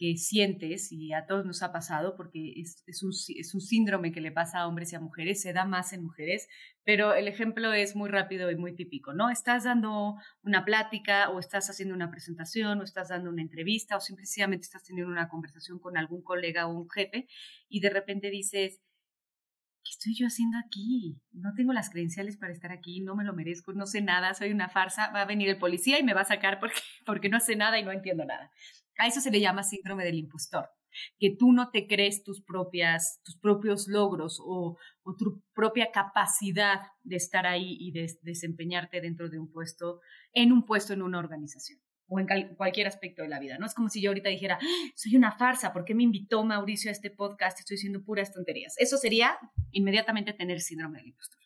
que 0.02 0.18
sientes, 0.18 0.92
y 0.92 1.14
a 1.14 1.28
todos 1.28 1.46
nos 1.46 1.62
ha 1.62 1.72
pasado, 1.72 2.16
porque 2.18 2.56
es, 2.56 3.04
un, 3.04 3.12
un, 3.54 3.62
síndrome 3.62 4.12
que 4.12 4.20
le 4.20 4.32
pasa 4.32 4.58
a 4.58 4.68
hombres 4.68 4.92
y 4.92 4.96
a 4.96 5.00
mujeres, 5.00 5.44
se 5.44 5.54
da 5.54 5.64
más 5.64 5.94
en 5.94 6.02
mujeres, 6.02 6.48
pero 6.84 7.14
el 7.14 7.28
ejemplo 7.28 7.72
es 7.72 7.96
muy 7.96 8.10
rápido 8.10 8.50
y 8.50 8.56
muy 8.56 8.74
típico, 8.74 9.14
¿no? 9.14 9.30
Estás 9.30 9.66
dando 9.66 10.16
una 10.42 10.66
plática 10.66 11.30
o 11.30 11.40
estás 11.40 11.70
haciendo 11.70 11.94
una 11.94 12.10
presentación 12.10 12.80
o 12.80 12.84
estás 12.84 13.10
dando 13.10 13.30
una 13.30 13.44
entrevista 13.44 13.96
o 13.96 14.00
simplemente 14.00 14.64
estás 14.64 14.84
teniendo 14.84 15.12
una 15.12 15.30
conversación 15.30 15.78
con 15.78 15.96
algún 15.98 16.24
colega 16.24 16.66
o 16.66 16.74
un 16.74 16.90
jefe 16.90 17.28
y 17.70 17.80
de 17.80 17.92
repente 17.92 18.32
dices, 18.32 18.82
¿qué 19.84 19.92
estoy 19.92 20.16
yo 20.16 20.26
haciendo 20.26 20.58
aquí? 20.58 21.22
No 21.32 21.54
tengo 21.56 21.74
las 21.74 21.92
credenciales 21.92 22.38
para 22.38 22.54
estar 22.54 22.72
aquí, 22.72 23.02
no 23.02 23.16
me 23.16 23.24
lo 23.24 23.34
merezco, 23.34 23.72
no 23.74 23.86
sé 23.86 24.02
nada, 24.02 24.34
soy 24.34 24.52
una 24.52 24.68
farsa, 24.68 25.12
va 25.12 25.22
a 25.22 25.26
venir 25.26 25.48
el 25.48 25.60
policía 25.60 26.00
y 26.00 26.04
me 26.04 26.16
va 26.16 26.22
a 26.22 26.26
sacar 26.26 26.60
porque, 26.60 26.82
porque 27.06 27.30
no 27.30 27.40
sé 27.40 27.56
nada 27.56 27.78
y 27.78 27.84
no 27.84 27.92
entiendo 27.92 28.26
nada. 28.26 28.50
A 28.98 29.08
eso 29.08 29.22
se 29.22 29.32
le 29.32 29.40
llama 29.40 29.64
síndrome 29.64 30.04
del 30.04 30.16
impostor, 30.16 30.70
que 31.20 31.36
tú 31.38 31.52
no 31.52 31.70
te 31.70 31.88
crees 31.88 32.24
tus, 32.24 32.42
propias, 32.42 33.22
tus 33.24 33.38
propios 33.38 33.88
logros 33.88 34.40
o, 34.44 34.78
tu 35.18 35.44
propia 35.54 35.92
capacidad 35.92 36.82
de 37.04 37.16
estar 37.16 37.46
ahí 37.46 37.78
y 37.80 37.92
de 37.92 38.08
desempeñarte 38.22 39.02
dentro 39.02 39.30
de 39.30 39.40
un 39.40 39.52
puesto, 39.52 40.02
en 40.34 40.52
un 40.52 40.66
puesto 40.66 40.94
en 40.94 41.02
una 41.02 41.20
organización 41.20 41.80
o 42.08 42.20
en 42.20 42.28
cualquier 42.56 42.88
aspecto 42.88 43.22
de 43.22 43.30
la 43.30 43.40
vida. 43.40 43.58
No 43.58 43.66
es 43.66 43.74
como 43.74 43.88
si 43.88 44.02
yo 44.02 44.10
ahorita 44.10 44.30
dijera, 44.30 44.60
¡Ah! 44.62 44.92
soy 44.96 45.16
una 45.16 45.32
farsa, 45.32 45.72
¿por 45.72 45.86
qué 45.86 45.96
me 45.96 46.04
invitó 46.04 46.44
Mauricio 46.44 46.90
a 46.90 46.92
este 46.92 47.10
podcast? 47.10 47.60
Estoy 47.60 47.76
diciendo 47.76 48.04
puras 48.04 48.34
tonterías. 48.34 48.76
Eso 48.78 48.98
sería 48.98 49.38
inmediatamente 49.72 50.34
tener 50.34 50.60
síndrome 50.60 50.98
del 50.98 51.08
impostor. 51.08 51.42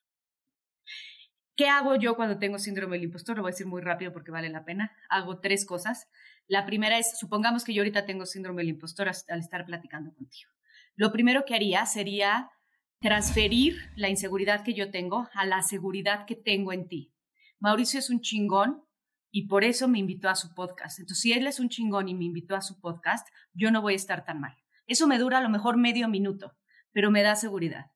¿Qué 1.55 1.69
hago 1.69 1.95
yo 1.95 2.15
cuando 2.15 2.37
tengo 2.37 2.57
síndrome 2.59 2.97
del 2.97 3.05
impostor? 3.05 3.37
Lo 3.37 3.43
voy 3.43 3.51
a 3.51 3.53
decir 3.53 3.67
muy 3.67 3.81
rápido 3.81 4.11
porque 4.11 4.31
vale 4.31 4.49
la 4.49 4.65
pena. 4.65 4.91
Hago 5.09 5.39
tres 5.39 5.65
cosas. 5.65 6.09
La 6.47 6.65
primera 6.65 6.97
es, 6.99 7.17
supongamos 7.17 7.63
que 7.63 7.73
yo 7.73 7.81
ahorita 7.81 8.05
tengo 8.05 8.25
síndrome 8.25 8.61
del 8.61 8.69
impostor 8.69 9.09
al 9.09 9.39
estar 9.39 9.65
platicando 9.65 10.13
contigo. 10.13 10.51
Lo 10.95 11.11
primero 11.11 11.43
que 11.45 11.55
haría 11.55 11.85
sería 11.85 12.51
transferir 13.01 13.77
la 13.95 14.09
inseguridad 14.09 14.63
que 14.63 14.73
yo 14.73 14.91
tengo 14.91 15.27
a 15.33 15.45
la 15.45 15.61
seguridad 15.61 16.25
que 16.25 16.35
tengo 16.35 16.71
en 16.71 16.87
ti. 16.87 17.13
Mauricio 17.59 17.99
es 17.99 18.09
un 18.09 18.21
chingón 18.21 18.83
y 19.31 19.47
por 19.47 19.63
eso 19.63 19.87
me 19.87 19.99
invitó 19.99 20.29
a 20.29 20.35
su 20.35 20.53
podcast. 20.53 20.99
Entonces, 20.99 21.21
si 21.21 21.33
él 21.33 21.45
es 21.47 21.59
un 21.59 21.69
chingón 21.69 22.07
y 22.07 22.13
me 22.13 22.25
invitó 22.25 22.55
a 22.55 22.61
su 22.61 22.79
podcast, 22.79 23.27
yo 23.53 23.71
no 23.71 23.81
voy 23.81 23.93
a 23.93 23.97
estar 23.97 24.23
tan 24.23 24.39
mal. 24.39 24.55
Eso 24.87 25.07
me 25.07 25.17
dura 25.17 25.39
a 25.39 25.41
lo 25.41 25.49
mejor 25.49 25.77
medio 25.77 26.07
minuto, 26.07 26.55
pero 26.93 27.11
me 27.11 27.23
da 27.23 27.35
seguridad. 27.35 27.91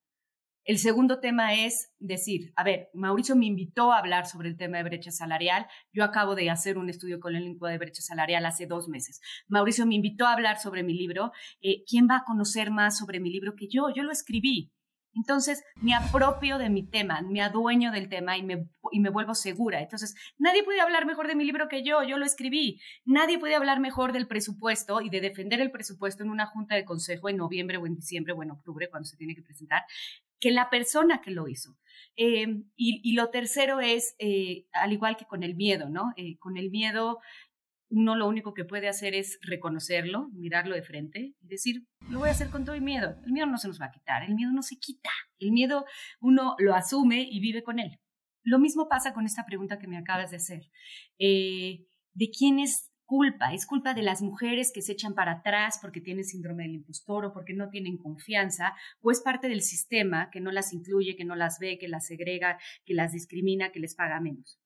El 0.65 0.77
segundo 0.77 1.19
tema 1.19 1.55
es 1.55 1.91
decir, 1.99 2.51
a 2.55 2.63
ver, 2.63 2.89
Mauricio 2.93 3.35
me 3.35 3.47
invitó 3.47 3.91
a 3.91 3.99
hablar 3.99 4.27
sobre 4.27 4.49
el 4.49 4.57
tema 4.57 4.77
de 4.77 4.83
brecha 4.83 5.11
salarial. 5.11 5.65
Yo 5.93 6.03
acabo 6.03 6.35
de 6.35 6.49
hacer 6.49 6.77
un 6.77 6.89
estudio 6.89 7.19
con 7.19 7.35
el 7.35 7.43
elenco 7.43 7.67
de 7.67 7.77
brecha 7.77 8.01
salarial 8.01 8.45
hace 8.45 8.67
dos 8.67 8.87
meses. 8.87 9.19
Mauricio 9.47 9.85
me 9.85 9.95
invitó 9.95 10.27
a 10.27 10.33
hablar 10.33 10.59
sobre 10.59 10.83
mi 10.83 10.93
libro. 10.93 11.31
Eh, 11.61 11.83
¿Quién 11.87 12.07
va 12.09 12.17
a 12.17 12.23
conocer 12.23 12.71
más 12.71 12.97
sobre 12.97 13.19
mi 13.19 13.31
libro 13.31 13.55
que 13.55 13.67
yo? 13.67 13.89
Yo 13.95 14.03
lo 14.03 14.11
escribí. 14.11 14.71
Entonces 15.15 15.63
me 15.75 15.93
apropio 15.93 16.57
de 16.57 16.69
mi 16.69 16.83
tema, 16.83 17.21
me 17.21 17.41
adueño 17.41 17.91
del 17.91 18.09
tema 18.09 18.37
y 18.37 18.43
me, 18.43 18.69
y 18.91 18.99
me 18.99 19.09
vuelvo 19.09 19.33
segura. 19.33 19.81
Entonces, 19.81 20.15
nadie 20.37 20.63
puede 20.63 20.81
hablar 20.81 21.05
mejor 21.05 21.27
de 21.27 21.35
mi 21.35 21.45
libro 21.45 21.67
que 21.67 21.83
yo, 21.83 22.03
yo 22.03 22.17
lo 22.17 22.25
escribí. 22.25 22.79
Nadie 23.05 23.39
puede 23.39 23.55
hablar 23.55 23.79
mejor 23.79 24.13
del 24.13 24.27
presupuesto 24.27 25.01
y 25.01 25.09
de 25.09 25.21
defender 25.21 25.61
el 25.61 25.71
presupuesto 25.71 26.23
en 26.23 26.29
una 26.29 26.45
junta 26.45 26.75
de 26.75 26.85
consejo 26.85 27.27
en 27.29 27.37
noviembre 27.37 27.77
o 27.77 27.87
en 27.87 27.95
diciembre 27.95 28.33
o 28.33 28.43
en 28.43 28.51
octubre, 28.51 28.89
cuando 28.89 29.07
se 29.07 29.17
tiene 29.17 29.35
que 29.35 29.41
presentar, 29.41 29.83
que 30.39 30.51
la 30.51 30.69
persona 30.69 31.21
que 31.21 31.31
lo 31.31 31.47
hizo. 31.47 31.77
Eh, 32.15 32.63
y, 32.75 33.13
lo 33.13 33.29
tercero 33.29 33.79
es, 33.79 34.15
eh, 34.19 34.65
al 34.73 34.93
igual 34.93 35.15
que 35.17 35.25
con 35.25 35.43
el 35.43 35.55
miedo, 35.55 35.89
¿no? 35.89 36.11
Eh, 36.17 36.37
con 36.37 36.57
el 36.57 36.69
miedo 36.69 37.19
uno 37.89 38.15
lo 38.15 38.27
único 38.27 38.53
que 38.53 38.65
puede 38.65 38.87
hacer 38.87 39.15
es 39.15 39.39
reconocerlo, 39.41 40.29
mirarlo 40.33 40.75
de 40.75 40.83
frente 40.83 41.35
y 41.39 41.47
decir, 41.47 41.87
lo 42.09 42.19
voy 42.19 42.29
a 42.29 42.33
hacer 42.33 42.49
con 42.49 42.63
todo 42.63 42.75
el 42.75 42.81
miedo. 42.81 43.15
El 43.25 43.31
miedo 43.31 43.47
no 43.47 43.57
se 43.57 43.67
nos 43.67 43.81
va 43.81 43.85
a 43.87 43.91
quitar, 43.91 44.23
el 44.23 44.35
miedo 44.35 44.51
no 44.51 44.61
se 44.61 44.77
quita. 44.77 45.09
El 45.39 45.51
miedo 45.51 45.85
uno 46.19 46.55
lo 46.59 46.75
asume 46.75 47.27
y 47.29 47.39
vive 47.39 47.63
con 47.63 47.79
él. 47.79 47.99
Lo 48.43 48.59
mismo 48.59 48.87
pasa 48.87 49.13
con 49.13 49.25
esta 49.25 49.45
pregunta 49.45 49.79
que 49.79 49.87
me 49.87 49.97
acabas 49.97 50.31
de 50.31 50.37
hacer. 50.37 50.69
Eh, 51.17 51.85
¿De 52.13 52.29
quién 52.29 52.59
es 52.59 52.88
culpa? 53.09 53.53
¿Es 53.55 53.65
culpa 53.65 53.95
de 53.95 54.03
las 54.03 54.21
mujeres 54.21 54.71
que 54.71 54.83
se 54.83 54.91
echan 54.91 55.15
para 55.15 55.31
atrás 55.31 55.79
porque 55.81 55.99
tienen 55.99 56.25
síndrome 56.25 56.63
del 56.63 56.75
impostor 56.75 57.25
o 57.25 57.33
porque 57.33 57.55
no 57.55 57.69
tienen 57.69 57.97
confianza? 57.97 58.75
¿O 59.01 59.09
es 59.09 59.19
parte 59.19 59.49
del 59.49 59.63
sistema 59.63 60.29
que 60.29 60.39
no 60.39 60.51
las 60.51 60.73
incluye, 60.73 61.15
que 61.15 61.25
no 61.25 61.35
las 61.35 61.57
ve, 61.57 61.79
que 61.79 61.87
las 61.87 62.05
segrega, 62.05 62.59
que 62.85 62.93
las 62.93 63.11
discrimina, 63.11 63.71
que 63.71 63.79
les 63.79 63.95
paga 63.95 64.21
menos? 64.21 64.58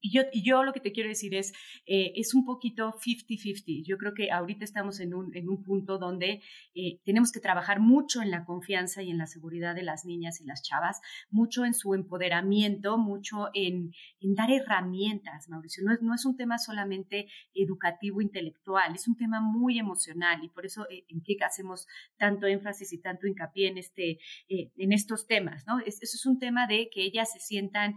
Y 0.00 0.12
yo, 0.12 0.22
yo 0.32 0.64
lo 0.64 0.72
que 0.72 0.80
te 0.80 0.92
quiero 0.92 1.08
decir 1.08 1.34
es, 1.34 1.52
eh, 1.86 2.12
es 2.16 2.34
un 2.34 2.44
poquito 2.44 2.92
50-50. 2.92 3.84
Yo 3.84 3.98
creo 3.98 4.14
que 4.14 4.30
ahorita 4.30 4.64
estamos 4.64 4.98
en 5.00 5.14
un, 5.14 5.36
en 5.36 5.48
un 5.48 5.62
punto 5.62 5.98
donde 5.98 6.42
eh, 6.74 7.00
tenemos 7.04 7.32
que 7.32 7.40
trabajar 7.40 7.80
mucho 7.80 8.22
en 8.22 8.30
la 8.30 8.44
confianza 8.44 9.02
y 9.02 9.10
en 9.10 9.18
la 9.18 9.26
seguridad 9.26 9.74
de 9.74 9.82
las 9.82 10.06
niñas 10.06 10.40
y 10.40 10.44
las 10.44 10.62
chavas, 10.62 11.00
mucho 11.30 11.64
en 11.64 11.74
su 11.74 11.94
empoderamiento, 11.94 12.96
mucho 12.96 13.48
en, 13.52 13.92
en 14.20 14.34
dar 14.34 14.50
herramientas, 14.50 15.48
Mauricio. 15.48 15.84
No 15.84 15.92
es, 15.92 16.00
no 16.00 16.14
es 16.14 16.24
un 16.24 16.36
tema 16.36 16.58
solamente 16.58 17.28
educativo, 17.54 18.22
intelectual, 18.22 18.94
es 18.94 19.06
un 19.06 19.16
tema 19.16 19.40
muy 19.40 19.78
emocional 19.78 20.42
y 20.42 20.48
por 20.48 20.64
eso 20.64 20.86
eh, 20.90 21.04
en 21.08 21.22
qué 21.22 21.36
hacemos 21.44 21.86
tanto 22.16 22.46
énfasis 22.46 22.92
y 22.92 23.00
tanto 23.00 23.26
hincapié 23.26 23.68
en, 23.68 23.78
este, 23.78 24.18
en 24.48 24.92
estos 24.92 25.26
temas. 25.26 25.64
¿no? 25.66 25.78
eso 25.80 25.98
es 26.02 26.26
un 26.26 26.38
tema 26.38 26.66
de 26.66 26.88
que 26.90 27.02
ellas 27.02 27.32
se 27.32 27.40
sientan 27.40 27.96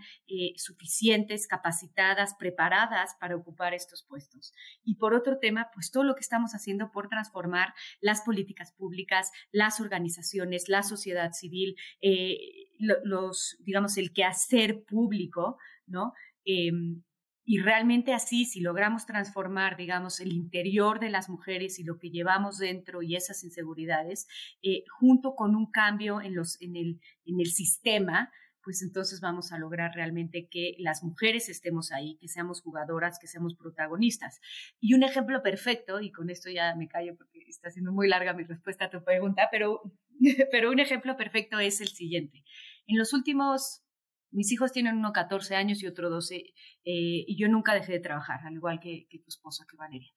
suficientes, 0.56 1.48
capacitadas 1.48 1.93
preparadas 2.38 3.16
para 3.20 3.36
ocupar 3.36 3.74
estos 3.74 4.04
puestos. 4.04 4.54
Y 4.84 4.96
por 4.96 5.14
otro 5.14 5.40
tema, 5.40 5.70
pues 5.74 5.92
todo 5.92 6.04
lo 6.04 6.16
que 6.16 6.22
estamos 6.22 6.54
haciendo 6.54 6.92
por 6.92 7.10
transformar 7.10 7.74
las 8.02 8.22
políticas 8.22 8.72
públicas, 8.74 9.32
las 9.52 9.80
organizaciones, 9.80 10.70
la 10.70 10.84
sociedad 10.84 11.32
civil, 11.34 11.76
eh, 12.02 12.38
los, 12.80 13.58
digamos, 13.60 13.98
el 13.98 14.14
quehacer 14.14 14.84
público, 14.84 15.58
¿no? 15.88 16.14
Em, 16.46 17.04
y 17.46 17.60
realmente 17.60 18.14
así, 18.14 18.46
si 18.46 18.62
logramos 18.62 19.06
transformar, 19.06 19.76
digamos, 19.76 20.22
el 20.22 20.32
interior 20.32 21.00
de 21.02 21.10
las 21.10 21.30
mujeres 21.30 21.78
y 21.78 21.84
lo 21.84 22.00
que 22.00 22.10
llevamos 22.10 22.58
dentro 22.58 23.02
y 23.02 23.16
esas 23.16 23.44
inseguridades, 23.44 24.28
eh, 24.62 24.86
junto 24.98 25.36
con 25.36 25.56
un 25.56 25.70
cambio 25.70 26.22
en, 26.22 26.36
los, 26.36 26.62
en, 26.62 26.78
el, 26.78 27.02
en 27.26 27.42
el 27.42 27.48
sistema, 27.48 28.32
pues 28.64 28.82
entonces 28.82 29.20
vamos 29.20 29.52
a 29.52 29.58
lograr 29.58 29.94
realmente 29.94 30.48
que 30.50 30.76
las 30.80 31.04
mujeres 31.04 31.50
estemos 31.50 31.92
ahí, 31.92 32.18
que 32.20 32.28
seamos 32.28 32.62
jugadoras, 32.62 33.20
que 33.20 33.28
seamos 33.28 33.56
protagonistas. 33.56 34.40
Y 34.80 34.94
un 34.94 35.04
ejemplo 35.04 35.44
perfecto, 35.44 36.00
y 36.00 36.12
con 36.12 36.30
esto 36.30 36.50
ya 36.50 36.74
me 36.76 36.88
callo 36.88 37.16
porque 37.18 37.40
está 37.48 37.70
siendo 37.70 37.92
muy 37.92 38.08
larga 38.08 38.34
mi 38.34 38.44
respuesta 38.44 38.86
a 38.86 38.90
tu 38.90 39.04
pregunta, 39.04 39.50
pero, 39.52 39.82
pero 40.52 40.72
un 40.72 40.80
ejemplo 40.80 41.18
perfecto 41.18 41.60
es 41.60 41.82
el 41.82 41.90
siguiente. 41.90 42.44
En 42.88 42.98
los 42.98 43.14
últimos, 43.14 43.84
mis 44.32 44.52
hijos 44.52 44.72
tienen 44.72 44.98
uno 44.98 45.12
14 45.12 45.56
años 45.56 45.84
y 45.84 45.88
otro 45.88 46.10
12, 46.10 46.36
eh, 46.38 46.54
y 46.86 47.38
yo 47.38 47.50
nunca 47.50 47.74
dejé 47.74 47.94
de 47.94 48.00
trabajar, 48.00 48.40
al 48.46 48.54
igual 48.54 48.80
que, 48.80 49.08
tu 49.12 49.28
esposa, 49.28 49.66
que 49.70 49.76
Valeria. 49.76 50.12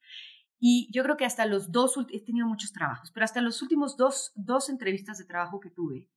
Y 0.58 0.88
yo 0.92 1.02
creo 1.02 1.16
que 1.16 1.26
hasta 1.26 1.44
los 1.46 1.70
dos, 1.70 1.96
he 2.10 2.24
tenido 2.24 2.46
muchos 2.46 2.72
trabajos, 2.72 3.10
pero 3.12 3.24
hasta 3.24 3.42
los 3.42 3.60
últimos 3.60 3.96
dos, 3.96 4.32
dos 4.36 4.70
entrevistas 4.70 5.18
de 5.18 5.26
trabajo 5.26 5.60
que 5.60 5.70
tuve, 5.70 6.08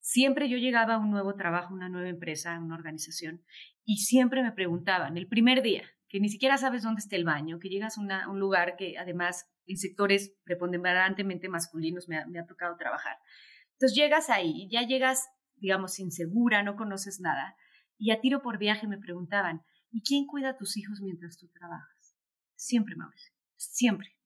Siempre 0.00 0.48
yo 0.48 0.56
llegaba 0.56 0.94
a 0.94 0.98
un 0.98 1.10
nuevo 1.10 1.34
trabajo, 1.34 1.74
una 1.74 1.88
nueva 1.88 2.08
empresa, 2.08 2.58
una 2.58 2.74
organización, 2.74 3.42
y 3.84 3.98
siempre 3.98 4.42
me 4.42 4.52
preguntaban, 4.52 5.16
el 5.16 5.28
primer 5.28 5.62
día, 5.62 5.84
que 6.08 6.20
ni 6.20 6.28
siquiera 6.28 6.56
sabes 6.56 6.82
dónde 6.82 7.00
está 7.00 7.16
el 7.16 7.24
baño, 7.24 7.58
que 7.60 7.68
llegas 7.68 7.98
a 7.98 8.28
un 8.28 8.40
lugar 8.40 8.76
que 8.76 8.98
además 8.98 9.48
en 9.66 9.76
sectores 9.76 10.34
preponderantemente 10.44 11.48
masculinos 11.48 12.08
me 12.08 12.18
ha, 12.18 12.46
tocado 12.46 12.76
trabajar. 12.76 13.18
Entonces 13.72 13.96
llegas 13.96 14.30
ahí, 14.30 14.68
ya 14.70 14.82
llegas, 14.82 15.28
digamos, 15.56 15.98
insegura, 16.00 16.62
no 16.62 16.76
conoces 16.76 17.20
nada, 17.20 17.56
y 17.96 18.10
a 18.10 18.20
tiro 18.20 18.42
por 18.42 18.58
viaje 18.58 18.88
me 18.88 18.98
preguntaban, 18.98 19.62
¿y 19.90 20.02
quién 20.02 20.26
cuida 20.26 20.50
a 20.50 20.56
tus 20.56 20.76
hijos 20.76 21.00
mientras 21.00 21.36
tú 21.36 21.48
trabajas? 21.48 22.16
Siempre, 22.56 22.96
Mauricio, 22.96 23.32
siempre. 23.56 24.16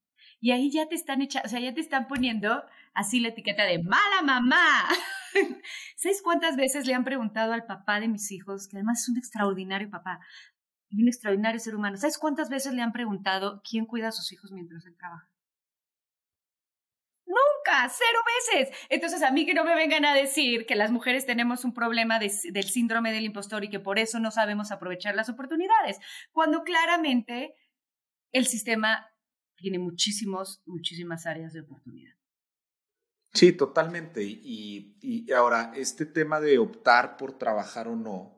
Y 0.40 0.52
ahí 0.52 0.70
ya 0.70 0.88
te 0.88 0.94
están 0.94 1.20
echando, 1.20 1.46
o 1.46 1.50
sea, 1.50 1.60
ya 1.60 1.74
te 1.74 1.80
están 1.80 2.06
poniendo 2.06 2.64
así 2.94 3.20
la 3.20 3.28
etiqueta 3.28 3.64
de 3.64 3.82
mala 3.82 4.22
mamá. 4.22 4.88
¿Sabes 5.96 6.22
cuántas 6.22 6.56
veces 6.56 6.86
le 6.86 6.94
han 6.94 7.04
preguntado 7.04 7.52
al 7.52 7.66
papá 7.66 8.00
de 8.00 8.08
mis 8.08 8.30
hijos, 8.32 8.68
que 8.68 8.76
además 8.76 9.02
es 9.02 9.08
un 9.08 9.18
extraordinario 9.18 9.90
papá 9.90 10.20
y 10.88 11.02
un 11.02 11.08
extraordinario 11.08 11.60
ser 11.60 11.74
humano? 11.76 11.96
¿Sabes 11.96 12.18
cuántas 12.18 12.48
veces 12.50 12.72
le 12.74 12.82
han 12.82 12.92
preguntado 12.92 13.62
quién 13.68 13.86
cuida 13.86 14.08
a 14.08 14.12
sus 14.12 14.32
hijos 14.32 14.52
mientras 14.52 14.86
él 14.86 14.96
trabaja? 14.96 15.28
Nunca, 17.26 17.88
cero 17.88 18.20
veces. 18.52 18.76
Entonces, 18.90 19.22
a 19.22 19.30
mí 19.30 19.46
que 19.46 19.54
no 19.54 19.64
me 19.64 19.74
vengan 19.74 20.04
a 20.04 20.14
decir 20.14 20.66
que 20.66 20.74
las 20.74 20.90
mujeres 20.90 21.24
tenemos 21.24 21.64
un 21.64 21.72
problema 21.72 22.18
del 22.18 22.30
síndrome 22.64 23.12
del 23.12 23.24
impostor 23.24 23.64
y 23.64 23.70
que 23.70 23.80
por 23.80 23.98
eso 23.98 24.20
no 24.20 24.30
sabemos 24.30 24.70
aprovechar 24.70 25.14
las 25.14 25.30
oportunidades, 25.30 25.98
cuando 26.32 26.64
claramente 26.64 27.54
el 28.32 28.46
sistema 28.46 29.08
tiene 29.56 29.78
muchísimos, 29.78 30.62
muchísimas 30.66 31.26
áreas 31.26 31.54
de 31.54 31.60
oportunidad. 31.60 32.14
Sí, 33.34 33.52
totalmente. 33.52 34.22
Y, 34.22 35.26
ahora, 35.32 35.72
este 35.74 36.06
tema 36.06 36.40
de 36.40 36.58
optar 36.58 37.16
por 37.16 37.36
trabajar 37.36 37.88
o 37.88 37.96
no, 37.96 38.32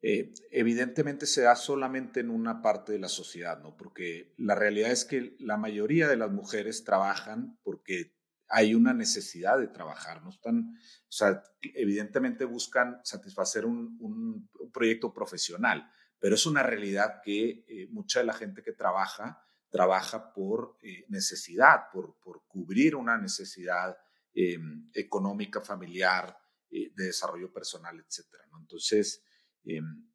eh, 0.00 0.32
evidentemente 0.50 1.26
se 1.26 1.42
da 1.42 1.54
solamente 1.54 2.20
en 2.20 2.30
una 2.30 2.62
parte 2.62 2.92
de 2.92 2.98
la 2.98 3.08
sociedad, 3.08 3.60
¿no? 3.60 3.76
Porque 3.76 4.32
la 4.38 4.54
realidad 4.54 4.90
es 4.90 5.04
que 5.04 5.36
la 5.38 5.58
mayoría 5.58 6.08
de 6.08 6.16
las 6.16 6.30
mujeres 6.30 6.84
trabajan 6.84 7.58
porque 7.62 8.16
hay 8.48 8.74
una 8.74 8.94
necesidad 8.94 9.58
de 9.58 9.68
trabajar, 9.68 10.22
no 10.22 10.30
están, 10.30 10.70
o 10.70 11.12
sea, 11.12 11.42
evidentemente 11.60 12.46
buscan 12.46 13.00
satisfacer 13.04 13.66
un, 13.66 14.48
proyecto 14.72 15.12
profesional, 15.12 15.90
pero 16.18 16.36
es 16.36 16.46
una 16.46 16.62
realidad 16.62 17.20
que 17.22 17.64
eh, 17.68 17.88
mucha 17.90 18.20
de 18.20 18.26
la 18.26 18.32
gente 18.32 18.62
que 18.62 18.72
trabaja, 18.72 19.42
trabaja 19.68 20.32
por 20.32 20.78
eh, 20.82 21.04
necesidad, 21.08 21.90
por, 21.92 22.18
por 22.20 22.44
cubrir 22.46 22.94
una 22.96 23.18
necesidad 23.18 23.96
Em, 24.34 24.88
económica, 24.94 25.60
familiar, 25.60 26.38
eh, 26.70 26.92
de 26.94 27.06
desarrollo 27.06 27.52
personal, 27.52 27.98
etcétera. 27.98 28.44
Entonces, 28.60 29.24
em, 29.64 30.06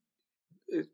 eh, 0.68 0.88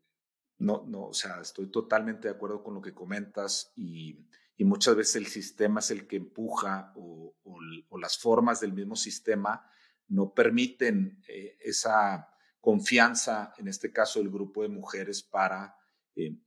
no, 0.58 0.84
no, 0.88 1.08
o 1.08 1.14
sea, 1.14 1.40
estoy 1.40 1.70
totalmente 1.70 2.26
de 2.26 2.34
acuerdo 2.34 2.64
con 2.64 2.74
lo 2.74 2.80
que 2.80 2.92
comentas 2.92 3.72
y, 3.76 4.26
y 4.56 4.64
muchas 4.64 4.96
veces 4.96 5.16
el 5.16 5.26
sistema 5.26 5.78
es 5.78 5.92
el 5.92 6.08
que 6.08 6.16
empuja 6.16 6.92
o, 6.96 7.36
o, 7.44 7.98
las 7.98 8.18
formas 8.18 8.58
del 8.60 8.72
mismo 8.72 8.96
sistema 8.96 9.64
no 10.08 10.34
permiten 10.34 11.22
eh, 11.28 11.56
esa 11.60 12.34
confianza, 12.60 13.52
en 13.58 13.68
este 13.68 13.92
caso 13.92 14.20
el 14.20 14.30
grupo 14.30 14.62
de 14.62 14.70
mujeres, 14.70 15.22
para 15.22 15.76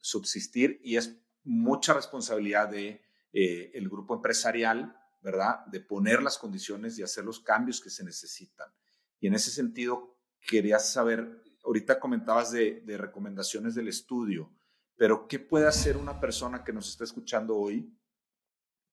subsistir 0.01 0.80
y 0.84 0.97
es 0.97 1.17
mucha 1.43 1.93
responsabilidad 1.93 2.69
de 2.69 3.01
el 3.32 3.89
grupo 3.89 4.13
empresarial 4.13 4.95
¿verdad? 5.24 5.65
De 5.67 5.80
poner 5.80 6.21
las 6.21 6.38
condiciones 6.38 6.99
y 6.99 7.03
hacer 7.03 7.24
los 7.24 7.39
cambios 7.39 7.82
que 7.82 7.89
se 7.89 8.03
necesitan. 8.03 8.67
Y 9.19 9.28
en 9.28 9.34
ese 9.34 9.51
sentido, 9.51 10.17
quería 10.45 10.80
saber, 10.80 11.41
ahorita 11.63 11.99
comentabas 11.99 12.51
de, 12.51 12.84
recomendaciones 12.86 13.74
del 13.74 13.88
estudio, 13.88 14.53
pero 14.97 15.28
¿qué 15.28 15.39
puede 15.39 15.65
hacer 15.65 15.95
una 15.97 16.19
persona 16.19 16.63
que 16.63 16.74
nos 16.74 16.89
está 16.89 17.05
escuchando 17.05 17.57
hoy, 17.57 17.97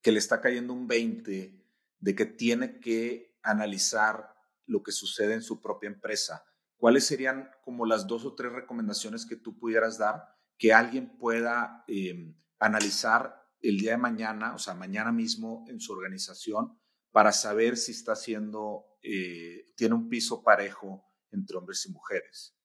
que 0.01 0.13
le 0.13 0.21
está 0.21 0.41
cayendo 0.41 0.73
un 0.73 0.87
20 0.87 1.63
de 1.99 2.15
que 2.15 2.25
tiene 2.25 2.79
que 2.79 3.37
analizar 3.43 4.35
lo 4.67 4.83
que 4.83 4.93
sucede 4.93 5.35
en 5.35 5.43
su 5.43 5.61
propia 5.61 5.89
empresa? 5.89 6.45
¿Cuáles 6.77 7.05
serían 7.05 7.51
como 7.63 7.85
las 7.85 8.07
dos 8.07 8.25
o 8.25 8.35
tres 8.35 8.53
recomendaciones 8.53 9.27
que 9.27 9.37
tú 9.37 9.59
pudieras 9.59 9.99
dar 9.99 10.37
que 10.57 10.73
alguien 10.73 11.19
pueda 11.19 11.85
eh, 11.89 12.35
analizar 12.59 13.40
el 13.61 13.79
día 13.79 13.93
de 13.93 13.99
mañana, 13.99 14.55
o 14.55 14.59
sea, 14.59 14.75
mañana 14.75 15.13
mismo 15.13 15.65
en 15.69 15.81
su 15.81 15.93
organización, 15.93 16.79
para 17.11 17.33
saber 17.33 17.77
si 17.77 17.93
está 17.93 18.13
haciendo, 18.13 18.87
eh, 19.03 19.73
tiene 19.77 19.95
un 19.95 20.09
piso 20.09 20.43
parejo 20.43 21.05
entre 21.31 21.57
hombres 21.57 21.85
y 21.87 21.93
mujeres? 21.93 22.60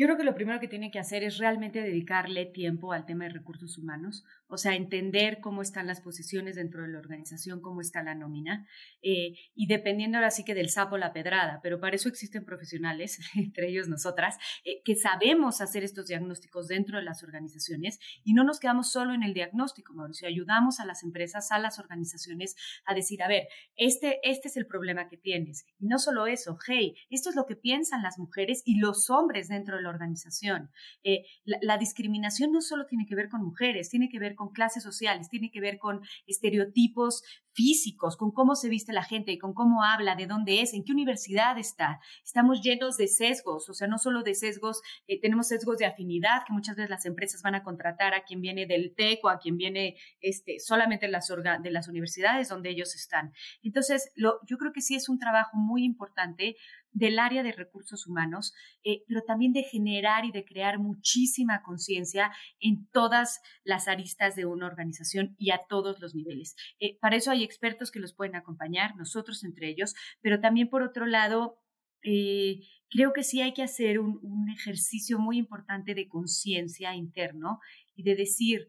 Yo 0.00 0.06
creo 0.06 0.16
que 0.16 0.24
lo 0.24 0.34
primero 0.34 0.60
que 0.60 0.66
tiene 0.66 0.90
que 0.90 0.98
hacer 0.98 1.22
es 1.24 1.36
realmente 1.36 1.82
dedicarle 1.82 2.46
tiempo 2.46 2.94
al 2.94 3.04
tema 3.04 3.24
de 3.24 3.34
recursos 3.34 3.76
humanos, 3.76 4.24
o 4.48 4.56
sea, 4.56 4.74
entender 4.74 5.40
cómo 5.42 5.60
están 5.60 5.86
las 5.86 6.00
posiciones 6.00 6.56
dentro 6.56 6.80
de 6.80 6.88
la 6.88 6.98
organización, 6.98 7.60
cómo 7.60 7.82
está 7.82 8.02
la 8.02 8.14
nómina, 8.14 8.66
eh, 9.02 9.34
y 9.54 9.66
dependiendo 9.66 10.16
ahora 10.16 10.30
sí 10.30 10.42
que 10.42 10.54
del 10.54 10.70
sapo 10.70 10.96
la 10.96 11.12
pedrada, 11.12 11.60
pero 11.62 11.80
para 11.80 11.96
eso 11.96 12.08
existen 12.08 12.46
profesionales, 12.46 13.18
entre 13.36 13.68
ellos 13.68 13.88
nosotras, 13.88 14.38
eh, 14.64 14.80
que 14.86 14.96
sabemos 14.96 15.60
hacer 15.60 15.84
estos 15.84 16.06
diagnósticos 16.06 16.66
dentro 16.68 16.96
de 16.96 17.04
las 17.04 17.22
organizaciones 17.22 18.00
y 18.24 18.32
no 18.32 18.42
nos 18.42 18.58
quedamos 18.58 18.90
solo 18.90 19.12
en 19.12 19.22
el 19.22 19.34
diagnóstico, 19.34 19.92
Mauricio, 19.92 20.26
ayudamos 20.26 20.80
a 20.80 20.86
las 20.86 21.02
empresas, 21.02 21.52
a 21.52 21.58
las 21.58 21.78
organizaciones 21.78 22.56
a 22.86 22.94
decir, 22.94 23.22
a 23.22 23.28
ver, 23.28 23.48
este, 23.76 24.18
este 24.22 24.48
es 24.48 24.56
el 24.56 24.66
problema 24.66 25.08
que 25.08 25.18
tienes. 25.18 25.66
Y 25.78 25.88
no 25.88 25.98
solo 25.98 26.26
eso, 26.26 26.56
hey, 26.66 26.94
esto 27.10 27.28
es 27.28 27.36
lo 27.36 27.44
que 27.44 27.56
piensan 27.56 28.02
las 28.02 28.18
mujeres 28.18 28.62
y 28.64 28.78
los 28.78 29.10
hombres 29.10 29.48
dentro 29.48 29.76
de 29.76 29.82
la 29.82 29.89
organización. 29.90 30.70
Eh, 31.04 31.24
la, 31.44 31.78
discriminación 31.78 32.52
no 32.52 32.60
solo 32.60 32.86
tiene 32.86 33.06
que 33.06 33.14
ver 33.14 33.28
con 33.28 33.42
mujeres, 33.42 33.90
tiene 33.90 34.08
que 34.08 34.18
ver 34.18 34.34
con 34.34 34.50
clases 34.50 34.82
sociales, 34.82 35.28
tiene 35.28 35.50
que 35.50 35.60
ver 35.60 35.78
con 35.78 36.00
estereotipos 36.26 37.22
físicos, 37.52 38.16
con 38.16 38.30
cómo 38.32 38.54
se 38.54 38.68
viste 38.68 38.92
la 38.92 39.02
gente, 39.02 39.38
con 39.38 39.54
cómo 39.54 39.82
habla, 39.82 40.14
de 40.14 40.26
dónde 40.26 40.60
es, 40.60 40.72
en 40.74 40.84
qué 40.84 40.92
universidad 40.92 41.58
está. 41.58 42.00
Estamos 42.24 42.62
llenos 42.62 42.96
de 42.96 43.08
sesgos, 43.08 43.68
o 43.68 43.74
sea, 43.74 43.88
no 43.88 43.98
solo 43.98 44.22
de 44.22 44.34
sesgos, 44.34 44.80
eh, 45.06 45.20
tenemos 45.20 45.48
sesgos 45.48 45.78
de 45.78 45.86
afinidad, 45.86 46.42
que 46.46 46.52
muchas 46.52 46.76
veces 46.76 46.90
las 46.90 47.06
empresas 47.06 47.42
van 47.42 47.54
a 47.54 47.62
contratar 47.62 48.14
a 48.14 48.22
quien 48.22 48.40
viene 48.40 48.66
del 48.66 48.94
TEC 48.94 49.24
o 49.24 49.28
a 49.28 49.38
quien 49.38 49.56
viene 49.56 49.96
este, 50.20 50.58
solamente 50.58 51.06
de 51.06 51.12
las, 51.12 51.28
de 51.62 51.70
las 51.70 51.88
universidades 51.88 52.48
donde 52.48 52.70
ellos 52.70 52.94
están. 52.94 53.32
Entonces, 53.62 54.12
yo 54.16 54.56
creo 54.58 54.72
que 54.72 54.80
sí 54.80 54.94
es 54.94 55.08
un 55.08 55.18
trabajo 55.18 55.56
muy 55.56 55.84
importante 55.84 56.56
del 56.92 57.18
área 57.18 57.42
de 57.42 57.52
recursos 57.52 58.06
humanos, 58.06 58.52
eh, 58.84 59.04
pero 59.06 59.22
también 59.22 59.52
de 59.52 59.62
generar 59.62 60.24
y 60.24 60.32
de 60.32 60.44
crear 60.44 60.78
muchísima 60.78 61.62
conciencia 61.62 62.32
en 62.58 62.88
todas 62.88 63.40
las 63.64 63.88
aristas 63.88 64.36
de 64.36 64.46
una 64.46 64.66
organización 64.66 65.34
y 65.38 65.50
a 65.50 65.60
todos 65.68 66.00
los 66.00 66.14
niveles. 66.14 66.56
Eh, 66.80 66.98
para 67.00 67.16
eso 67.16 67.30
hay 67.30 67.44
expertos 67.44 67.90
que 67.90 68.00
los 68.00 68.14
pueden 68.14 68.36
acompañar, 68.36 68.96
nosotros 68.96 69.44
entre 69.44 69.68
ellos, 69.68 69.94
pero 70.20 70.40
también 70.40 70.68
por 70.68 70.82
otro 70.82 71.06
lado, 71.06 71.58
eh, 72.02 72.60
creo 72.88 73.12
que 73.12 73.22
sí 73.22 73.40
hay 73.40 73.52
que 73.52 73.62
hacer 73.62 73.98
un, 73.98 74.18
un 74.22 74.50
ejercicio 74.50 75.18
muy 75.18 75.38
importante 75.38 75.94
de 75.94 76.08
conciencia 76.08 76.94
interno 76.94 77.60
y 77.94 78.02
de 78.02 78.16
decir, 78.16 78.68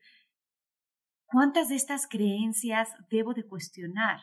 ¿cuántas 1.26 1.70
de 1.70 1.76
estas 1.76 2.08
creencias 2.08 2.90
debo 3.10 3.34
de 3.34 3.46
cuestionar? 3.48 4.20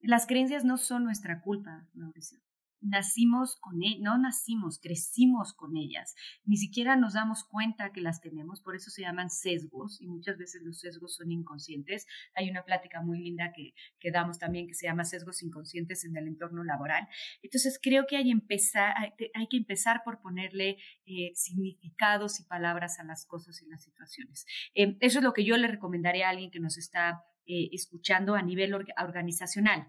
Las 0.00 0.26
creencias 0.26 0.64
no 0.64 0.78
son 0.78 1.04
nuestra 1.04 1.42
culpa, 1.42 1.86
Mauricio 1.92 2.40
nacimos 2.80 3.56
con 3.56 3.82
ellas, 3.82 4.00
no 4.00 4.18
nacimos, 4.18 4.78
crecimos 4.78 5.52
con 5.54 5.76
ellas, 5.76 6.14
ni 6.44 6.56
siquiera 6.56 6.96
nos 6.96 7.14
damos 7.14 7.44
cuenta 7.44 7.92
que 7.92 8.00
las 8.00 8.20
tenemos, 8.20 8.60
por 8.60 8.74
eso 8.74 8.90
se 8.90 9.02
llaman 9.02 9.30
sesgos 9.30 10.00
y 10.00 10.06
muchas 10.06 10.38
veces 10.38 10.62
los 10.62 10.80
sesgos 10.80 11.14
son 11.16 11.30
inconscientes. 11.30 12.06
Hay 12.34 12.50
una 12.50 12.64
plática 12.64 13.02
muy 13.02 13.20
linda 13.20 13.52
que, 13.52 13.74
que 13.98 14.10
damos 14.10 14.38
también 14.38 14.66
que 14.66 14.74
se 14.74 14.86
llama 14.86 15.04
sesgos 15.04 15.42
inconscientes 15.42 16.04
en 16.04 16.16
el 16.16 16.26
entorno 16.26 16.64
laboral. 16.64 17.08
Entonces 17.42 17.78
creo 17.82 18.06
que 18.06 18.16
hay, 18.16 18.30
empezar, 18.30 18.94
hay 18.96 19.46
que 19.48 19.56
empezar 19.56 20.02
por 20.04 20.20
ponerle 20.20 20.78
eh, 21.06 21.32
significados 21.34 22.40
y 22.40 22.44
palabras 22.44 22.98
a 23.00 23.04
las 23.04 23.26
cosas 23.26 23.60
y 23.62 23.66
las 23.66 23.82
situaciones. 23.82 24.46
Eh, 24.74 24.96
eso 25.00 25.18
es 25.18 25.24
lo 25.24 25.32
que 25.32 25.44
yo 25.44 25.56
le 25.56 25.68
recomendaría 25.68 26.26
a 26.26 26.30
alguien 26.30 26.50
que 26.50 26.60
nos 26.60 26.78
está 26.78 27.24
eh, 27.46 27.68
escuchando 27.72 28.34
a 28.34 28.42
nivel 28.42 28.74
organizacional. 28.74 29.88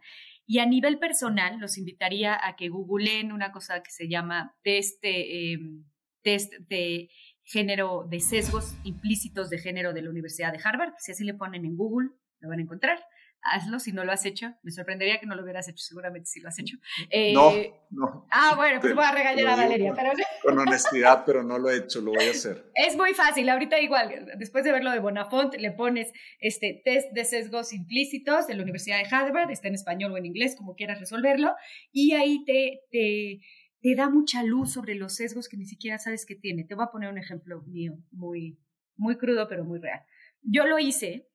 Y 0.52 0.60
a 0.60 0.66
nivel 0.66 1.00
personal, 1.00 1.62
los 1.62 1.78
invitaría 1.78 2.38
a 2.46 2.58
que 2.58 2.68
googleen 2.68 3.32
una 3.32 3.54
cosa 3.54 3.82
que 3.82 3.90
se 3.90 4.10
llama 4.10 4.54
test, 4.64 5.00
em, 5.02 5.86
test 6.24 6.52
de 6.68 7.08
género, 7.42 8.06
de 8.10 8.20
sesgos 8.20 8.76
implícitos 8.84 9.50
de 9.50 9.60
género 9.60 9.94
de 9.94 10.02
la 10.02 10.10
Universidad 10.10 10.52
de 10.52 10.60
Harvard. 10.62 10.92
Si 10.98 11.14
así 11.14 11.24
le 11.24 11.36
ponen 11.36 11.64
en 11.64 11.78
Google, 11.78 12.10
lo 12.42 12.50
van 12.50 12.60
a 12.60 12.64
encontrar 12.64 13.00
hazlo 13.44 13.80
si 13.80 13.92
no 13.92 14.04
lo 14.04 14.12
has 14.12 14.26
hecho. 14.26 14.54
Me 14.64 14.72
sorprendería 14.72 15.20
que 15.20 15.26
no 15.26 15.36
lo 15.36 15.44
hubieras 15.44 15.68
hecho, 15.68 15.84
seguramente 15.84 16.28
si 16.28 16.40
lo 16.40 16.50
has 16.50 16.60
hecho. 16.60 16.78
no, 17.34 17.52
eh, 17.52 17.74
no. 17.90 18.28
Ah, 18.32 18.54
bueno, 18.56 18.80
pues 18.80 18.94
voy 18.94 19.04
a 19.04 19.12
regañar 19.12 19.48
a 19.48 19.56
Valeria. 19.56 19.94
Con, 20.44 20.60
honestidad, 20.60 21.24
pero 21.26 21.44
no 21.44 21.58
lo 21.58 21.70
he 21.70 21.78
hecho, 21.78 22.02
lo 22.02 22.12
voy 22.12 22.26
a 22.26 22.32
hacer. 22.32 22.72
Es 22.76 22.96
muy 22.96 23.14
fácil, 23.14 23.50
ahorita 23.50 23.80
igual, 23.80 24.28
después 24.38 24.64
de 24.64 24.72
verlo 24.72 24.92
de 24.92 25.00
Bonafont, 25.00 25.56
le 25.56 25.72
pones 25.72 26.12
este 26.40 26.82
test 26.84 27.12
de 27.14 27.26
sesgos 27.26 27.74
implícitos 27.74 28.48
de 28.48 28.56
la 28.56 28.64
Universidad 28.64 28.98
de 28.98 29.16
Harvard, 29.16 29.52
está 29.52 29.68
en 29.68 29.76
español 29.76 30.12
o 30.12 30.18
en 30.18 30.26
inglés, 30.26 30.56
como 30.56 30.76
quieras 30.76 31.00
resolverlo, 31.00 31.56
y 31.92 32.14
ahí 32.14 32.44
te, 32.46 32.82
te, 32.92 33.42
te 33.82 33.96
da 33.96 34.10
mucha 34.10 34.44
luz 34.44 34.74
sobre 34.74 34.96
los 34.96 35.16
sesgos 35.16 35.50
que 35.50 35.58
ni 35.58 35.66
siquiera 35.66 35.98
sabes 35.98 36.26
que 36.26 36.36
tiene. 36.36 36.64
Te 36.64 36.76
voy 36.76 36.86
a 36.86 36.92
poner 36.92 37.10
un 37.10 37.18
ejemplo 37.18 37.62
mío, 37.64 37.98
muy, 38.12 38.60
muy 38.96 39.18
crudo, 39.18 39.48
pero 39.48 39.64
muy 39.64 39.80
real. 39.80 40.02
Yo 40.44 40.66
lo 40.66 40.80
hice 40.80 41.31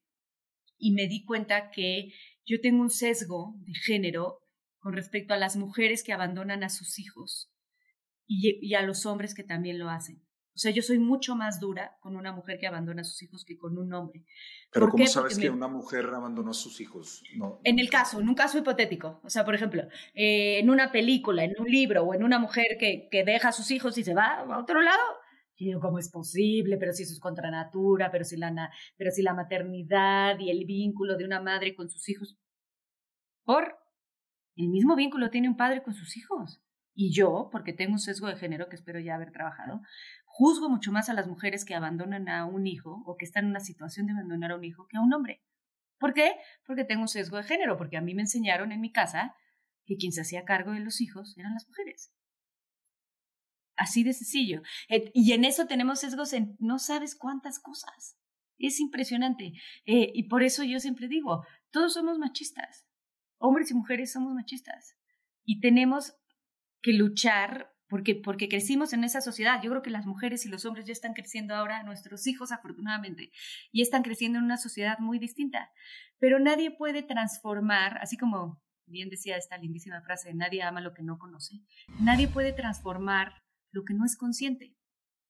y 0.78 0.92
me 0.92 1.06
di 1.06 1.24
cuenta 1.24 1.70
que 1.70 2.12
yo 2.44 2.60
tengo 2.60 2.82
un 2.82 2.90
sesgo 2.90 3.54
de 3.58 3.74
género 3.74 4.40
con 4.78 4.92
respecto 4.92 5.34
a 5.34 5.36
las 5.36 5.56
mujeres 5.56 6.04
que 6.04 6.12
abandonan 6.12 6.62
a 6.62 6.68
sus 6.68 6.98
hijos 6.98 7.52
y, 8.26 8.74
a 8.74 8.82
los 8.82 9.06
hombres 9.06 9.34
que 9.34 9.42
también 9.42 9.78
lo 9.78 9.90
hacen. 9.90 10.22
O 10.54 10.58
sea, 10.58 10.70
yo 10.70 10.80
soy 10.80 10.98
mucho 10.98 11.36
más 11.36 11.60
dura 11.60 11.96
con 12.00 12.16
una 12.16 12.32
mujer 12.32 12.58
que 12.58 12.66
abandona 12.66 13.02
a 13.02 13.04
sus 13.04 13.22
hijos 13.22 13.44
que 13.44 13.58
con 13.58 13.76
un 13.76 13.92
hombre. 13.92 14.24
Pero 14.72 14.88
¿cómo 14.88 15.06
sabes 15.06 15.38
que 15.38 15.50
una 15.50 15.68
mujer 15.68 16.06
abandonó 16.06 16.52
a 16.52 16.54
sus 16.54 16.80
hijos? 16.80 17.22
No, 17.36 17.60
en 17.62 17.78
el 17.78 17.90
caso, 17.90 18.20
en 18.20 18.28
un 18.28 18.34
caso 18.34 18.56
hipotético. 18.58 19.20
O 19.22 19.28
sea, 19.28 19.44
por 19.44 19.54
ejemplo, 19.54 19.82
eh, 20.14 20.58
en 20.60 20.70
una 20.70 20.92
película, 20.92 21.44
en 21.44 21.52
un 21.58 21.66
libro 21.66 22.04
o 22.04 22.14
en 22.14 22.24
una 22.24 22.38
mujer 22.38 22.78
que, 22.80 23.08
que 23.10 23.22
deja 23.22 23.48
a 23.48 23.52
sus 23.52 23.70
hijos 23.70 23.98
y 23.98 24.04
se 24.04 24.14
va 24.14 24.40
a 24.40 24.58
otro 24.58 24.80
lado, 24.80 25.02
y 25.56 25.66
digo, 25.66 25.80
¿cómo 25.80 25.98
es 25.98 26.10
posible? 26.10 26.76
Pero 26.76 26.92
si 26.92 27.04
eso 27.04 27.12
es 27.12 27.20
contra 27.20 27.50
natura, 27.50 28.10
pero 28.10 28.24
si, 28.24 28.36
la, 28.36 28.70
pero 28.96 29.10
si 29.10 29.22
la 29.22 29.34
maternidad 29.34 30.38
y 30.38 30.50
el 30.50 30.64
vínculo 30.66 31.16
de 31.16 31.24
una 31.24 31.40
madre 31.40 31.74
con 31.74 31.88
sus 31.88 32.08
hijos. 32.08 32.38
Por 33.44 33.76
el 34.56 34.68
mismo 34.68 34.96
vínculo 34.96 35.30
tiene 35.30 35.48
un 35.48 35.56
padre 35.56 35.82
con 35.82 35.94
sus 35.94 36.16
hijos. 36.16 36.60
Y 36.94 37.14
yo, 37.14 37.48
porque 37.52 37.72
tengo 37.74 37.92
un 37.92 37.98
sesgo 37.98 38.26
de 38.26 38.36
género 38.36 38.68
que 38.68 38.76
espero 38.76 38.98
ya 39.00 39.14
haber 39.14 39.30
trabajado, 39.30 39.82
juzgo 40.24 40.70
mucho 40.70 40.92
más 40.92 41.08
a 41.08 41.14
las 41.14 41.28
mujeres 41.28 41.64
que 41.64 41.74
abandonan 41.74 42.28
a 42.28 42.46
un 42.46 42.66
hijo 42.66 43.02
o 43.06 43.16
que 43.16 43.26
están 43.26 43.44
en 43.44 43.50
una 43.50 43.60
situación 43.60 44.06
de 44.06 44.12
abandonar 44.12 44.52
a 44.52 44.56
un 44.56 44.64
hijo 44.64 44.86
que 44.88 44.96
a 44.96 45.02
un 45.02 45.12
hombre. 45.12 45.42
¿Por 45.98 46.14
qué? 46.14 46.32
Porque 46.66 46.84
tengo 46.84 47.02
un 47.02 47.08
sesgo 47.08 47.36
de 47.36 47.42
género, 47.42 47.76
porque 47.76 47.96
a 47.96 48.00
mí 48.00 48.14
me 48.14 48.22
enseñaron 48.22 48.72
en 48.72 48.80
mi 48.80 48.92
casa 48.92 49.34
que 49.84 49.96
quien 49.96 50.12
se 50.12 50.22
hacía 50.22 50.44
cargo 50.44 50.72
de 50.72 50.80
los 50.80 51.00
hijos 51.00 51.36
eran 51.38 51.54
las 51.54 51.66
mujeres. 51.66 52.12
Así 53.76 54.02
de 54.04 54.12
sencillo. 54.12 54.62
Y 55.14 55.32
en 55.32 55.44
eso 55.44 55.66
tenemos 55.66 56.00
sesgos 56.00 56.32
en 56.32 56.56
no 56.58 56.78
sabes 56.78 57.14
cuántas 57.14 57.58
cosas. 57.58 58.18
Es 58.58 58.80
impresionante. 58.80 59.52
Eh, 59.84 60.12
y 60.14 60.24
por 60.24 60.42
eso 60.42 60.64
yo 60.64 60.80
siempre 60.80 61.08
digo, 61.08 61.44
todos 61.70 61.94
somos 61.94 62.18
machistas. 62.18 62.86
Hombres 63.38 63.70
y 63.70 63.74
mujeres 63.74 64.12
somos 64.12 64.34
machistas. 64.34 64.96
Y 65.44 65.60
tenemos 65.60 66.14
que 66.80 66.92
luchar 66.94 67.70
porque, 67.88 68.14
porque 68.14 68.48
crecimos 68.48 68.92
en 68.92 69.04
esa 69.04 69.20
sociedad. 69.20 69.60
Yo 69.62 69.70
creo 69.70 69.82
que 69.82 69.90
las 69.90 70.06
mujeres 70.06 70.44
y 70.46 70.48
los 70.48 70.64
hombres 70.64 70.86
ya 70.86 70.92
están 70.92 71.12
creciendo 71.12 71.54
ahora, 71.54 71.82
nuestros 71.82 72.26
hijos 72.26 72.52
afortunadamente, 72.52 73.30
y 73.70 73.82
están 73.82 74.02
creciendo 74.02 74.38
en 74.38 74.44
una 74.44 74.56
sociedad 74.56 74.98
muy 74.98 75.18
distinta. 75.18 75.70
Pero 76.18 76.38
nadie 76.40 76.70
puede 76.70 77.02
transformar, 77.02 77.98
así 77.98 78.16
como 78.16 78.60
bien 78.86 79.10
decía 79.10 79.36
esta 79.36 79.58
lindísima 79.58 80.00
frase, 80.02 80.32
nadie 80.34 80.62
ama 80.62 80.80
lo 80.80 80.94
que 80.94 81.02
no 81.02 81.18
conoce, 81.18 81.60
nadie 82.00 82.28
puede 82.28 82.52
transformar 82.52 83.42
lo 83.70 83.84
que 83.84 83.94
no 83.94 84.04
es 84.04 84.16
consciente. 84.16 84.76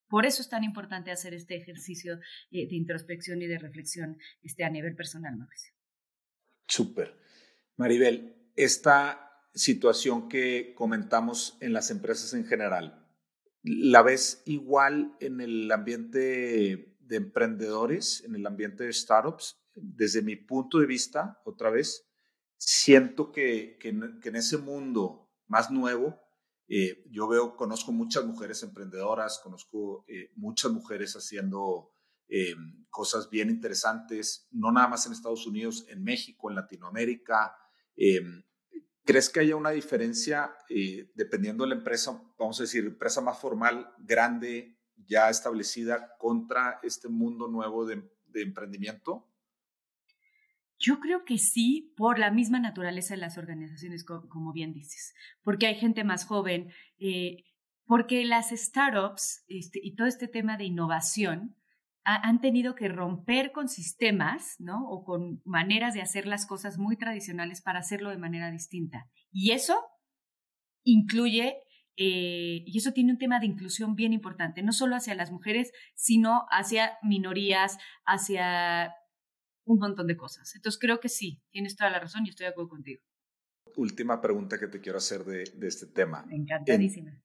Por 0.08 0.24
eso 0.24 0.40
es 0.40 0.48
tan 0.48 0.62
importante 0.62 1.10
hacer 1.10 1.34
este 1.34 1.56
ejercicio 1.56 2.14
eh, 2.50 2.68
de 2.68 2.76
introspección 2.76 3.42
y 3.42 3.46
de 3.46 3.58
reflexión 3.58 4.18
este, 4.42 4.64
a 4.64 4.70
nivel 4.70 4.94
personal, 4.94 5.36
Mauricio. 5.36 5.72
Súper. 6.68 7.18
Maribel, 7.76 8.50
esta 8.54 9.32
situación 9.54 10.28
que 10.28 10.74
comentamos 10.76 11.58
en 11.60 11.72
las 11.72 11.90
empresas 11.90 12.34
en 12.34 12.46
general, 12.46 13.06
¿la 13.62 14.02
ves 14.02 14.42
igual 14.46 15.16
en 15.20 15.40
el 15.40 15.70
ambiente 15.72 16.96
de 17.00 17.16
emprendedores, 17.16 18.22
en 18.24 18.36
el 18.36 18.46
ambiente 18.46 18.84
de 18.84 18.92
startups? 18.92 19.60
Desde 19.74 20.22
mi 20.22 20.36
punto 20.36 20.78
de 20.78 20.86
vista, 20.86 21.40
otra 21.44 21.70
vez, 21.70 22.08
siento 22.56 23.32
que, 23.32 23.76
que 23.80 23.88
en 23.88 24.36
ese 24.36 24.58
mundo 24.58 25.30
más 25.46 25.70
nuevo, 25.70 26.25
eh, 26.68 27.04
yo 27.10 27.28
veo, 27.28 27.56
conozco 27.56 27.92
muchas 27.92 28.24
mujeres 28.24 28.62
emprendedoras, 28.62 29.40
conozco 29.42 30.04
eh, 30.08 30.32
muchas 30.34 30.72
mujeres 30.72 31.14
haciendo 31.14 31.90
eh, 32.28 32.54
cosas 32.90 33.30
bien 33.30 33.50
interesantes, 33.50 34.48
no 34.50 34.72
nada 34.72 34.88
más 34.88 35.06
en 35.06 35.12
Estados 35.12 35.46
Unidos, 35.46 35.86
en 35.88 36.02
México, 36.02 36.50
en 36.50 36.56
Latinoamérica. 36.56 37.56
¿Crees 39.04 39.30
que 39.30 39.40
haya 39.40 39.54
una 39.54 39.70
diferencia 39.70 40.52
dependiendo 41.14 41.62
de 41.62 41.70
la 41.70 41.76
empresa, 41.76 42.20
vamos 42.36 42.58
a 42.58 42.64
decir, 42.64 42.84
empresa 42.84 43.20
más 43.20 43.38
formal, 43.38 43.94
grande, 43.98 44.76
ya 44.96 45.30
establecida, 45.30 46.16
contra 46.18 46.80
este 46.82 47.08
mundo 47.08 47.46
nuevo 47.46 47.86
de 47.86 48.02
emprendimiento? 48.34 49.25
Yo 50.78 51.00
creo 51.00 51.24
que 51.24 51.38
sí, 51.38 51.92
por 51.96 52.18
la 52.18 52.30
misma 52.30 52.60
naturaleza 52.60 53.14
de 53.14 53.20
las 53.20 53.38
organizaciones, 53.38 54.04
como 54.04 54.52
bien 54.52 54.72
dices, 54.72 55.14
porque 55.42 55.66
hay 55.66 55.76
gente 55.76 56.04
más 56.04 56.24
joven. 56.24 56.70
Eh, 56.98 57.44
porque 57.86 58.24
las 58.24 58.50
startups 58.50 59.44
este, 59.48 59.80
y 59.82 59.94
todo 59.94 60.06
este 60.06 60.28
tema 60.28 60.56
de 60.56 60.64
innovación 60.64 61.56
han 62.08 62.40
tenido 62.40 62.76
que 62.76 62.86
romper 62.86 63.50
con 63.50 63.68
sistemas, 63.68 64.54
¿no? 64.60 64.88
O 64.88 65.02
con 65.02 65.42
maneras 65.44 65.92
de 65.92 66.02
hacer 66.02 66.24
las 66.24 66.46
cosas 66.46 66.78
muy 66.78 66.96
tradicionales 66.96 67.62
para 67.62 67.80
hacerlo 67.80 68.10
de 68.10 68.16
manera 68.16 68.52
distinta. 68.52 69.10
Y 69.32 69.50
eso 69.50 69.76
incluye, 70.84 71.56
eh, 71.96 72.62
y 72.64 72.78
eso 72.78 72.92
tiene 72.92 73.10
un 73.10 73.18
tema 73.18 73.40
de 73.40 73.46
inclusión 73.46 73.96
bien 73.96 74.12
importante, 74.12 74.62
no 74.62 74.70
solo 74.70 74.94
hacia 74.94 75.16
las 75.16 75.32
mujeres, 75.32 75.72
sino 75.96 76.46
hacia 76.50 76.96
minorías, 77.02 77.76
hacia 78.04 78.94
un 79.66 79.78
montón 79.78 80.06
de 80.06 80.16
cosas. 80.16 80.54
Entonces 80.54 80.80
creo 80.80 81.00
que 81.00 81.08
sí, 81.08 81.42
tienes 81.50 81.76
toda 81.76 81.90
la 81.90 82.00
razón 82.00 82.24
y 82.24 82.30
estoy 82.30 82.44
de 82.44 82.50
acuerdo 82.50 82.70
contigo. 82.70 83.02
Última 83.76 84.20
pregunta 84.22 84.58
que 84.58 84.68
te 84.68 84.80
quiero 84.80 84.98
hacer 84.98 85.24
de, 85.24 85.44
este 85.66 85.86
tema. 85.86 86.24
Encantadísima. 86.30 87.20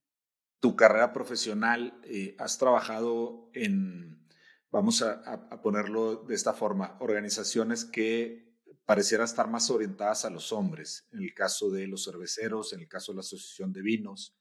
tu 0.60 0.76
carrera 0.76 1.14
profesional, 1.14 2.00
eh, 2.04 2.36
has 2.38 2.58
trabajado 2.58 3.50
en, 3.54 4.28
vamos 4.70 5.02
a, 5.02 5.62
ponerlo 5.62 6.16
de 6.16 6.36
esta 6.36 6.54
forma, 6.54 6.98
organizaciones 7.00 7.86
que 7.86 8.52
parecieran 8.86 9.26
estar 9.26 9.48
más 9.48 9.70
orientadas 9.70 10.26
a 10.26 10.30
los 10.30 10.52
hombres, 10.52 11.08
en 11.12 11.24
el 11.24 11.34
caso 11.34 11.70
de 11.70 11.88
los 11.88 12.04
cerveceros, 12.04 12.74
en 12.74 12.82
el 12.82 12.88
caso 12.88 13.12
de 13.12 13.18
la 13.18 13.22
Asociación 13.22 13.72
de 13.72 13.82
Vinos, 13.82 14.36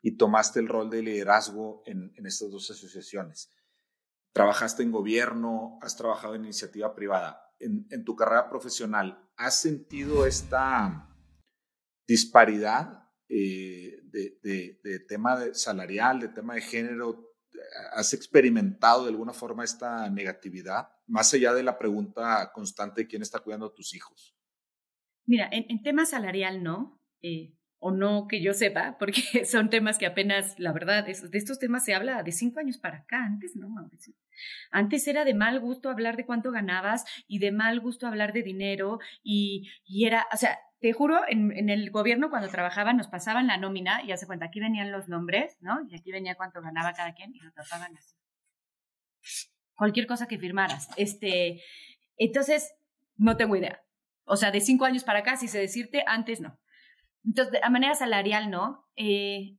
y 0.00 0.16
tomaste 0.16 0.60
el 0.60 0.68
rol 0.68 0.90
de 0.90 1.02
liderazgo 1.02 1.82
en, 1.86 2.12
en 2.14 2.26
estas 2.26 2.50
dos 2.50 2.70
asociaciones 2.70 3.50
trabajaste 4.32 4.82
en 4.82 4.92
gobierno, 4.92 5.78
has 5.82 5.96
trabajado 5.96 6.34
en 6.34 6.44
iniciativa 6.44 6.94
privada. 6.94 7.54
En, 7.60 8.04
tu 8.04 8.14
carrera 8.14 8.48
profesional, 8.48 9.28
¿has 9.36 9.60
sentido 9.60 10.26
esta 10.26 11.08
disparidad 12.06 13.10
eh, 13.28 14.00
de, 14.04 15.04
tema 15.08 15.52
salarial, 15.54 16.20
de 16.20 16.28
tema 16.28 16.54
de 16.54 16.60
género? 16.60 17.34
¿Has 17.92 18.14
experimentado 18.14 19.04
de 19.04 19.10
alguna 19.10 19.32
forma 19.32 19.64
esta 19.64 20.08
negatividad? 20.08 20.88
Más 21.06 21.34
allá 21.34 21.52
de 21.52 21.64
la 21.64 21.78
pregunta 21.78 22.52
constante 22.54 23.02
de 23.02 23.08
quién 23.08 23.22
está 23.22 23.40
cuidando 23.40 23.66
a 23.66 23.74
tus 23.74 23.94
hijos. 23.94 24.36
Mira, 25.26 25.48
en, 25.50 25.82
tema 25.82 26.06
salarial 26.06 26.62
no. 26.62 27.02
Eh, 27.22 27.57
o 27.80 27.90
no 27.92 28.26
que 28.28 28.42
yo 28.42 28.54
sepa, 28.54 28.96
porque 28.98 29.22
son 29.44 29.70
temas 29.70 29.98
que 29.98 30.06
apenas, 30.06 30.58
la 30.58 30.72
verdad, 30.72 31.04
de 31.04 31.12
estos 31.12 31.58
temas 31.58 31.84
se 31.84 31.94
habla 31.94 32.22
de 32.22 32.32
cinco 32.32 32.60
años 32.60 32.78
para 32.78 32.98
acá, 32.98 33.24
antes 33.24 33.56
no. 33.56 33.68
Antes 34.70 35.06
era 35.06 35.24
de 35.24 35.34
mal 35.34 35.60
gusto 35.60 35.90
hablar 35.90 36.16
de 36.16 36.26
cuánto 36.26 36.50
ganabas 36.50 37.04
y 37.26 37.38
de 37.38 37.52
mal 37.52 37.80
gusto 37.80 38.06
hablar 38.06 38.32
de 38.32 38.42
dinero 38.42 38.98
y, 39.22 39.70
era, 40.04 40.26
o 40.32 40.36
sea, 40.36 40.58
te 40.80 40.92
juro, 40.92 41.20
en, 41.28 41.68
el 41.68 41.90
gobierno 41.90 42.30
cuando 42.30 42.48
trabajaba 42.48 42.92
nos 42.92 43.08
pasaban 43.08 43.48
la 43.48 43.56
nómina 43.56 44.02
y 44.04 44.12
hace 44.12 44.26
cuenta, 44.26 44.46
aquí 44.46 44.60
venían 44.60 44.92
los 44.92 45.08
nombres, 45.08 45.56
¿no? 45.60 45.80
Y 45.88 45.96
aquí 45.96 46.12
venía 46.12 46.36
cuánto 46.36 46.60
ganaba 46.60 46.92
cada 46.92 47.14
quien 47.14 47.34
y 47.34 47.40
lo 47.40 47.52
trataban 47.52 47.96
así. 47.96 48.14
Cualquier 49.76 50.06
cosa 50.06 50.26
que 50.26 50.38
firmaras. 50.38 50.88
Este, 50.96 51.62
entonces, 52.16 52.74
no 53.16 53.36
tengo 53.36 53.56
idea. 53.56 53.80
O 54.24 54.36
sea, 54.36 54.50
de 54.50 54.60
cinco 54.60 54.84
años 54.84 55.04
para 55.04 55.20
acá, 55.20 55.36
si 55.36 55.48
sé 55.48 55.58
decirte, 55.58 56.04
antes 56.06 56.40
no. 56.40 56.58
Entonces, 57.28 57.60
de 57.60 57.70
manera 57.70 57.94
salarial, 57.94 58.50
¿no? 58.50 58.86
Eh, 58.96 59.58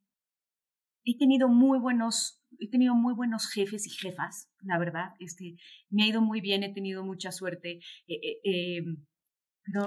he 1.06 1.18
tenido 1.18 1.48
muy 1.48 1.80
buenos, 1.80 2.44
he 2.60 2.70
tenido 2.70 2.96
muy 2.96 3.14
buenos 3.14 3.48
jefes 3.52 3.86
y 3.86 3.92
jefas, 3.92 4.52
la 4.62 4.80
verdad. 4.80 5.12
Este, 5.20 5.56
me 5.90 6.04
ha 6.04 6.08
ido 6.08 6.22
muy 6.22 6.42
bien, 6.42 6.64
he 6.64 6.74
tenido 6.74 7.04
mucha 7.04 7.32
suerte. 7.32 7.80
Eh, 8.08 8.40
eh, 8.44 8.82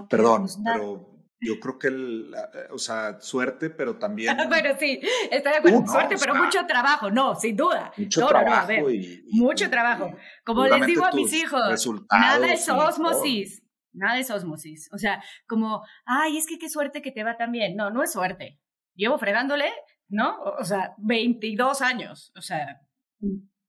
Perdón, 0.08 0.46
pero 0.62 1.26
yo 1.40 1.58
creo 1.58 1.76
que, 1.76 1.88
el, 1.88 2.32
o 2.70 2.78
sea, 2.78 3.20
suerte, 3.20 3.68
pero 3.68 3.98
también. 3.98 4.36
bueno, 4.48 4.70
sí, 4.78 5.00
estoy 5.30 5.52
de 5.52 5.58
acuerdo. 5.58 5.86
suerte, 5.88 6.14
pero 6.20 6.36
mucho 6.36 6.64
trabajo, 6.66 7.10
no, 7.10 7.34
sin 7.34 7.56
duda. 7.56 7.92
Mucho 7.96 8.26
trabajo. 8.28 8.90
y, 8.90 9.24
mucho 9.32 9.68
trabajo. 9.68 10.16
Como 10.44 10.66
les 10.66 10.86
digo 10.86 11.04
a 11.04 11.10
mis 11.10 11.32
hijos, 11.32 11.88
nada 12.12 12.52
es 12.52 12.68
osmosis. 12.68 13.61
Nada 13.92 14.18
es 14.18 14.30
osmosis. 14.30 14.88
O 14.92 14.98
sea, 14.98 15.22
como, 15.46 15.84
ay, 16.04 16.36
es 16.36 16.46
que 16.46 16.58
qué 16.58 16.68
suerte 16.68 17.02
que 17.02 17.12
te 17.12 17.24
va 17.24 17.36
tan 17.36 17.52
bien. 17.52 17.76
No, 17.76 17.90
no 17.90 18.02
es 18.02 18.12
suerte. 18.12 18.58
Llevo 18.94 19.18
fregándole, 19.18 19.70
¿no? 20.08 20.40
O, 20.58 20.64
sea, 20.64 20.94
22 20.98 21.82
años. 21.82 22.32
O 22.36 22.42
sea, 22.42 22.80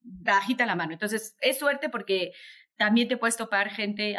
bajita 0.01 0.65
la 0.65 0.75
mano. 0.75 0.93
Entonces, 0.93 1.35
es 1.39 1.59
suerte 1.59 1.89
porque 1.89 2.31
también 2.77 3.07
te 3.07 3.17
puedes 3.17 3.37
topar 3.37 3.69
gente 3.69 4.15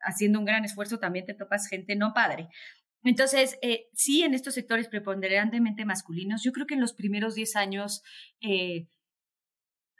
haciendo 0.00 0.38
un 0.38 0.44
gran 0.44 0.64
esfuerzo, 0.64 0.98
también 0.98 1.24
te 1.24 1.34
topas 1.34 1.68
gente 1.68 1.96
no 1.96 2.12
padre. 2.12 2.48
Entonces, 3.02 3.58
eh, 3.60 3.88
sí, 3.92 4.22
en 4.22 4.34
estos 4.34 4.54
sectores 4.54 4.88
preponderantemente 4.88 5.84
masculinos, 5.84 6.42
yo 6.42 6.52
creo 6.52 6.66
que 6.66 6.74
en 6.74 6.80
los 6.80 6.94
primeros 6.94 7.34
10 7.34 7.56
años 7.56 8.02
eh, 8.40 8.88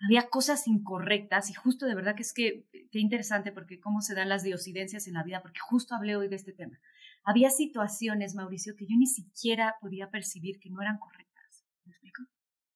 había 0.04 0.28
cosas 0.28 0.66
incorrectas 0.68 1.50
y 1.50 1.54
justo 1.54 1.86
de 1.86 1.94
verdad 1.94 2.14
que 2.14 2.22
es 2.22 2.32
que, 2.32 2.66
qué 2.90 2.98
interesante 2.98 3.52
porque 3.52 3.80
cómo 3.80 4.00
se 4.00 4.14
dan 4.14 4.28
las 4.28 4.42
diosidencias 4.42 5.06
en 5.06 5.14
la 5.14 5.22
vida, 5.22 5.42
porque 5.42 5.60
justo 5.60 5.94
hablé 5.94 6.16
hoy 6.16 6.28
de 6.28 6.36
este 6.36 6.52
tema. 6.52 6.78
Había 7.24 7.50
situaciones, 7.50 8.34
Mauricio, 8.34 8.74
que 8.76 8.86
yo 8.86 8.96
ni 8.96 9.06
siquiera 9.06 9.76
podía 9.80 10.10
percibir 10.10 10.58
que 10.60 10.70
no 10.70 10.82
eran 10.82 10.98
correctas. 10.98 11.64
¿Me 11.84 11.92
explico? 11.92 12.22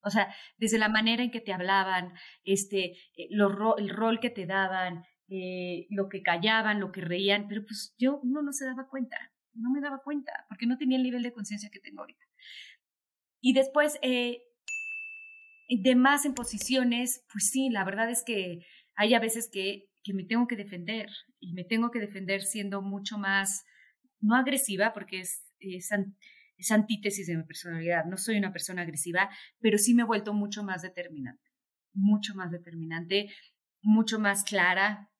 O 0.01 0.11
sea, 0.11 0.35
desde 0.57 0.79
la 0.79 0.89
manera 0.89 1.23
en 1.23 1.31
que 1.31 1.41
te 1.41 1.53
hablaban, 1.53 2.15
este, 2.45 2.93
eh, 3.17 3.29
el 3.29 3.89
rol 3.91 4.21
que 4.21 4.31
te 4.31 4.47
daban, 4.47 5.05
eh, 5.29 5.87
lo 5.91 6.09
que 6.09 6.23
callaban, 6.23 6.81
lo 6.81 6.91
que 6.93 7.03
reían, 7.03 7.47
pero 7.49 7.63
pues 7.63 7.95
yo 7.99 8.21
uno 8.23 8.41
no 8.41 8.53
se 8.53 8.65
daba 8.65 8.89
cuenta, 8.89 9.19
no 9.53 9.71
me 9.71 9.83
daba 9.83 10.01
cuenta, 10.03 10.33
porque 10.49 10.67
no 10.67 10.79
tenía 10.79 10.97
el 10.97 11.03
nivel 11.03 11.23
de 11.23 11.33
conciencia 11.35 11.69
que 11.71 11.81
tengo 11.81 12.01
ahorita. 12.01 12.25
Y 13.41 13.53
después, 13.53 13.99
eh, 14.01 14.43
de 15.69 15.95
más 15.95 16.25
en 16.25 16.35
posiciones, 16.35 17.25
pues 17.31 17.51
sí, 17.51 17.69
la 17.71 17.85
verdad 17.85 18.11
es 18.11 18.25
que 18.25 18.65
hay 18.95 19.15
a 19.15 19.21
veces 19.21 19.49
que, 19.53 19.91
que 20.03 20.15
me 20.15 20.25
tengo 20.25 20.47
que 20.47 20.57
defender 20.57 21.09
y 21.39 21.53
me 21.53 21.65
tengo 21.65 21.91
que 21.91 22.01
defender 22.01 22.43
siendo 22.43 22.81
mucho 22.83 23.19
más, 23.19 23.65
no 24.21 24.35
agresiva, 24.35 24.93
porque 24.95 25.21
es, 25.21 25.45
es, 25.61 26.73
antítesis 26.73 27.27
de 27.27 27.37
mi 27.37 27.45
personalidad, 27.45 28.05
no 28.07 28.17
soy 28.17 28.39
una 28.39 28.53
persona 28.53 28.83
agresiva, 28.83 29.31
pero 29.61 29.79
sí 29.79 29.95
me 29.95 30.03
he 30.03 30.07
vuelto 30.07 30.33
mucho 30.33 30.65
más 30.65 30.83
determinante, 30.83 31.51
mucho 31.93 32.35
más 32.35 32.51
determinante, 32.51 33.31
mucho 33.83 34.19
más 34.19 34.45
clara, 34.45 35.11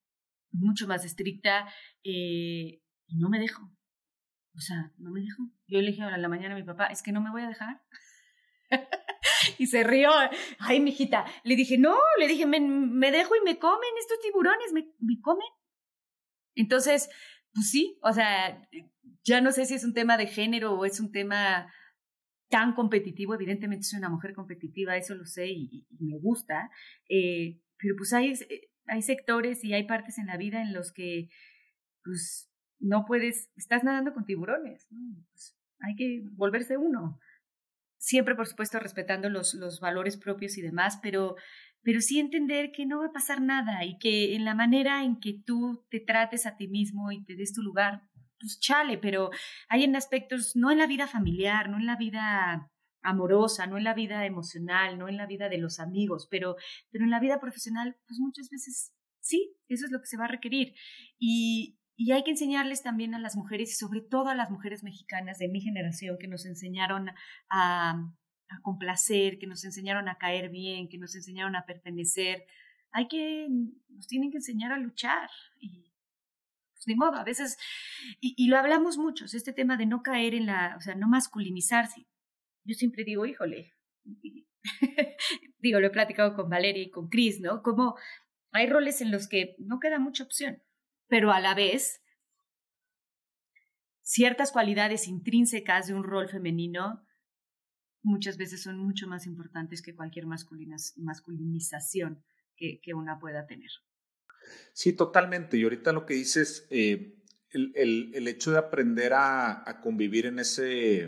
mucho 0.51 0.87
más 0.89 1.05
estricta 1.05 1.69
eh, 2.03 2.81
y 3.07 3.17
no 3.19 3.29
me 3.29 3.39
dejo. 3.39 3.71
O 4.55 4.61
sea, 4.61 4.93
no 4.97 5.11
me 5.11 5.21
dejo. 5.21 5.45
Yo 5.69 5.81
le 5.81 5.91
dije 5.91 6.03
ahora 6.03 6.17
en 6.17 6.23
la 6.23 6.29
mañana 6.29 6.55
a 6.55 6.59
mi 6.59 6.65
papá, 6.65 6.87
es 6.87 7.03
que 7.03 7.13
no 7.13 7.21
me 7.21 7.31
voy 7.31 7.43
a 7.43 7.49
dejar. 7.49 7.83
y 9.59 9.67
se 9.67 9.85
rió. 9.85 10.11
Ay, 10.59 10.81
mijita. 10.81 11.25
Le 11.45 11.57
dije, 11.57 11.79
no, 11.79 11.97
le 12.19 12.27
dije, 12.29 12.47
me, 12.47 12.61
me 12.61 13.11
dejo 13.11 13.35
y 13.37 13.45
me 13.45 13.59
comen 13.59 13.91
estos 13.99 14.21
tiburones, 14.21 14.73
me, 14.73 14.89
me 15.01 15.21
comen. 15.21 15.49
Entonces, 16.55 17.09
pues 17.53 17.71
sí, 17.71 17.99
o 18.03 18.13
sea, 18.13 18.69
ya 19.25 19.41
no 19.41 19.53
sé 19.53 19.67
si 19.67 19.75
es 19.75 19.85
un 19.85 19.95
tema 19.95 20.17
de 20.17 20.27
género 20.27 20.75
o 20.75 20.85
es 20.85 21.01
un 21.01 21.13
tema 21.13 21.73
tan 22.49 22.75
competitivo. 22.75 23.35
Evidentemente 23.35 23.85
soy 23.85 23.99
una 23.99 24.09
mujer 24.09 24.35
competitiva, 24.35 24.97
eso 24.97 25.15
lo 25.15 25.25
sé 25.25 25.49
y, 25.49 25.87
me 26.01 26.19
gusta. 26.19 26.71
Eh, 27.09 27.61
pero 27.79 27.95
pues 27.97 28.13
hay, 28.13 28.35
hay 28.87 29.03
sectores 29.03 29.65
y 29.65 29.75
hay 29.75 29.87
partes 29.87 30.19
en 30.19 30.27
la 30.27 30.37
vida 30.37 30.63
en 30.63 30.73
los 30.73 30.93
que, 30.93 31.29
pues, 32.05 32.51
no 32.81 33.05
puedes, 33.07 33.51
estás 33.57 33.85
nadando 33.85 34.15
con 34.15 34.25
tiburones, 34.25 34.89
pues, 35.31 35.57
hay 35.81 35.95
que 35.97 36.23
volverse 36.33 36.77
uno 36.77 37.21
siempre, 37.99 38.35
por 38.35 38.47
supuesto, 38.47 38.79
respetando 38.79 39.29
los, 39.29 39.55
los 39.55 39.81
valores 39.81 40.17
propios 40.17 40.57
y 40.57 40.63
demás, 40.63 40.99
pero, 41.03 41.37
pero 41.83 42.01
sí 42.01 42.19
entender 42.19 42.71
que 42.73 42.87
no 42.87 43.01
va 43.01 43.07
a 43.07 43.13
pasar 43.13 43.43
nada 43.43 43.85
y 43.85 43.99
que 43.99 44.35
en 44.35 44.45
la 44.45 44.55
manera 44.55 45.05
en 45.05 45.21
que 45.21 45.35
tú 45.45 45.85
te 45.91 46.01
trates 46.01 46.47
a 46.47 46.57
ti 46.57 46.69
mismo 46.69 47.13
y 47.13 47.25
te 47.25 47.37
des 47.37 47.53
tu 47.53 47.63
lugar, 47.63 48.03
pues 48.39 48.59
chale, 48.61 48.99
pero 48.99 49.31
hay 49.69 49.85
en 49.85 49.97
aspectos, 49.97 50.55
no 50.55 50.71
en 50.71 50.79
la 50.79 50.87
vida 50.87 51.07
familiar, 51.07 51.69
no 51.69 51.77
en 51.77 51.87
la 51.87 51.97
vida 51.97 52.71
amorosa, 53.03 53.67
no 53.67 53.79
en 53.79 53.85
la 53.85 53.95
vida 53.95 54.25
emocional, 54.27 54.99
no 54.99 55.09
en 55.09 55.17
la 55.17 55.27
vida 55.27 55.49
de 55.49 55.59
los 55.59 55.81
amigos, 55.81 56.29
pero, 56.31 56.57
pero 56.91 57.05
en 57.05 57.11
la 57.11 57.21
vida 57.21 57.41
profesional, 57.41 57.97
pues 58.07 58.19
muchas 58.21 58.49
veces 58.51 58.93
sí, 59.21 59.57
eso 59.69 59.87
es 59.87 59.93
lo 59.93 60.01
que 60.01 60.07
se 60.07 60.17
va 60.17 60.25
a 60.25 60.29
requerir. 60.29 60.75
Y, 61.19 61.78
y 62.01 62.13
hay 62.13 62.23
que 62.23 62.31
enseñarles 62.31 62.85
también 62.85 63.17
a 63.17 63.19
las 63.19 63.35
mujeres 63.35 63.73
y 63.73 63.75
sobre 63.75 64.01
todo 64.01 64.29
a 64.29 64.37
las 64.37 64.53
mujeres 64.53 64.85
mexicanas 64.85 65.39
de 65.39 65.49
mi 65.49 65.61
generación 65.61 66.17
que 66.17 66.29
nos 66.29 66.47
enseñaron 66.47 67.11
a, 67.51 68.15
complacer, 68.63 69.39
que 69.39 69.49
nos 69.49 69.65
enseñaron 69.65 70.09
a 70.09 70.17
caer 70.17 70.49
bien, 70.49 70.89
que 70.89 70.97
nos 70.97 71.17
enseñaron 71.17 71.57
a 71.57 71.67
pertenecer. 71.67 72.45
Hay 72.93 73.09
que, 73.09 73.49
nos 73.89 74.07
tienen 74.07 74.31
que 74.31 74.37
enseñar 74.37 74.71
a 74.71 74.79
luchar. 74.79 75.29
Y 75.59 75.91
pues 76.73 76.87
ni 76.87 76.95
modo, 76.95 77.17
a 77.17 77.25
veces, 77.25 77.59
y, 78.21 78.33
y, 78.37 78.47
lo 78.47 78.59
hablamos 78.59 78.97
muchos, 78.97 79.35
este 79.35 79.53
tema 79.53 79.77
de 79.77 79.87
no 79.87 80.03
caer 80.03 80.35
en 80.35 80.47
la, 80.47 80.77
o 80.79 80.81
sea, 80.81 80.95
no 80.95 81.09
masculinizarse. 81.09 82.07
Yo 82.65 82.75
siempre 82.77 83.03
digo, 83.03 83.27
híjole, 83.27 83.75
digo, 85.59 85.81
lo 85.81 85.89
he 85.89 85.91
platicado 85.91 86.37
con 86.37 86.49
Valeria 86.49 86.85
y 86.85 86.91
con 86.91 87.09
Chris, 87.09 87.41
¿no? 87.41 87.61
Como 87.61 87.97
hay 88.53 88.69
roles 88.69 89.01
en 89.01 89.11
los 89.11 89.29
que 89.29 89.57
no 89.59 89.81
queda 89.81 89.99
mucha 89.99 90.23
opción 90.23 90.63
pero 91.09 91.33
a 91.33 91.41
la 91.41 91.55
vez 91.55 92.03
ciertas 94.03 94.53
cualidades 94.53 95.09
intrínsecas 95.09 95.87
de 95.89 95.95
un 95.95 96.05
rol 96.05 96.29
femenino 96.29 97.05
muchas 98.03 98.37
veces 98.39 98.63
son 98.63 98.79
mucho 98.79 99.07
más 99.07 99.27
importantes 99.27 99.83
que 99.83 99.95
cualquier 99.95 100.27
masculinización 100.27 102.25
que, 102.57 102.81
que 102.81 102.95
una 102.95 103.19
pueda 103.19 103.47
tener. 103.47 103.71
Sí, 104.73 104.93
totalmente. 104.93 105.57
Y 105.57 105.65
ahorita 105.65 105.93
lo 105.93 106.07
que 106.07 106.15
dices, 106.15 106.67
eh, 106.71 107.19
el, 107.51 107.73
el, 107.75 108.11
el, 108.15 108.29
hecho 108.29 108.51
de 108.51 108.59
aprender 108.59 109.13
a, 109.13 109.69
a 109.69 109.81
convivir 109.81 110.27
en, 110.27 110.39
ese, 110.39 111.03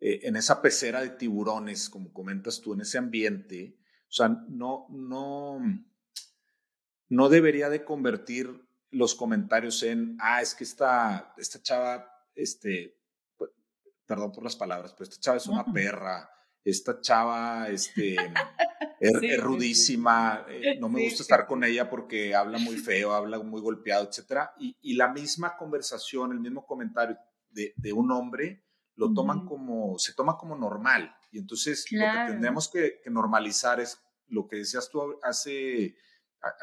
eh, 0.00 0.20
en 0.22 0.36
esa 0.36 0.62
pecera 0.62 1.00
de 1.00 1.10
tiburones, 1.10 1.88
como 1.88 2.12
comentas 2.12 2.60
tú, 2.60 2.74
en 2.74 2.80
ese 2.80 2.98
ambiente, 2.98 3.78
o 4.08 4.12
sea, 4.12 4.28
no, 4.48 4.86
no, 4.90 5.60
no 7.08 7.28
debería 7.28 7.68
de 7.70 7.84
convertir 7.84 8.68
los 8.92 9.14
comentarios 9.14 9.82
en, 9.82 10.16
ah, 10.20 10.40
es 10.40 10.54
que 10.54 10.64
esta, 10.64 11.34
esta 11.36 11.60
chava, 11.62 12.08
este, 12.34 12.96
perdón 14.06 14.32
por 14.32 14.44
las 14.44 14.56
palabras, 14.56 14.92
pero 14.92 15.04
esta 15.04 15.20
chava 15.20 15.36
es 15.38 15.46
una 15.46 15.64
perra, 15.64 16.30
esta 16.62 17.00
chava, 17.00 17.68
este, 17.68 18.16
es, 19.00 19.40
rudísima, 19.40 20.46
eh, 20.48 20.78
no 20.78 20.88
me 20.88 21.02
gusta 21.04 21.22
estar 21.22 21.46
con 21.46 21.64
ella 21.64 21.88
porque 21.88 22.34
habla 22.34 22.58
muy 22.58 22.76
feo, 22.78 23.12
habla 23.12 23.38
muy 23.38 23.60
golpeado, 23.60 24.08
etcétera. 24.08 24.52
Y, 24.58 24.76
y, 24.82 24.94
la 24.94 25.08
misma 25.08 25.56
conversación, 25.56 26.32
el 26.32 26.40
mismo 26.40 26.66
comentario 26.66 27.16
de, 27.48 27.72
de 27.76 27.92
un 27.92 28.12
hombre, 28.12 28.62
lo 28.94 29.12
toman 29.14 29.46
como, 29.46 29.98
se 29.98 30.14
toma 30.14 30.36
como 30.36 30.54
normal. 30.54 31.16
Y 31.30 31.38
entonces 31.38 31.86
lo 31.90 32.00
que 32.00 32.30
tendremos 32.32 32.68
que, 32.68 33.00
que, 33.02 33.10
normalizar 33.10 33.80
es 33.80 33.98
lo 34.26 34.46
que 34.46 34.56
decías 34.56 34.90
tú 34.90 35.18
hace, 35.22 35.96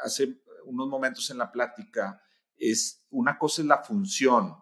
hace 0.04 0.40
unos 0.70 0.88
momentos 0.88 1.30
en 1.30 1.38
la 1.38 1.50
plática, 1.50 2.22
es 2.56 3.06
una 3.10 3.38
cosa 3.38 3.62
es 3.62 3.68
la 3.68 3.78
función 3.78 4.54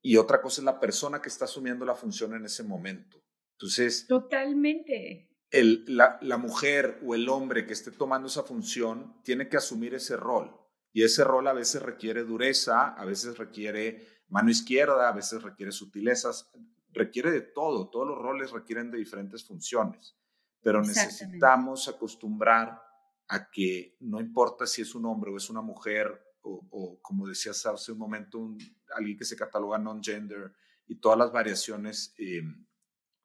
y 0.00 0.16
otra 0.16 0.40
cosa 0.40 0.60
es 0.60 0.64
la 0.64 0.80
persona 0.80 1.20
que 1.20 1.28
está 1.28 1.44
asumiendo 1.44 1.84
la 1.84 1.94
función 1.94 2.34
en 2.34 2.44
ese 2.44 2.62
momento. 2.62 3.22
Entonces, 3.52 4.06
totalmente 4.06 5.30
el, 5.50 5.84
la, 5.88 6.18
la, 6.22 6.38
mujer 6.38 7.00
o 7.04 7.14
el 7.14 7.28
hombre 7.28 7.66
que 7.66 7.72
esté 7.72 7.90
tomando 7.90 8.28
esa 8.28 8.42
función 8.42 9.20
tiene 9.22 9.48
que 9.48 9.56
asumir 9.56 9.94
ese 9.94 10.16
rol. 10.16 10.54
Y 10.92 11.02
ese 11.02 11.24
rol 11.24 11.46
a 11.46 11.52
veces 11.52 11.82
requiere 11.82 12.24
dureza, 12.24 12.88
a 12.88 13.04
veces 13.04 13.36
requiere 13.36 14.06
mano 14.28 14.50
izquierda, 14.50 15.08
a 15.08 15.12
veces 15.12 15.42
requiere 15.42 15.72
sutilezas, 15.72 16.50
requiere 16.92 17.30
de 17.30 17.42
todo. 17.42 17.90
Todos 17.90 18.08
los 18.08 18.18
roles 18.18 18.50
requieren 18.50 18.90
de 18.90 18.98
diferentes 18.98 19.44
funciones. 19.44 20.16
Pero 20.62 20.80
necesitamos 20.80 21.88
acostumbrar 21.88 22.80
a 23.28 23.50
que 23.50 23.96
no 24.00 24.20
importa 24.20 24.66
si 24.66 24.82
es 24.82 24.94
un 24.94 25.06
hombre 25.06 25.30
o 25.30 25.36
es 25.36 25.50
una 25.50 25.62
mujer, 25.62 26.22
o, 26.42 27.00
como 27.02 27.26
decías 27.26 27.66
hace 27.66 27.90
un 27.90 27.98
momento, 27.98 28.38
un, 28.38 28.56
alguien 28.94 29.16
que 29.18 29.24
se 29.24 29.36
cataloga 29.36 29.78
non-gender 29.78 30.52
y 30.86 30.96
todas 30.96 31.18
las 31.18 31.32
variaciones. 31.32 32.14
Eh, 32.18 32.42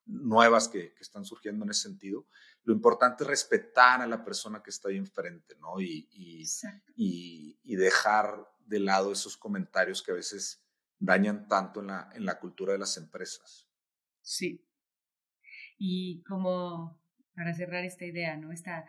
nuevas 0.06 0.68
que, 0.68 0.94
que, 0.94 1.02
están 1.02 1.26
surgiendo 1.26 1.64
en 1.64 1.72
ese 1.72 1.84
sentido. 1.84 2.28
Lo 2.64 2.74
importante 2.74 3.24
es 3.24 3.30
respetar 3.30 4.02
a 4.02 4.08
la 4.08 4.24
persona 4.24 4.62
que 4.62 4.70
está 4.70 4.90
ahí 4.90 4.98
enfrente, 4.98 5.56
¿no? 5.60 5.80
Y, 5.80 6.08
y, 6.12 6.44
y, 6.96 7.60
y, 7.64 7.76
dejar 7.76 8.48
de 8.66 8.80
lado 8.80 9.12
esos 9.12 9.38
comentarios 9.38 10.02
que 10.02 10.12
a 10.12 10.16
veces 10.16 10.64
dañan 11.00 11.48
tanto 11.48 11.80
en 11.80 11.88
la, 11.88 12.10
en 12.14 12.26
la 12.26 12.40
cultura 12.40 12.74
de 12.74 12.80
las 12.80 12.98
empresas. 12.98 13.70
Sí. 14.22 14.68
Y 15.78 16.24
como 16.24 17.02
para 17.36 17.54
cerrar 17.54 17.84
esta 17.86 18.06
idea, 18.06 18.38
¿no? 18.38 18.52
Esta 18.52 18.86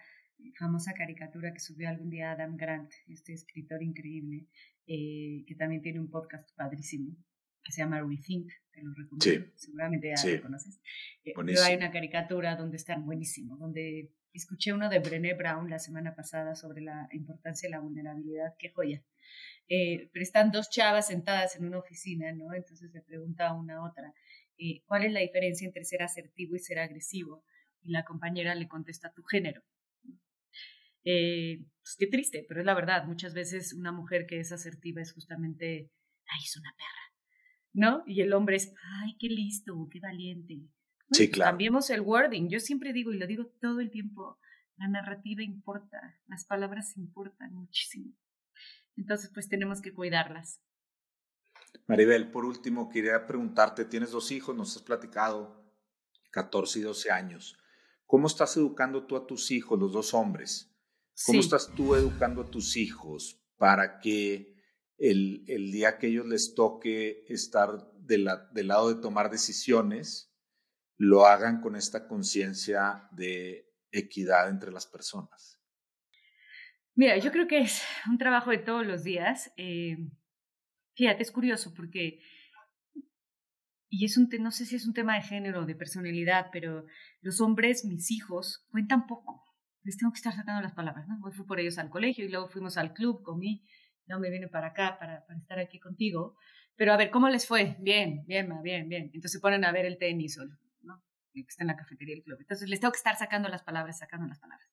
famosa 0.59 0.93
caricatura 0.95 1.53
que 1.53 1.61
subió 1.61 1.88
algún 1.88 2.11
día 2.11 2.32
Adam 2.32 2.57
Grant, 2.57 2.90
este 3.09 3.32
escritor 3.32 3.82
increíble, 3.82 4.49
eh, 4.86 5.45
que 5.47 5.55
también 5.55 5.82
tiene 5.82 6.01
un 6.01 6.11
podcast 6.11 6.49
padrísimo, 6.57 7.16
que 7.62 7.72
se 7.72 7.82
llama 7.82 8.01
Rethink, 8.01 8.51
te 8.72 8.82
lo 8.82 8.93
recomiendo, 8.95 9.53
seguramente 9.57 10.12
ya 10.14 10.30
lo 10.30 10.43
conoces. 10.43 10.80
Eh, 11.24 11.32
pero 11.34 11.62
hay 11.62 11.76
una 11.76 11.90
caricatura 11.90 12.57
donde 12.57 12.76
están 12.76 13.05
buenísimo, 13.07 13.57
donde 13.57 14.12
escuché 14.32 14.72
uno 14.72 14.88
de 14.88 14.99
Brené 14.99 15.34
Brown 15.34 15.68
la 15.68 15.78
semana 15.78 16.14
pasada 16.14 16.55
sobre 16.55 16.80
la 16.80 17.09
importancia 17.12 17.68
de 17.68 17.70
la 17.70 17.80
vulnerabilidad, 17.80 18.55
qué 18.59 18.70
joya. 18.70 19.05
Eh, 19.68 20.11
pero 20.12 20.22
están 20.22 20.51
dos 20.51 20.70
chavas 20.70 21.07
sentadas 21.07 21.57
en 21.57 21.64
una 21.64 21.78
oficina, 21.78 22.32
¿no? 22.32 22.53
Entonces 22.53 22.93
le 22.93 23.01
pregunta 23.03 23.49
a 23.49 23.55
una 23.55 23.76
a 23.76 23.84
otra, 23.84 24.12
eh, 24.59 24.82
¿cuál 24.86 25.05
es 25.05 25.12
la 25.12 25.20
diferencia 25.20 25.66
entre 25.66 25.84
ser 25.84 26.03
asertivo 26.03 26.57
y 26.57 26.59
ser 26.59 26.78
agresivo? 26.78 27.45
Y 27.80 27.90
la 27.90 28.05
compañera 28.05 28.55
le 28.55 28.68
contesta, 28.68 29.12
tu 29.12 29.22
género. 29.22 29.62
Pues 31.05 31.97
qué 31.99 32.07
triste, 32.07 32.45
pero 32.49 32.61
es 32.61 32.67
la 32.67 32.75
verdad. 32.75 33.07
Muchas 33.07 33.35
veces 33.35 33.73
una 33.73 33.93
mujer 33.93 34.27
que 34.27 34.41
es 34.41 34.53
asertiva 34.53 35.03
es 35.03 35.13
justamente, 35.13 35.91
ay, 36.27 36.41
es 36.45 36.57
una 36.57 36.73
perra 36.77 37.03
¿no? 37.73 38.03
Y 38.07 38.21
el 38.21 38.33
hombre 38.33 38.57
es, 38.57 38.73
ay, 39.01 39.17
qué 39.19 39.29
listo, 39.29 39.89
qué 39.91 40.01
valiente. 40.01 40.61
sí, 41.11 41.31
claro. 41.31 41.53
Cambiemos 41.53 41.91
el 41.91 42.01
wording. 42.01 42.49
Yo 42.49 42.61
siempre 42.61 42.93
digo, 42.93 43.13
y 43.13 43.19
lo 43.19 43.27
digo 43.27 43.47
todo 43.61 43.81
el 43.81 43.91
tiempo, 43.91 44.39
la 44.77 44.89
narrativa 44.89 45.43
importa, 45.43 46.19
las 46.27 46.45
palabras 46.45 46.97
importan 46.97 47.55
muchísimo. 47.55 48.13
Entonces, 48.97 49.31
pues 49.33 49.49
tenemos 49.49 49.81
que 49.81 49.95
cuidarlas. 49.95 50.61
Maribel, 51.87 52.31
por 52.31 52.45
último, 52.45 52.89
quería 52.91 53.27
preguntarte, 53.27 53.87
tienes 53.87 54.11
dos 54.11 54.31
hijos, 54.31 54.55
nos 54.55 54.77
has 54.77 54.83
platicado, 54.83 55.65
14 56.31 56.81
y 56.81 56.83
12 56.83 57.11
años. 57.11 57.59
¿Cómo 58.07 58.27
estás 58.27 58.57
educando 58.59 59.07
tú 59.07 59.17
a 59.17 59.27
tus 59.27 59.51
hijos, 59.51 59.79
los 59.79 59.93
dos 59.93 60.13
hombres? 60.13 60.72
¿Cómo 61.27 61.41
estás 61.41 61.73
tú 61.75 61.95
educando 61.95 62.43
a 62.43 62.51
tus 62.51 62.77
hijos 62.77 63.41
para 63.57 64.01
que 64.01 64.55
el, 64.99 65.45
el 65.47 65.71
día 65.71 65.99
que 65.99 66.09
ellos 66.09 66.27
les 66.27 66.55
toque 66.55 67.25
estar 67.29 67.93
de 67.99 68.19
la, 68.19 68.49
del 68.53 68.69
lado 68.69 68.95
de 68.95 69.01
tomar 69.01 69.31
decisiones, 69.31 70.33
lo 70.97 71.27
hagan 71.27 71.61
con 71.61 71.77
esta 71.77 72.07
conciencia 72.07 73.09
de 73.13 73.73
equidad 73.91 74.49
entre 74.49 74.73
las 74.73 74.87
personas? 74.87 75.61
Mira, 76.95 77.19
yo 77.19 77.33
creo 77.33 77.47
que 77.47 77.59
es 77.59 77.83
un 78.09 78.19
trabajo 78.19 78.51
de 78.51 78.59
todos 78.59 78.87
los 78.87 79.03
días. 79.03 79.53
Eh, 79.57 79.97
fíjate, 80.95 81.23
es 81.23 81.31
curioso 81.31 81.73
porque, 81.75 82.21
y 83.89 84.05
es 84.05 84.17
un, 84.17 84.29
no 84.41 84.51
sé 84.51 84.67
si 84.67 84.77
es 84.77 84.87
un 84.87 84.93
tema 84.93 85.15
de 85.15 85.23
género 85.23 85.63
o 85.63 85.67
de 85.67 85.75
personalidad, 85.75 86.47
pero 86.53 86.85
los 87.21 87.41
hombres, 87.41 87.85
mis 87.85 88.11
hijos, 88.11 88.67
cuentan 88.71 89.07
poco. 89.07 89.43
Les 89.85 89.97
tengo 89.97 90.12
que 90.12 90.18
estar 90.18 90.33
sacando 90.33 90.62
las 90.62 90.72
palabras, 90.72 91.07
¿no? 91.09 91.18
Hoy 91.24 91.33
fui 91.33 91.45
por 91.45 91.59
ellos 91.59 91.78
al 91.78 91.91
colegio 91.91 92.24
y 92.24 92.28
luego 92.28 92.49
fuimos 92.49 92.76
al 92.76 92.93
club, 92.93 93.22
comí, 93.22 93.64
no 94.07 94.20
me 94.20 94.30
vine 94.30 94.49
para 94.49 94.68
acá 94.68 94.97
para, 94.99 95.24
para, 95.26 95.39
estar 95.39 95.59
aquí 95.59 95.80
contigo. 95.80 96.37
Pero 96.76 96.93
a 96.93 96.97
ver, 96.97 97.11
¿cómo 97.11 97.28
les 97.28 97.47
fue? 97.47 97.76
Bien, 97.80 98.24
bien, 98.26 98.49
bien, 98.62 98.89
bien. 98.89 99.05
Entonces 99.07 99.33
se 99.33 99.41
ponen 99.41 99.64
a 99.64 99.72
ver 99.72 99.85
el 99.87 99.99
tenis 99.99 100.39
o, 100.39 100.45
¿no? 100.83 101.03
que 101.33 101.41
está 101.41 101.64
en 101.64 101.68
la 101.68 101.76
cafetería 101.76 102.14
del 102.14 102.24
club. 102.24 102.39
Entonces 102.41 102.68
les 102.68 102.80
tengo 102.80 102.93
que 102.93 102.99
estar 102.99 103.16
sacando 103.16 103.49
las 103.49 103.62
palabras, 103.62 103.99
sacando 103.99 104.26
las 104.26 104.39
palabras. 104.39 104.68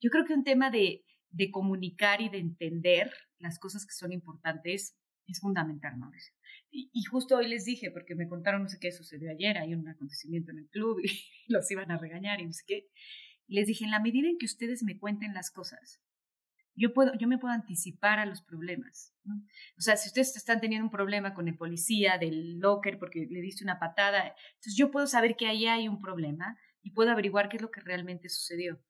Yo 0.00 0.10
creo 0.10 0.24
que 0.24 0.34
un 0.34 0.44
tema 0.44 0.70
de, 0.70 1.04
de 1.30 1.50
comunicar 1.50 2.20
y 2.20 2.28
de 2.28 2.38
entender 2.38 3.10
las 3.38 3.58
cosas 3.58 3.86
que 3.86 3.92
son 3.92 4.12
importantes 4.12 4.96
es 5.26 5.40
fundamental, 5.40 5.96
Mauricio. 5.96 6.34
Y, 6.70 6.90
y, 6.92 7.02
justo 7.04 7.36
hoy 7.36 7.48
les 7.48 7.64
dije, 7.64 7.90
porque 7.90 8.14
me 8.14 8.28
contaron 8.28 8.62
no 8.62 8.68
sé 8.68 8.78
qué 8.80 8.92
sucedió 8.92 9.30
ayer, 9.30 9.58
hay 9.58 9.74
un 9.74 9.88
acontecimiento 9.88 10.52
en 10.52 10.58
el 10.58 10.68
club 10.68 10.98
y 11.02 11.52
los 11.52 11.70
iban 11.70 11.90
a 11.90 11.98
regañar 11.98 12.40
y 12.40 12.46
no 12.46 12.52
sé 12.52 12.62
qué. 12.66 12.88
Les 13.48 13.66
dije, 13.66 13.84
en 13.84 13.90
la 13.90 14.00
medida 14.00 14.28
en 14.28 14.38
que 14.38 14.46
ustedes 14.46 14.82
me 14.82 14.98
cuenten 14.98 15.34
las 15.34 15.50
cosas, 15.50 16.00
yo, 16.74 16.92
puedo, 16.92 17.12
yo 17.18 17.26
me 17.26 17.38
puedo 17.38 17.54
anticipar 17.54 18.18
a 18.18 18.26
los 18.26 18.42
problemas. 18.42 19.14
O 19.78 19.80
sea, 19.80 19.96
si 19.96 20.08
ustedes 20.08 20.36
están 20.36 20.60
teniendo 20.60 20.84
un 20.84 20.90
problema 20.90 21.34
con 21.34 21.48
el 21.48 21.56
policía 21.56 22.18
del 22.18 22.58
locker 22.58 22.98
porque 22.98 23.26
le 23.30 23.40
diste 23.40 23.64
una 23.64 23.78
patada, 23.78 24.34
entonces 24.54 24.76
yo 24.76 24.90
puedo 24.90 25.06
saber 25.06 25.36
que 25.36 25.46
ahí 25.46 25.66
hay 25.66 25.88
un 25.88 26.00
problema 26.00 26.58
y 26.82 26.90
puedo 26.90 27.10
averiguar 27.10 27.48
qué 27.48 27.56
es 27.56 27.62
lo 27.62 27.70
que 27.70 27.80
realmente 27.80 28.28
sucedió. 28.28 28.80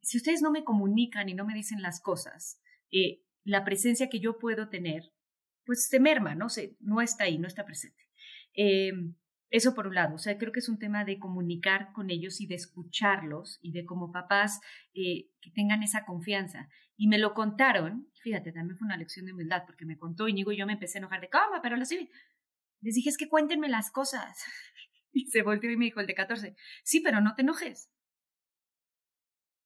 Si 0.00 0.16
ustedes 0.16 0.42
no 0.42 0.52
me 0.52 0.64
comunican 0.64 1.28
y 1.28 1.34
no 1.34 1.44
me 1.44 1.54
dicen 1.54 1.82
las 1.82 2.00
cosas, 2.00 2.60
eh, 2.92 3.22
la 3.42 3.64
presencia 3.64 4.08
que 4.08 4.20
yo 4.20 4.38
puedo 4.38 4.68
tener, 4.68 5.12
pues 5.64 5.88
se 5.88 5.98
merma, 5.98 6.36
¿no? 6.36 6.48
Se, 6.48 6.76
no 6.80 7.00
está 7.00 7.24
ahí, 7.24 7.38
no 7.38 7.48
está 7.48 7.64
presente. 7.64 8.04
Eh, 8.54 8.92
eso 9.52 9.74
por 9.74 9.86
un 9.86 9.94
lado, 9.94 10.14
o 10.14 10.18
sea, 10.18 10.38
creo 10.38 10.50
que 10.50 10.60
es 10.60 10.68
un 10.70 10.78
tema 10.78 11.04
de 11.04 11.18
comunicar 11.18 11.92
con 11.92 12.10
ellos 12.10 12.40
y 12.40 12.46
de 12.46 12.54
escucharlos 12.54 13.58
y 13.60 13.72
de 13.72 13.84
como 13.84 14.10
papás 14.10 14.60
eh, 14.94 15.28
que 15.42 15.50
tengan 15.50 15.82
esa 15.82 16.06
confianza. 16.06 16.70
Y 16.96 17.06
me 17.06 17.18
lo 17.18 17.34
contaron, 17.34 18.08
fíjate, 18.22 18.50
también 18.52 18.78
fue 18.78 18.86
una 18.86 18.96
lección 18.96 19.26
de 19.26 19.32
humildad, 19.34 19.64
porque 19.66 19.84
me 19.84 19.98
contó 19.98 20.26
Íñigo 20.26 20.52
y 20.52 20.56
yo 20.56 20.66
me 20.66 20.72
empecé 20.72 20.96
a 20.96 21.00
enojar 21.00 21.20
de 21.20 21.28
cama, 21.28 21.60
pero 21.62 21.76
lo 21.76 21.84
sí. 21.84 22.10
Les 22.80 22.94
dije, 22.94 23.10
es 23.10 23.18
que 23.18 23.28
cuéntenme 23.28 23.68
las 23.68 23.90
cosas. 23.90 24.42
Y 25.14 25.26
se 25.26 25.42
volteó 25.42 25.70
y 25.70 25.76
me 25.76 25.84
dijo 25.84 26.00
el 26.00 26.06
de 26.06 26.14
14, 26.14 26.56
sí, 26.84 27.00
pero 27.00 27.20
no 27.20 27.34
te 27.34 27.42
enojes. 27.42 27.90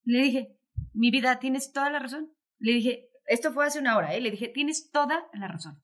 Le 0.03 0.21
dije, 0.21 0.59
mi 0.93 1.13
vida, 1.13 1.39
tienes 1.39 1.71
toda 1.71 1.89
la 1.89 2.01
razón. 2.01 2.35
Le 2.59 2.73
dije, 2.73 3.11
esto 3.27 3.53
fue 3.53 3.65
hace 3.65 3.79
una 3.79 3.97
hora, 3.97 4.17
¿eh? 4.17 4.21
Le 4.21 4.33
dije, 4.33 4.49
tienes 4.49 4.91
toda 4.91 5.29
la 5.33 5.47
razón. 5.47 5.81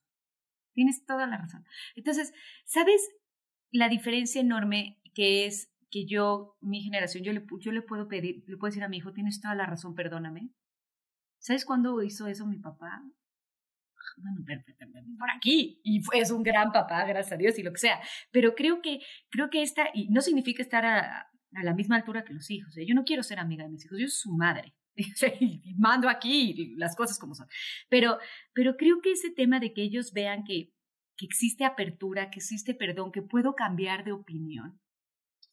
Tienes 0.73 1.05
toda 1.05 1.29
la 1.29 1.37
razón. 1.37 1.65
Entonces, 1.95 2.33
¿sabes 2.65 3.09
la 3.73 3.89
diferencia 3.89 4.41
enorme 4.41 5.01
que 5.15 5.47
es 5.47 5.71
que 5.91 6.07
yo, 6.07 6.57
mi 6.61 6.83
generación, 6.83 7.25
yo 7.25 7.33
le, 7.33 7.45
yo 7.61 7.73
le 7.73 7.83
puedo 7.83 8.09
pedir, 8.09 8.45
le 8.47 8.57
puedo 8.57 8.71
decir 8.71 8.85
a 8.85 8.89
mi 8.89 8.99
hijo, 8.99 9.13
tienes 9.13 9.41
toda 9.41 9.55
la 9.55 9.67
razón, 9.67 9.95
perdóname. 9.95 10.51
¿Sabes 11.39 11.65
cuándo 11.65 12.03
hizo 12.03 12.29
eso 12.29 12.47
mi 12.47 12.59
papá? 12.59 13.03
por 15.19 15.31
aquí. 15.31 15.81
Y 15.85 16.03
es 16.15 16.31
un 16.31 16.43
gran 16.43 16.73
papá, 16.73 17.05
gracias 17.05 17.33
a 17.33 17.37
Dios, 17.37 17.59
y 17.59 17.63
lo 17.63 17.73
que 17.73 17.79
sea. 17.79 18.01
Pero 18.31 18.55
creo 18.55 18.83
que, 18.83 19.01
creo 19.31 19.51
que 19.51 19.63
esta, 19.63 19.89
y 19.95 20.09
no 20.09 20.21
significa 20.21 20.63
estar 20.63 20.85
a, 20.85 21.31
a 21.55 21.63
la 21.63 21.75
misma 21.75 21.97
altura 21.97 22.25
que 22.25 22.35
los 22.35 22.51
hijos. 22.51 22.77
¿eh? 22.77 22.87
Yo 22.87 22.95
no 22.95 23.05
quiero 23.05 23.23
ser 23.23 23.39
amiga 23.39 23.65
de 23.65 23.71
mis 23.71 23.85
hijos, 23.85 23.99
yo 23.99 24.09
soy 24.09 24.33
su 24.33 24.37
madre. 24.37 24.75
y 25.41 25.75
mando 25.79 26.09
aquí 26.09 26.75
las 26.77 26.97
cosas 26.97 27.19
como 27.19 27.35
son. 27.35 27.47
Pero, 27.89 28.19
pero 28.53 28.77
creo 28.77 29.01
que 29.01 29.13
ese 29.13 29.31
tema 29.31 29.59
de 29.61 29.73
que 29.73 29.83
ellos 29.83 30.13
vean 30.13 30.45
que, 30.45 30.73
que 31.23 31.27
existe 31.27 31.65
apertura, 31.65 32.31
que 32.31 32.41
existe 32.41 32.75
perdón, 32.75 33.13
que 33.13 33.23
puedo 33.23 33.55
cambiar 33.55 34.03
de 34.05 34.11
opinión, 34.11 34.81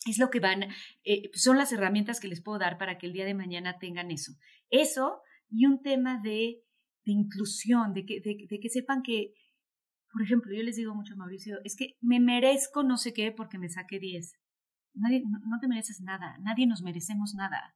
es 0.07 0.17
lo 0.17 0.31
que 0.31 0.39
van, 0.39 0.63
eh, 1.03 1.29
son 1.35 1.57
las 1.57 1.71
herramientas 1.71 2.19
que 2.19 2.27
les 2.27 2.41
puedo 2.41 2.57
dar 2.57 2.79
para 2.79 2.97
que 2.97 3.05
el 3.05 3.13
día 3.13 3.25
de 3.25 3.35
mañana 3.35 3.77
tengan 3.77 4.09
eso. 4.09 4.33
Eso 4.71 5.21
y 5.47 5.67
un 5.67 5.83
tema 5.83 6.19
de, 6.23 6.63
de 7.05 7.11
inclusión, 7.11 7.93
de 7.93 8.05
que, 8.05 8.19
de, 8.19 8.59
que 8.59 8.69
sepan 8.69 9.03
que, 9.03 9.35
por 10.11 10.23
ejemplo, 10.23 10.51
yo 10.55 10.63
les 10.63 10.75
digo 10.75 10.95
mucho 10.95 11.13
a 11.13 11.17
Mauricio, 11.17 11.59
es 11.63 11.75
que 11.75 11.97
me 12.01 12.19
merezco 12.19 12.81
no 12.81 12.97
sé 12.97 13.13
qué 13.13 13.31
porque 13.31 13.59
me 13.59 13.69
saqué 13.69 13.99
10. 13.99 14.33
Nadie, 14.95 15.21
no, 15.23 15.59
te 15.59 15.67
mereces 15.67 16.01
nada, 16.01 16.39
nadie 16.39 16.65
nos 16.65 16.81
merecemos 16.81 17.35
nada, 17.35 17.75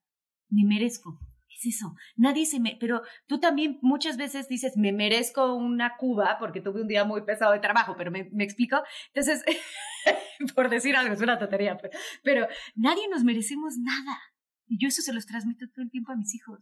ni 0.50 0.64
merezco. 0.64 1.20
¿Qué 1.62 1.70
es 1.70 1.76
eso? 1.76 1.95
Nadie 2.16 2.45
se 2.45 2.60
me... 2.60 2.78
Pero 2.80 3.04
tú 3.28 3.39
también 3.39 3.78
muchas 3.82 4.18
veces 4.18 4.47
dices, 4.47 4.74
me 4.78 4.91
merezco 4.91 5.56
una 5.56 5.97
cuba 5.97 6.38
porque 6.39 6.62
tuve 6.62 6.82
un 6.82 6.88
día 6.88 7.06
muy 7.06 7.24
pesado 7.24 7.51
de 7.54 7.60
trabajo, 7.60 7.95
pero 7.97 8.10
me, 8.10 8.30
me 8.32 8.43
explico. 8.43 8.82
Entonces, 9.14 9.43
por 10.56 10.70
decir 10.70 10.95
algo, 10.95 11.14
es 11.14 11.22
una 11.22 11.38
tontería, 11.38 11.78
pero, 11.78 11.97
pero 12.24 12.47
nadie 12.76 13.08
nos 13.10 13.24
merecemos 13.24 13.76
nada. 13.78 14.20
Y 14.68 14.78
yo 14.82 14.88
eso 14.88 15.01
se 15.01 15.14
los 15.14 15.26
transmito 15.26 15.68
todo 15.70 15.84
el 15.84 15.91
tiempo 15.91 16.12
a 16.12 16.16
mis 16.16 16.34
hijos 16.34 16.60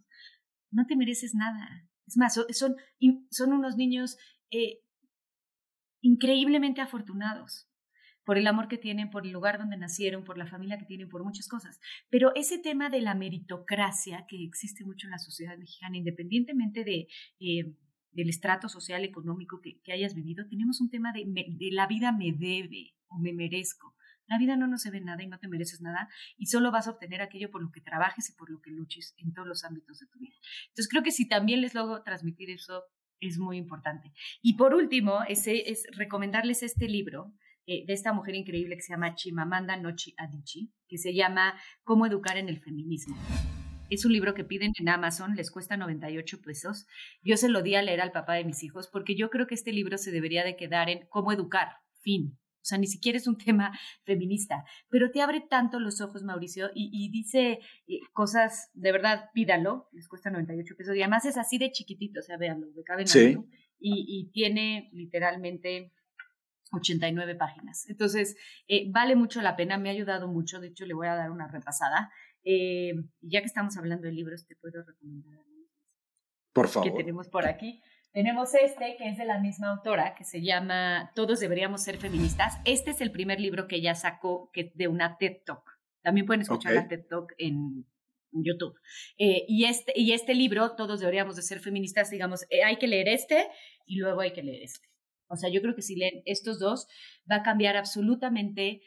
no 0.71 0.85
te 0.87 0.95
mereces 0.95 1.35
nada. 1.35 1.85
Es 2.07 2.17
más, 2.17 2.33
son, 2.33 2.75
son 3.29 3.53
unos 3.53 3.75
niños 3.75 4.17
eh, 4.49 4.79
increíblemente 6.01 6.81
afortunados 6.81 7.69
por 8.24 8.38
el 8.38 8.47
amor 8.47 8.67
que 8.67 8.78
tienen, 8.78 9.09
por 9.09 9.26
el 9.26 9.32
lugar 9.32 9.57
donde 9.57 9.78
nacieron, 9.78 10.24
por 10.24 10.38
la 10.38 10.45
familia 10.45 10.78
que 10.78 10.86
tienen, 10.86 11.09
por 11.09 11.24
muchas 11.24 11.47
cosas. 11.47 11.80
Pero 12.09 12.34
ese 12.36 12.59
tema 12.59 12.89
de 12.89 13.01
la 13.01 13.15
meritocracia 13.15 14.26
que 14.28 14.43
existe 14.43 14.86
mucho 14.86 15.07
en 15.07 15.11
la 15.11 15.19
sociedad 15.19 15.57
mexicana, 15.57 15.97
independientemente 15.97 16.84
de, 16.84 17.07
eh, 17.39 17.76
del 18.11 18.30
estrato 18.30 18.69
social, 18.69 19.03
económico 19.03 19.61
que, 19.61 19.82
que, 19.82 19.93
hayas 19.93 20.13
vivido, 20.13 20.47
tenemos 20.47 20.82
un 20.82 20.89
tema 20.89 21.13
de, 21.13 21.24
de 21.26 21.72
la 21.72 21.88
vida 21.88 22.11
me 22.11 22.32
debe 22.32 22.95
o 23.07 23.19
me 23.19 23.34
merezco. 23.34 23.95
La 24.28 24.38
vida 24.38 24.55
no 24.55 24.67
nos 24.67 24.84
debe 24.84 25.01
nada 25.01 25.22
y 25.24 25.28
no 25.28 25.39
te 25.39 25.49
mereces 25.49 25.82
nada 25.82 26.07
y 26.38 26.45
solo 26.45 26.72
vas 26.72 26.88
a 26.88 26.91
obtener 26.91 27.22
aquello 27.22 27.51
por 27.51 27.61
lo 27.61 27.69
que 27.69 27.82
trabajes 27.82 28.30
y 28.30 28.34
por 28.34 28.49
lo 28.49 28.61
que 28.61 28.72
luches 28.72 29.13
en 29.17 29.34
todos 29.34 29.47
los 29.47 29.65
ámbitos 29.65 29.99
de 29.99 30.07
tu 30.07 30.19
vida. 30.19 30.36
Entonces 30.69 30.88
creo 30.89 31.03
que 31.03 31.11
si 31.11 31.28
también 31.28 31.59
les 31.59 31.74
logro 31.74 32.01
transmitir 32.03 32.49
eso 32.49 32.84
es 33.19 33.38
muy 33.38 33.57
importante. 33.57 34.13
Y 34.41 34.55
por 34.55 34.74
último, 34.74 35.19
ese 35.28 35.69
es 35.69 35.86
recomendarles 35.91 36.63
este 36.63 36.88
libro 36.88 37.34
eh, 37.68 37.86
de 37.86 37.93
esta 37.93 38.14
mujer 38.14 38.36
increíble 38.36 38.76
que 38.76 38.82
se 38.82 38.93
llama 38.93 39.16
Chimamanda 39.16 39.78
Nochi 39.78 40.14
Adichie, 40.18 40.70
que 40.88 40.97
se 40.97 41.14
llama 41.14 41.59
Cómo 41.84 42.05
educar 42.05 42.38
en 42.38 42.49
el 42.49 42.59
feminismo. 42.59 43.16
Es 43.89 44.05
un 44.05 44.14
libro 44.14 44.34
que 44.34 44.45
piden 44.45 44.72
en 44.80 44.89
Amazon, 44.89 45.36
les 45.36 45.51
cuesta 45.51 45.76
98 45.76 46.41
pesos. 46.41 46.88
Yo 47.22 47.36
se 47.36 47.49
lo 47.49 47.62
di 47.62 47.76
a 47.76 47.82
leer 47.82 47.99
al 47.99 48.14
papá 48.14 48.36
de 48.36 48.45
mis 48.45 48.64
hijos 48.64 48.89
porque 48.91 49.16
yo 49.16 49.30
creo 49.30 49.47
que 49.47 49.53
este 49.53 49.74
libro 49.74 49.97
se 49.97 50.12
debería 50.12 50.45
de 50.45 50.55
quedar 50.55 50.89
en 50.89 51.05
cómo 51.09 51.34
educar, 51.34 51.76
fin. 52.01 52.39
O 52.62 52.64
sea, 52.64 52.78
ni 52.78 52.88
siquiera 52.88 53.18
es 53.18 53.28
un 53.28 53.38
tema 53.38 53.78
feminista, 54.05 54.64
pero 54.88 55.12
te 55.12 55.22
abre 55.22 55.41
tanto 55.41 55.80
los 55.80 55.99
ojos, 55.99 56.24
Mauricio, 56.24 56.70
y, 56.74 57.09
dice 57.12 57.59
eh, 57.88 57.99
cosas, 58.14 58.70
de 58.74 58.91
verdad, 58.91 59.30
pídalo, 59.34 59.89
les 59.91 60.07
cuesta 60.07 60.30
98 60.30 60.76
pesos, 60.78 60.95
y 60.95 61.01
además 61.01 61.26
es 61.26 61.38
así 61.38 61.57
de 61.57 61.72
chiquitito, 61.72 62.20
o 62.20 62.24
sea, 62.24 62.38
véanlo, 62.38 62.68
de 62.72 62.84
cabe 62.84 63.07
sí. 63.07 63.36
y, 63.80 64.05
y 64.07 64.32
tiene 64.32 64.89
literalmente 64.93 65.91
89 66.72 67.36
páginas. 67.36 67.88
Entonces, 67.89 68.36
eh, 68.67 68.89
vale 68.91 69.15
mucho 69.15 69.41
la 69.41 69.55
pena, 69.55 69.78
me 69.78 69.89
ha 69.89 69.93
ayudado 69.93 70.28
mucho, 70.28 70.59
de 70.59 70.67
hecho 70.67 70.86
le 70.86 70.93
voy 70.93 71.07
a 71.07 71.15
dar 71.15 71.32
una 71.32 71.47
repasada. 71.47 72.11
Eh, 72.43 72.93
ya 73.22 73.41
que 73.41 73.47
estamos 73.47 73.78
hablando 73.78 74.07
de 74.07 74.13
libros, 74.13 74.45
te 74.47 74.55
puedo 74.55 74.84
recomendar 74.84 75.39
por 76.53 76.67
favor. 76.67 76.89
que 76.91 76.97
tenemos 76.97 77.30
por 77.30 77.45
aquí. 77.45 77.82
Tenemos 78.13 78.53
este 78.55 78.97
que 78.97 79.07
es 79.07 79.17
de 79.17 79.26
la 79.26 79.39
misma 79.39 79.69
autora, 79.69 80.15
que 80.15 80.26
se 80.26 80.41
llama 80.41 81.11
Todos 81.15 81.39
deberíamos 81.39 81.82
ser 81.82 81.97
feministas. 81.97 82.59
Este 82.65 82.91
es 82.91 82.99
el 82.99 83.11
primer 83.11 83.39
libro 83.39 83.67
que 83.67 83.78
ella 83.78 83.95
sacó 83.95 84.49
que, 84.51 84.72
de 84.76 84.89
una 84.89 85.17
TED 85.17 85.43
Talk. 85.45 85.63
También 86.01 86.26
pueden 86.26 86.41
escuchar 86.41 86.74
la 86.74 86.88
TED 86.89 87.05
Talk 87.07 87.34
en 87.38 87.86
YouTube. 88.32 88.78
Eh, 89.17 89.45
y, 89.47 89.65
este, 89.65 89.93
y 89.95 90.11
este 90.11 90.34
libro, 90.34 90.76
Todos 90.76 90.99
deberíamos 90.99 91.36
de 91.36 91.41
ser 91.41 91.59
feministas, 91.59 92.09
digamos, 92.09 92.43
eh, 92.49 92.63
hay 92.63 92.78
que 92.78 92.88
leer 92.88 93.07
este 93.07 93.47
y 93.86 93.97
luego 93.97 94.22
hay 94.22 94.34
que 94.34 94.43
leer 94.43 94.63
este. 94.63 94.88
O 95.32 95.38
sea, 95.38 95.49
yo 95.49 95.61
creo 95.61 95.75
que 95.75 95.82
si 95.82 95.95
leen 95.95 96.21
estos 96.25 96.59
dos, 96.59 96.88
va 97.29 97.38
a 97.38 97.43
cambiar 97.43 97.77
absolutamente 97.77 98.82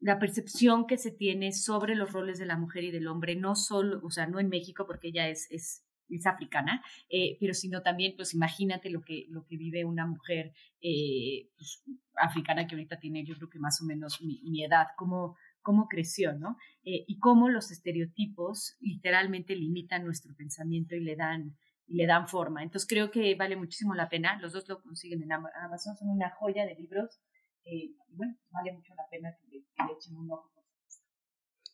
la 0.00 0.18
percepción 0.18 0.86
que 0.86 0.98
se 0.98 1.10
tiene 1.10 1.52
sobre 1.52 1.94
los 1.94 2.12
roles 2.12 2.38
de 2.38 2.46
la 2.46 2.56
mujer 2.56 2.84
y 2.84 2.90
del 2.90 3.08
hombre, 3.08 3.36
no 3.36 3.56
solo, 3.56 4.00
o 4.04 4.10
sea, 4.10 4.26
no 4.26 4.38
en 4.38 4.48
México, 4.48 4.86
porque 4.86 5.08
ella 5.08 5.28
es, 5.28 5.50
es 5.50 5.84
es 6.08 6.26
africana, 6.26 6.82
eh, 7.08 7.36
pero 7.40 7.54
sino 7.54 7.82
también, 7.82 8.14
pues 8.16 8.34
imagínate 8.34 8.90
lo 8.90 9.02
que, 9.02 9.26
lo 9.28 9.44
que 9.44 9.56
vive 9.56 9.84
una 9.84 10.06
mujer 10.06 10.52
eh, 10.80 11.50
pues, 11.56 11.82
africana 12.16 12.66
que 12.66 12.74
ahorita 12.74 12.98
tiene, 12.98 13.24
yo 13.24 13.36
creo 13.36 13.50
que 13.50 13.58
más 13.58 13.80
o 13.82 13.84
menos 13.84 14.20
mi, 14.22 14.64
edad, 14.64 14.86
cómo, 14.96 15.36
cómo 15.60 15.86
creció, 15.88 16.32
¿no? 16.34 16.56
Eh, 16.82 17.04
y 17.06 17.18
cómo 17.18 17.48
los 17.48 17.70
estereotipos 17.70 18.76
literalmente 18.80 19.54
limitan 19.54 20.04
nuestro 20.04 20.34
pensamiento 20.34 20.96
y 20.96 21.00
le 21.00 21.16
dan 21.16 21.56
y 21.88 21.96
le 21.96 22.06
dan 22.06 22.28
forma. 22.28 22.62
Entonces 22.62 22.88
creo 22.88 23.10
que 23.10 23.34
vale 23.34 23.56
muchísimo 23.56 23.94
la 23.94 24.08
pena. 24.08 24.38
Los 24.40 24.52
dos 24.52 24.68
lo 24.68 24.80
consiguen 24.82 25.22
en 25.22 25.32
Amazon, 25.32 25.96
son 25.96 26.10
una 26.10 26.30
joya 26.30 26.66
de 26.66 26.74
libros. 26.74 27.20
y 27.64 27.96
bueno, 28.10 28.36
vale 28.50 28.72
mucho 28.72 28.94
la 28.94 29.08
pena 29.10 29.34
que 29.40 29.46
le, 29.48 29.64
que 29.64 29.84
le 29.84 29.92
echen 29.92 30.16
un 30.16 30.30
ojo 30.30 30.52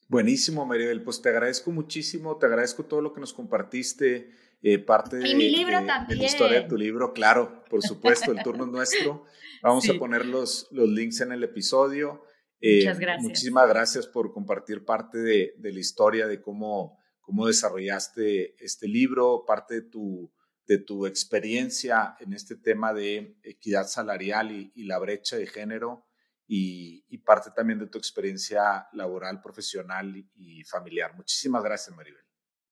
Buenísimo, 0.08 0.66
Maribel. 0.66 1.02
Pues 1.02 1.22
te 1.22 1.30
agradezco 1.30 1.70
muchísimo, 1.70 2.36
te 2.36 2.46
agradezco 2.46 2.84
todo 2.84 3.00
lo 3.00 3.12
que 3.12 3.20
nos 3.20 3.32
compartiste, 3.32 4.30
eh, 4.62 4.78
parte 4.78 5.16
de, 5.16 5.34
mi 5.34 5.50
libro 5.50 5.80
la 5.80 6.06
historia 6.24 6.62
de 6.62 6.68
tu 6.68 6.76
libro, 6.76 7.12
claro, 7.12 7.64
por 7.68 7.82
supuesto, 7.82 8.32
el 8.32 8.42
turno 8.42 8.64
es 8.64 8.70
nuestro. 8.70 9.24
Vamos 9.62 9.88
a 9.88 9.94
poner 9.94 10.26
los, 10.26 10.68
los 10.70 10.88
links 10.88 11.20
en 11.20 11.32
el 11.32 11.42
episodio. 11.42 12.22
Eh, 12.60 12.78
Muchas 12.78 12.98
gracias. 12.98 13.22
Muchísimas 13.24 13.68
gracias 13.68 14.06
por 14.06 14.32
compartir 14.32 14.84
parte 14.84 15.18
de, 15.18 15.54
de, 15.58 15.72
la 15.72 15.80
historia, 15.80 16.26
de 16.26 16.40
cómo, 16.40 16.98
cómo 17.24 17.46
desarrollaste 17.46 18.54
este 18.62 18.88
libro, 18.88 19.44
parte 19.46 19.74
de 19.74 19.82
tu, 19.82 20.32
de 20.66 20.78
tu 20.78 21.06
experiencia 21.06 22.16
en 22.20 22.32
este 22.32 22.56
tema 22.56 22.92
de 22.92 23.38
equidad 23.42 23.86
salarial 23.86 24.52
y, 24.52 24.72
y 24.74 24.84
la 24.84 24.98
brecha 24.98 25.36
de 25.36 25.46
género 25.46 26.06
y, 26.46 27.18
parte 27.18 27.50
también 27.54 27.78
de 27.78 27.86
tu 27.86 27.98
experiencia 27.98 28.86
laboral, 28.92 29.40
profesional 29.40 30.14
y, 30.34 30.62
familiar. 30.64 31.14
Muchísimas 31.14 31.62
gracias, 31.62 31.94
Maribel. 31.96 32.22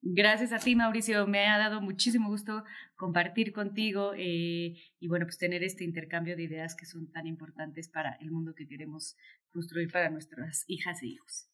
Gracias 0.02 0.52
a 0.52 0.58
ti, 0.58 0.74
Mauricio. 0.74 1.26
Me 1.26 1.46
ha 1.46 1.58
dado 1.58 1.80
muchísimo 1.80 2.28
gusto 2.28 2.64
compartir 2.96 3.52
contigo 3.52 4.12
eh, 4.14 4.74
y, 4.98 5.08
bueno, 5.08 5.26
pues 5.26 5.38
tener 5.38 5.62
este 5.62 5.84
intercambio 5.84 6.36
de 6.36 6.42
ideas 6.42 6.74
que 6.74 6.86
son 6.86 7.10
tan 7.12 7.26
importantes 7.26 7.88
para 7.88 8.16
el 8.20 8.30
mundo 8.30 8.54
que 8.54 8.66
queremos 8.66 9.16
construir 9.50 9.90
para 9.90 10.10
nuestras 10.10 10.64
hijas 10.66 11.02
e 11.02 11.06
hijos. 11.06 11.48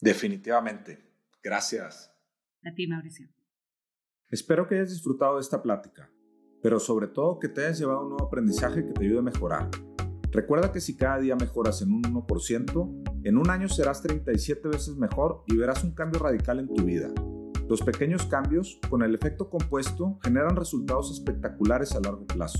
Definitivamente. 0.00 0.98
Gracias. 1.42 2.17
Mauricio. 2.88 3.28
Espero 4.30 4.66
que 4.66 4.74
hayas 4.74 4.90
disfrutado 4.90 5.36
de 5.36 5.40
esta 5.40 5.62
plática, 5.62 6.10
pero 6.62 6.78
sobre 6.78 7.08
todo 7.08 7.38
que 7.38 7.48
te 7.48 7.62
hayas 7.62 7.78
llevado 7.78 8.02
un 8.02 8.10
nuevo 8.10 8.26
aprendizaje 8.26 8.84
que 8.84 8.92
te 8.92 9.04
ayude 9.04 9.20
a 9.20 9.22
mejorar. 9.22 9.70
Recuerda 10.30 10.70
que 10.70 10.80
si 10.80 10.96
cada 10.96 11.18
día 11.18 11.36
mejoras 11.36 11.80
en 11.80 11.92
un 11.92 12.02
1%, 12.02 13.22
en 13.24 13.38
un 13.38 13.50
año 13.50 13.68
serás 13.68 14.02
37 14.02 14.68
veces 14.68 14.96
mejor 14.96 15.44
y 15.46 15.56
verás 15.56 15.82
un 15.84 15.94
cambio 15.94 16.20
radical 16.20 16.58
en 16.58 16.68
tu 16.68 16.84
vida. 16.84 17.10
Los 17.68 17.82
pequeños 17.82 18.26
cambios, 18.26 18.78
con 18.90 19.02
el 19.02 19.14
efecto 19.14 19.48
compuesto, 19.48 20.18
generan 20.22 20.56
resultados 20.56 21.10
espectaculares 21.10 21.92
a 21.92 22.00
largo 22.00 22.26
plazo. 22.26 22.58